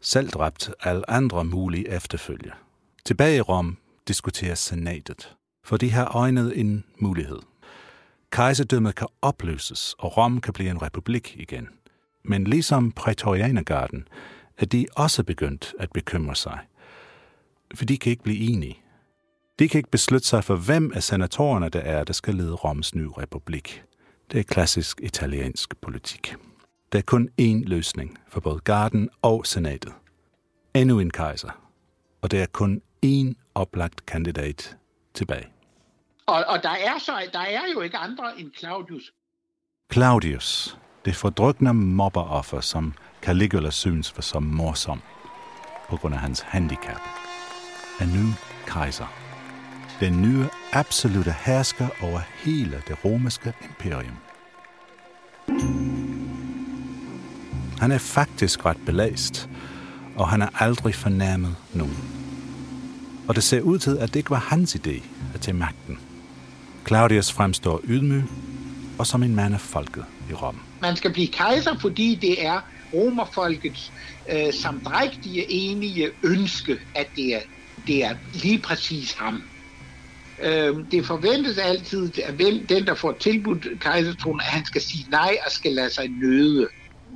selv 0.00 0.30
dræbt 0.30 0.70
alle 0.80 1.10
andre 1.10 1.44
mulige 1.44 1.88
efterfølger. 1.88 2.52
Tilbage 3.04 3.36
i 3.36 3.40
Rom 3.40 3.76
diskuterer 4.08 4.54
senatet, 4.54 5.34
for 5.70 5.76
de 5.76 5.90
har 5.90 6.16
øjnet 6.16 6.60
en 6.60 6.84
mulighed. 6.98 7.38
Kejserdømmet 8.30 8.94
kan 8.94 9.06
opløses, 9.22 9.94
og 9.98 10.16
Rom 10.16 10.40
kan 10.40 10.52
blive 10.52 10.70
en 10.70 10.82
republik 10.82 11.36
igen. 11.38 11.68
Men 12.24 12.44
ligesom 12.44 12.92
prætorianergarden 12.92 14.08
er 14.58 14.66
de 14.66 14.86
også 14.96 15.24
begyndt 15.24 15.74
at 15.78 15.92
bekymre 15.92 16.34
sig. 16.34 16.58
For 17.74 17.84
de 17.84 17.98
kan 17.98 18.10
ikke 18.10 18.22
blive 18.22 18.52
enige. 18.52 18.78
De 19.58 19.68
kan 19.68 19.78
ikke 19.78 19.90
beslutte 19.90 20.28
sig 20.28 20.44
for, 20.44 20.56
hvem 20.56 20.92
af 20.94 21.02
senatorerne 21.02 21.68
der 21.68 21.80
er, 21.80 22.04
der 22.04 22.12
skal 22.12 22.34
lede 22.34 22.54
Roms 22.54 22.94
nye 22.94 23.10
republik. 23.18 23.84
Det 24.32 24.40
er 24.40 24.44
klassisk 24.44 25.00
italiensk 25.02 25.80
politik. 25.80 26.34
Der 26.92 26.98
er 26.98 27.02
kun 27.02 27.28
én 27.40 27.64
løsning 27.64 28.18
for 28.28 28.40
både 28.40 28.60
garden 28.60 29.08
og 29.22 29.46
senatet. 29.46 29.92
Endnu 30.74 31.00
en 31.00 31.10
kejser. 31.10 31.70
Og 32.22 32.30
der 32.30 32.42
er 32.42 32.46
kun 32.52 32.82
én 33.06 33.52
oplagt 33.54 34.06
kandidat 34.06 34.76
tilbage. 35.14 35.59
Og, 36.26 36.44
og 36.48 36.62
der, 36.62 36.70
er 36.70 36.98
så, 36.98 37.12
der 37.32 37.40
er 37.40 37.62
jo 37.74 37.80
ikke 37.80 37.96
andre 37.96 38.40
end 38.40 38.50
Claudius. 38.58 39.12
Claudius, 39.92 40.78
det 41.04 41.16
fordrukne 41.16 41.74
mobberoffer, 41.74 42.60
som 42.60 42.94
Caligula 43.22 43.70
synes 43.70 44.16
var 44.16 44.22
så 44.22 44.40
morsom 44.40 45.02
på 45.88 45.96
grund 45.96 46.14
af 46.14 46.20
hans 46.20 46.40
handicap, 46.40 47.00
er 48.00 48.06
nu 48.06 48.34
kejser. 48.66 49.06
Den 50.00 50.22
nye 50.22 50.48
absolute 50.72 51.34
hersker 51.44 51.88
over 52.02 52.20
hele 52.44 52.82
det 52.88 53.04
romerske 53.04 53.54
imperium. 53.64 54.16
Han 57.80 57.92
er 57.92 57.98
faktisk 57.98 58.66
ret 58.66 58.80
belæst, 58.86 59.48
og 60.16 60.28
han 60.28 60.40
har 60.40 60.52
aldrig 60.54 60.94
fornærmet 60.94 61.56
nogen. 61.74 61.96
Og 63.28 63.34
det 63.34 63.42
ser 63.44 63.60
ud 63.60 63.78
til, 63.78 63.98
at 63.98 64.08
det 64.08 64.16
ikke 64.16 64.30
var 64.30 64.36
hans 64.36 64.74
idé 64.74 65.02
at 65.34 65.40
tage 65.40 65.56
magten. 65.56 65.98
Claudius 66.86 67.32
fremstår 67.32 67.80
ydmyg 67.84 68.24
og 68.98 69.06
som 69.06 69.22
en 69.22 69.34
mand 69.34 69.54
af 69.54 69.60
folket 69.60 70.04
i 70.30 70.34
Rom. 70.34 70.60
Man 70.82 70.96
skal 70.96 71.12
blive 71.12 71.26
kejser, 71.26 71.78
fordi 71.78 72.14
det 72.14 72.46
er 72.46 72.60
romerfolkets 72.94 73.92
øh, 74.32 74.52
samdrægtige 74.52 75.50
enige 75.50 76.10
ønske, 76.22 76.78
at 76.94 77.06
det 77.16 77.34
er, 77.34 77.40
det 77.86 78.04
er 78.04 78.14
lige 78.32 78.58
præcis 78.58 79.12
ham. 79.12 79.42
Øh, 80.42 80.76
det 80.90 81.06
forventes 81.06 81.58
altid, 81.58 82.12
at 82.24 82.34
hvem, 82.34 82.66
den, 82.66 82.86
der 82.86 82.94
får 82.94 83.12
tilbudt 83.12 83.66
kejsertronen, 83.80 84.40
at 84.40 84.46
han 84.46 84.64
skal 84.64 84.80
sige 84.80 85.06
nej 85.10 85.36
og 85.46 85.52
skal 85.52 85.72
lade 85.72 85.90
sig 85.90 86.08
nøde 86.08 86.68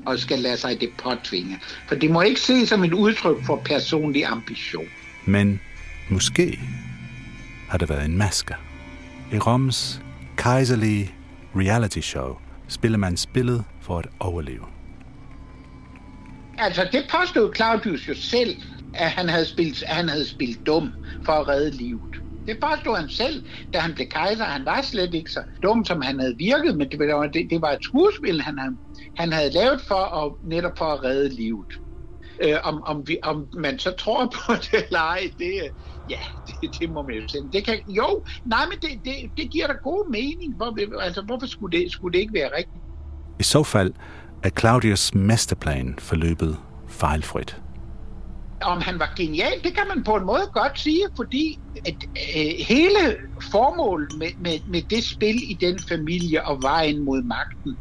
og 0.06 0.18
skal 0.18 0.38
lade 0.38 0.56
sig 0.56 0.80
det 0.80 0.90
påtvinge. 0.98 1.60
For 1.88 1.94
det 1.94 2.10
må 2.10 2.22
ikke 2.22 2.40
ses 2.40 2.68
som 2.68 2.84
et 2.84 2.92
udtryk 2.92 3.44
for 3.46 3.56
personlig 3.56 4.26
ambition. 4.26 4.86
Men 5.24 5.60
måske 6.08 6.60
har 7.68 7.78
det 7.78 7.88
været 7.88 8.04
en 8.04 8.18
maske. 8.18 8.54
I 9.32 9.38
Roms 9.38 10.02
kejserlige 10.36 11.14
reality 11.56 12.00
show 12.00 12.36
spiller 12.68 12.98
man 12.98 13.16
spillet 13.16 13.64
for 13.80 13.98
at 13.98 14.06
overleve. 14.20 14.64
Altså, 16.58 16.88
det 16.92 17.04
påstod 17.10 17.54
Claudius 17.54 18.08
jo 18.08 18.14
selv, 18.14 18.56
at 18.94 19.10
han 19.10 19.28
havde 19.28 19.44
spillet, 19.44 19.82
at 19.82 19.96
han 19.96 20.08
havde 20.08 20.28
spillet 20.28 20.66
dum 20.66 20.92
for 21.24 21.32
at 21.32 21.48
redde 21.48 21.70
livet. 21.70 22.14
Det 22.46 22.58
påstod 22.60 22.96
han 22.96 23.08
selv, 23.08 23.44
da 23.72 23.78
han 23.78 23.94
blev 23.94 24.06
kejser. 24.06 24.44
Han 24.44 24.64
var 24.64 24.82
slet 24.82 25.14
ikke 25.14 25.30
så 25.30 25.42
dum, 25.62 25.84
som 25.84 26.02
han 26.02 26.20
havde 26.20 26.36
virket, 26.38 26.76
men 26.76 26.88
det 26.90 26.98
var, 26.98 27.26
det, 27.26 27.46
det 27.50 27.60
var 27.62 27.70
et 27.70 27.84
skuespil, 27.84 28.40
han 28.40 28.58
havde, 28.58 28.76
han 29.16 29.32
havde 29.32 29.50
lavet 29.50 29.80
for 29.80 30.24
at, 30.24 30.32
netop 30.44 30.78
for 30.78 30.84
at 30.84 31.04
redde 31.04 31.28
livet. 31.28 31.80
Øh, 32.42 32.56
om, 32.64 32.82
om, 32.86 33.08
vi, 33.08 33.18
om 33.22 33.48
man 33.54 33.78
så 33.78 33.90
tror 33.90 34.26
på 34.26 34.52
det 34.54 34.84
eller 34.86 35.00
ej, 35.00 35.30
det, 35.38 35.52
ja, 36.08 36.18
det, 36.46 36.80
det 36.80 36.90
må 36.90 37.02
man 37.02 37.14
jo 37.14 37.28
sige. 37.28 37.42
Det 37.52 37.64
kan, 37.64 37.80
jo, 37.88 38.24
nej, 38.44 38.64
men 38.66 38.78
det, 38.82 39.00
det, 39.04 39.14
det 39.36 39.50
giver 39.50 39.66
da 39.66 39.72
god 39.72 40.10
mening. 40.10 40.56
Hvor, 40.56 41.00
altså, 41.00 41.22
hvorfor 41.22 41.46
skulle 41.46 41.78
det, 41.78 41.92
skulle 41.92 42.12
det 42.12 42.18
ikke 42.18 42.34
være 42.34 42.50
rigtigt? 42.56 42.84
I 43.40 43.42
så 43.42 43.62
fald 43.62 43.92
er 44.42 44.50
Claudius 44.50 45.14
mesterplan 45.14 45.94
forløbet 45.98 46.58
fejlfrit. 46.88 47.60
Om 48.62 48.80
han 48.80 48.98
var 48.98 49.12
genial, 49.16 49.62
det 49.64 49.74
kan 49.74 49.88
man 49.94 50.04
på 50.04 50.14
en 50.16 50.24
måde 50.24 50.50
godt 50.52 50.80
sige, 50.80 51.02
fordi 51.16 51.58
at, 51.86 51.96
øh, 52.36 52.66
hele 52.68 53.16
formålet 53.52 54.18
med, 54.18 54.28
med, 54.38 54.58
med 54.68 54.82
det 54.82 55.04
spil 55.04 55.50
i 55.50 55.54
den 55.60 55.78
familie 55.88 56.46
og 56.46 56.62
vejen 56.62 57.04
mod 57.04 57.22
magten, 57.22 57.76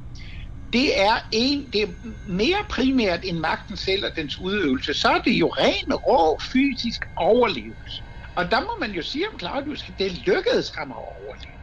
det 0.74 1.02
er, 1.02 1.16
en, 1.32 1.66
det 1.74 1.82
er 1.82 1.88
mere 2.28 2.66
primært 2.70 3.20
end 3.24 3.38
magten 3.38 3.78
selv 3.78 4.06
og 4.06 4.12
dens 4.16 4.40
udøvelse. 4.40 4.94
Så 4.94 5.10
er 5.10 5.22
det 5.22 5.32
jo 5.32 5.48
ren, 5.48 5.94
rå, 5.94 6.40
fysisk 6.40 7.02
overlevelse. 7.16 8.04
Og 8.36 8.52
der 8.52 8.62
må 8.62 8.78
man 8.80 8.92
jo 8.92 9.02
sige 9.02 9.30
om 9.34 9.40
Claudius, 9.40 9.90
at 9.90 9.94
det 10.00 10.12
lykkedes 10.26 10.74
ham 10.76 10.92
at 10.92 10.98
overleve. 10.98 11.54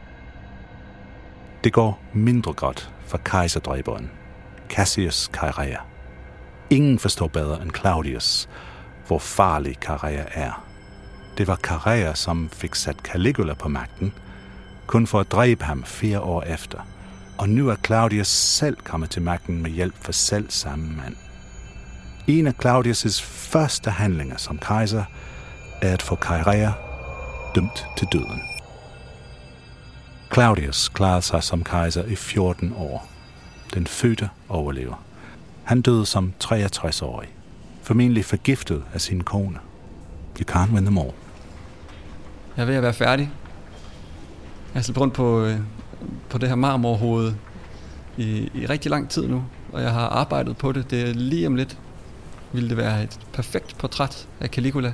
Det 1.63 1.73
går 1.73 2.03
mindre 2.13 2.53
godt 2.53 2.91
for 3.05 3.17
kejserdræberen, 3.17 4.11
Cassius 4.69 5.29
Chaerea. 5.35 5.77
Ingen 6.69 6.99
forstår 6.99 7.27
bedre 7.27 7.61
end 7.61 7.71
Claudius, 7.71 8.49
hvor 9.07 9.19
farlig 9.19 9.77
Chaerea 9.83 10.25
er. 10.31 10.67
Det 11.37 11.47
var 11.47 11.55
Carrera, 11.55 12.15
som 12.15 12.49
fik 12.49 12.75
sat 12.75 12.97
Caligula 12.97 13.53
på 13.53 13.69
magten, 13.69 14.13
kun 14.87 15.07
for 15.07 15.19
at 15.19 15.31
dræbe 15.31 15.63
ham 15.63 15.83
fire 15.83 16.19
år 16.19 16.43
efter. 16.43 16.87
Og 17.37 17.49
nu 17.49 17.69
er 17.69 17.75
Claudius 17.85 18.27
selv 18.27 18.77
kommet 18.77 19.09
til 19.09 19.21
magten 19.21 19.61
med 19.61 19.71
hjælp 19.71 19.95
fra 20.03 20.11
selv 20.11 20.49
samme 20.49 20.95
mand. 20.95 21.15
En 22.27 22.47
af 22.47 22.53
Claudius' 22.65 23.23
første 23.23 23.91
handlinger 23.91 24.37
som 24.37 24.57
kejser 24.57 25.03
er 25.81 25.93
at 25.93 26.01
få 26.01 26.15
Kairea 26.15 26.71
dømt 27.55 27.85
til 27.97 28.07
døden. 28.11 28.41
Claudius 30.33 30.89
klarede 30.89 31.21
sig 31.21 31.43
som 31.43 31.63
kejser 31.63 32.05
i 32.05 32.15
14 32.15 32.73
år. 32.77 33.09
Den 33.73 33.87
fødte 33.87 34.29
overlever. 34.49 35.03
Han 35.63 35.81
døde 35.81 36.05
som 36.05 36.33
63-årig, 36.43 37.29
formentlig 37.81 38.25
forgiftet 38.25 38.83
af 38.93 39.01
sin 39.01 39.23
kone. 39.23 39.59
You 40.39 40.55
can't 40.55 40.73
win 40.73 40.85
them 40.85 40.97
all. 40.97 41.11
Jeg 42.57 42.61
er 42.61 42.65
ved 42.65 42.75
at 42.75 42.83
være 42.83 42.93
færdig. 42.93 43.31
Jeg 44.73 44.79
har 44.79 44.83
slæbt 44.83 44.97
rundt 44.97 45.13
på, 45.13 45.45
øh, 45.45 45.59
på 46.29 46.37
det 46.37 46.49
her 46.49 46.55
marmorhoved 46.55 47.33
i, 48.17 48.51
i 48.53 48.65
rigtig 48.65 48.91
lang 48.91 49.09
tid 49.09 49.27
nu, 49.27 49.43
og 49.73 49.81
jeg 49.81 49.91
har 49.91 50.07
arbejdet 50.07 50.57
på 50.57 50.71
det. 50.71 50.91
Det 50.91 51.09
er 51.09 51.13
lige 51.13 51.47
om 51.47 51.55
lidt 51.55 51.77
ville 52.51 52.69
det 52.69 52.77
være 52.77 53.03
et 53.03 53.19
perfekt 53.33 53.77
portræt 53.77 54.27
af 54.39 54.49
Caligula. 54.49 54.93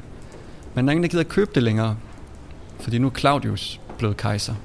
Men 0.78 0.86
der 0.86 0.91
er 0.91 0.91
ingen, 0.91 1.03
der 1.03 1.09
gider 1.09 1.23
købe 1.23 1.51
det 1.55 1.63
længere, 1.63 1.97
fordi 2.80 2.97
nu 2.97 3.07
er 3.07 3.11
Claudius 3.11 3.82
blevet 3.97 4.17
kejser. 4.17 4.55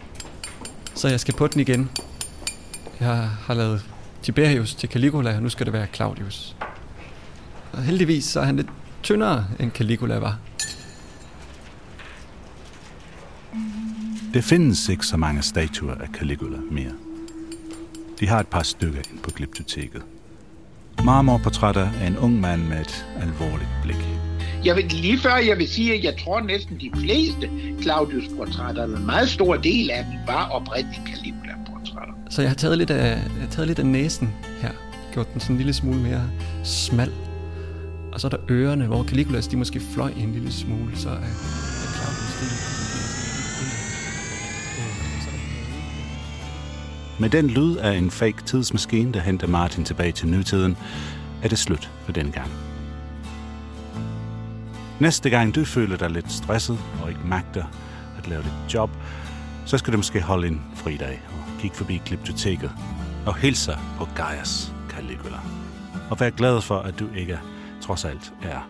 Så 0.95 1.09
jeg 1.09 1.21
skal 1.21 1.35
på 1.35 1.47
den 1.47 1.61
igen. 1.61 1.91
Jeg 3.01 3.17
har 3.17 3.55
lavet 3.55 3.85
Tiberius 4.23 4.75
til 4.75 4.89
Caligula, 4.89 5.37
og 5.37 5.43
nu 5.43 5.49
skal 5.49 5.67
det 5.67 5.73
være 5.73 5.87
Claudius. 5.95 6.57
Og 7.73 7.83
heldigvis 7.83 8.25
så 8.25 8.41
er 8.41 8.45
han 8.45 8.57
lidt 8.57 8.67
tyndere, 9.03 9.47
end 9.61 9.71
Caligula 9.71 10.19
var. 10.19 10.39
Det 14.35 14.45
findes 14.45 14.89
ikke 14.89 15.07
så 15.07 15.17
mange 15.17 15.43
statuer 15.43 15.95
af 15.95 16.09
Caligula 16.09 16.59
mere. 16.71 16.93
De 18.21 18.29
har 18.29 18.41
et 18.41 18.49
par 18.49 18.63
stykker 18.63 18.99
ind 18.99 19.19
på 19.19 19.31
glyptoteket. 19.31 20.03
Marmorportrætter 21.05 21.91
af 22.01 22.07
en 22.07 22.19
ung 22.19 22.41
mand 22.41 22.63
med 22.63 22.81
et 22.81 23.07
alvorligt 23.21 23.71
blik. 23.83 24.32
Jeg 24.65 24.77
vil, 24.77 24.85
lige 24.85 25.19
før 25.19 25.37
jeg 25.37 25.59
vil 25.59 25.69
sige, 25.69 25.95
at 25.95 26.05
jeg 26.05 26.15
tror 26.25 26.41
næsten 26.41 26.81
de 26.81 26.91
fleste 26.97 27.51
Claudius-portrætter, 27.83 28.83
eller 28.83 28.99
en 28.99 29.07
meget 29.07 29.29
stor 29.29 29.57
del 29.57 29.91
af 29.91 30.05
dem, 30.05 30.15
var 30.27 30.49
oprindelige 30.49 31.03
Caligula-portrætter. 31.07 32.15
Så 32.31 32.43
jeg 32.43 32.51
har 32.51 32.55
taget 32.55 32.79
lidt 32.79 32.91
af, 32.91 33.11
jeg 33.11 33.41
har 33.41 33.51
taget 33.51 33.69
lidt 33.69 33.79
af 33.79 33.87
næsen 33.87 34.35
her. 34.61 34.71
Gjort 35.13 35.33
den 35.33 35.41
sådan 35.41 35.55
en 35.55 35.59
lille 35.59 35.73
smule 35.73 35.99
mere 35.99 36.31
smal. 36.65 37.13
Og 38.13 38.21
så 38.21 38.27
er 38.27 38.29
der 38.29 38.39
ørerne, 38.51 38.87
hvor 38.87 39.05
Caligulas 39.05 39.49
de 39.49 39.57
måske 39.57 39.81
fløj 39.95 40.13
en 40.17 40.33
lille 40.33 40.53
smule, 40.53 40.97
så 40.97 41.09
er, 41.09 41.13
er 41.13 41.19
Claudius 41.97 42.35
det 42.41 42.49
Med 47.21 47.31
den 47.31 47.51
lyd 47.51 47.77
af 47.77 47.93
en 47.93 48.11
fake 48.11 48.43
tidsmaskine, 48.47 49.13
der 49.13 49.21
henter 49.21 49.47
Martin 49.47 49.85
tilbage 49.85 50.13
til 50.13 50.29
nutiden, 50.29 50.77
er 51.43 51.49
det 51.49 51.59
slut 51.59 51.91
for 52.05 52.13
den 52.13 52.31
gang. 52.31 52.72
Næste 55.03 55.31
gang 55.31 55.55
du 55.55 55.65
føler 55.65 55.97
dig 55.97 56.11
lidt 56.11 56.33
stresset 56.33 56.79
og 57.03 57.09
ikke 57.09 57.21
magter 57.27 57.65
at 58.19 58.29
lave 58.29 58.43
dit 58.43 58.75
job, 58.75 58.91
så 59.67 59.79
skal 59.79 59.93
du 59.93 59.99
måske 59.99 60.21
holde 60.21 60.49
en 60.49 60.61
fridag 60.75 61.23
og 61.29 61.61
kigge 61.61 61.77
forbi 61.77 62.03
Glyptoteket 62.07 62.71
og 63.27 63.37
hilse 63.37 63.73
på 63.99 64.07
Gaius 64.17 64.73
Caligula. 64.91 65.39
Og 66.11 66.21
vær 66.21 66.31
glad 66.31 66.61
for, 66.61 66.79
at 66.79 66.99
du 66.99 67.09
ikke 67.17 67.39
trods 67.81 68.05
alt 68.05 68.35
er 68.43 68.69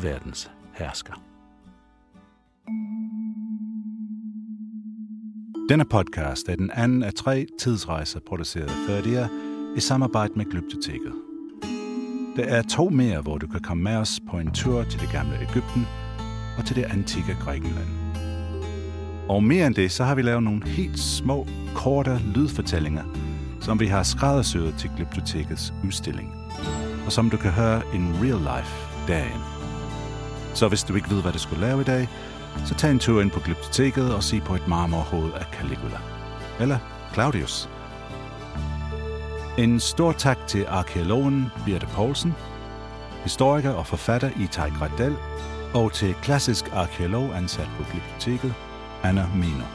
verdens 0.00 0.50
hersker. 0.72 1.14
Denne 5.68 5.84
podcast 5.84 6.48
er 6.48 6.56
den 6.56 6.70
anden 6.70 7.02
af 7.02 7.14
tre 7.14 7.46
tidsrejser 7.60 8.20
produceret 8.26 8.68
af 8.68 8.86
Ferdia 8.86 9.28
i 9.76 9.80
samarbejde 9.80 10.32
med 10.36 10.44
Glyptoteket. 10.50 11.25
Der 12.36 12.44
er 12.44 12.62
to 12.62 12.88
mere, 12.88 13.20
hvor 13.20 13.38
du 13.38 13.46
kan 13.46 13.60
komme 13.60 13.82
med 13.82 13.96
os 13.96 14.20
på 14.30 14.38
en 14.38 14.50
tur 14.50 14.84
til 14.84 15.00
det 15.00 15.10
gamle 15.12 15.38
Ægypten 15.50 15.86
og 16.58 16.64
til 16.64 16.76
det 16.76 16.84
antikke 16.84 17.36
Grækenland. 17.40 17.88
Og 19.28 19.42
mere 19.42 19.66
end 19.66 19.74
det, 19.74 19.92
så 19.92 20.04
har 20.04 20.14
vi 20.14 20.22
lavet 20.22 20.42
nogle 20.42 20.68
helt 20.68 20.98
små, 20.98 21.46
korte 21.74 22.20
lydfortællinger, 22.34 23.04
som 23.60 23.80
vi 23.80 23.86
har 23.86 24.02
skræddersyet 24.02 24.74
til 24.78 24.90
Glyptotekets 24.96 25.74
udstilling, 25.84 26.34
og 27.06 27.12
som 27.12 27.30
du 27.30 27.36
kan 27.36 27.50
høre 27.50 27.82
in 27.94 28.14
real 28.22 28.58
life 28.58 28.74
dagen. 29.08 29.40
Så 30.54 30.68
hvis 30.68 30.82
du 30.82 30.94
ikke 30.94 31.10
ved, 31.10 31.22
hvad 31.22 31.32
du 31.32 31.38
skulle 31.38 31.60
lave 31.60 31.80
i 31.80 31.84
dag, 31.84 32.08
så 32.64 32.74
tag 32.74 32.90
en 32.90 32.98
tur 32.98 33.22
ind 33.22 33.30
på 33.30 33.40
Glyptoteket 33.40 34.14
og 34.14 34.22
se 34.22 34.40
på 34.40 34.54
et 34.54 34.68
marmorhoved 34.68 35.32
af 35.32 35.44
Caligula. 35.52 35.98
Eller 36.60 36.78
Claudius. 37.14 37.68
En 39.58 39.80
stor 39.80 40.12
tak 40.12 40.38
til 40.46 40.66
arkeologen 40.68 41.46
Birte 41.64 41.86
Poulsen, 41.86 42.34
historiker 43.22 43.70
og 43.70 43.86
forfatter 43.86 44.30
Itai 44.40 44.70
Gradel, 44.70 45.16
og 45.74 45.92
til 45.92 46.14
klassisk 46.14 46.64
arkeolog 46.72 47.36
ansat 47.36 47.68
på 47.76 47.84
Glyptoteket, 47.92 48.54
Anna 49.02 49.26
Miner. 49.34 49.66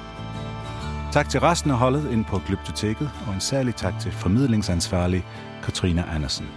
Tak 1.12 1.30
til 1.30 1.40
resten 1.40 1.72
af 1.72 1.78
holdet 1.78 2.12
ind 2.12 2.26
på 2.26 2.42
Glyptoteket, 2.48 3.12
og 3.28 3.34
en 3.34 3.42
særlig 3.42 3.76
tak 3.76 3.94
til 4.00 4.12
formidlingsansvarlig 4.12 5.26
Katrine 5.64 6.04
Andersen. 6.04 6.48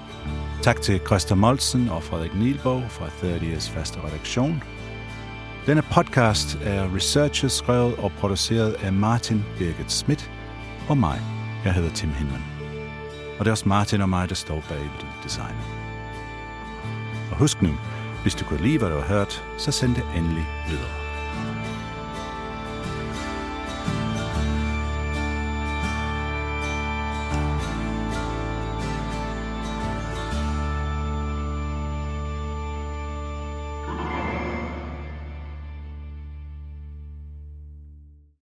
Tak 0.63 0.83
til 0.83 1.01
Christa 1.07 1.35
Molsen 1.35 1.89
og 1.89 2.03
Frederik 2.03 2.35
Nielborg 2.35 2.91
fra 2.91 3.07
30's 3.07 3.71
faste 3.71 4.01
redaktion– 4.01 4.63
denne 5.67 5.83
podcast 5.83 6.59
er 6.63 6.95
researchet, 6.95 7.53
skrevet 7.53 7.97
og 7.97 8.13
produceret 8.13 8.73
af 8.73 8.93
Martin 8.93 9.45
Birgit 9.59 9.93
Schmidt 9.93 10.31
og 10.89 10.99
mig. 10.99 11.21
Jeg 11.65 11.75
hedder 11.75 11.91
Tim 11.91 12.11
Hinman. 12.11 12.54
Og 13.39 13.45
det 13.45 13.47
er 13.47 13.53
også 13.53 13.69
Martin 13.69 14.01
og 14.01 14.09
mig, 14.09 14.29
der 14.29 14.35
står 14.35 14.63
bag 14.69 14.91
design. 15.25 15.57
Og 17.31 17.37
husk 17.37 17.63
nu, 17.63 17.71
hvis 18.23 18.35
du 18.35 18.45
kunne 18.45 18.63
lide, 18.63 18.79
hvad 18.79 18.89
du 18.89 18.95
har 18.95 19.15
hørt, 19.17 19.45
så 19.59 19.73
send 19.73 19.95
det 19.95 20.05
endelig 20.17 20.47
videre. 20.69 21.04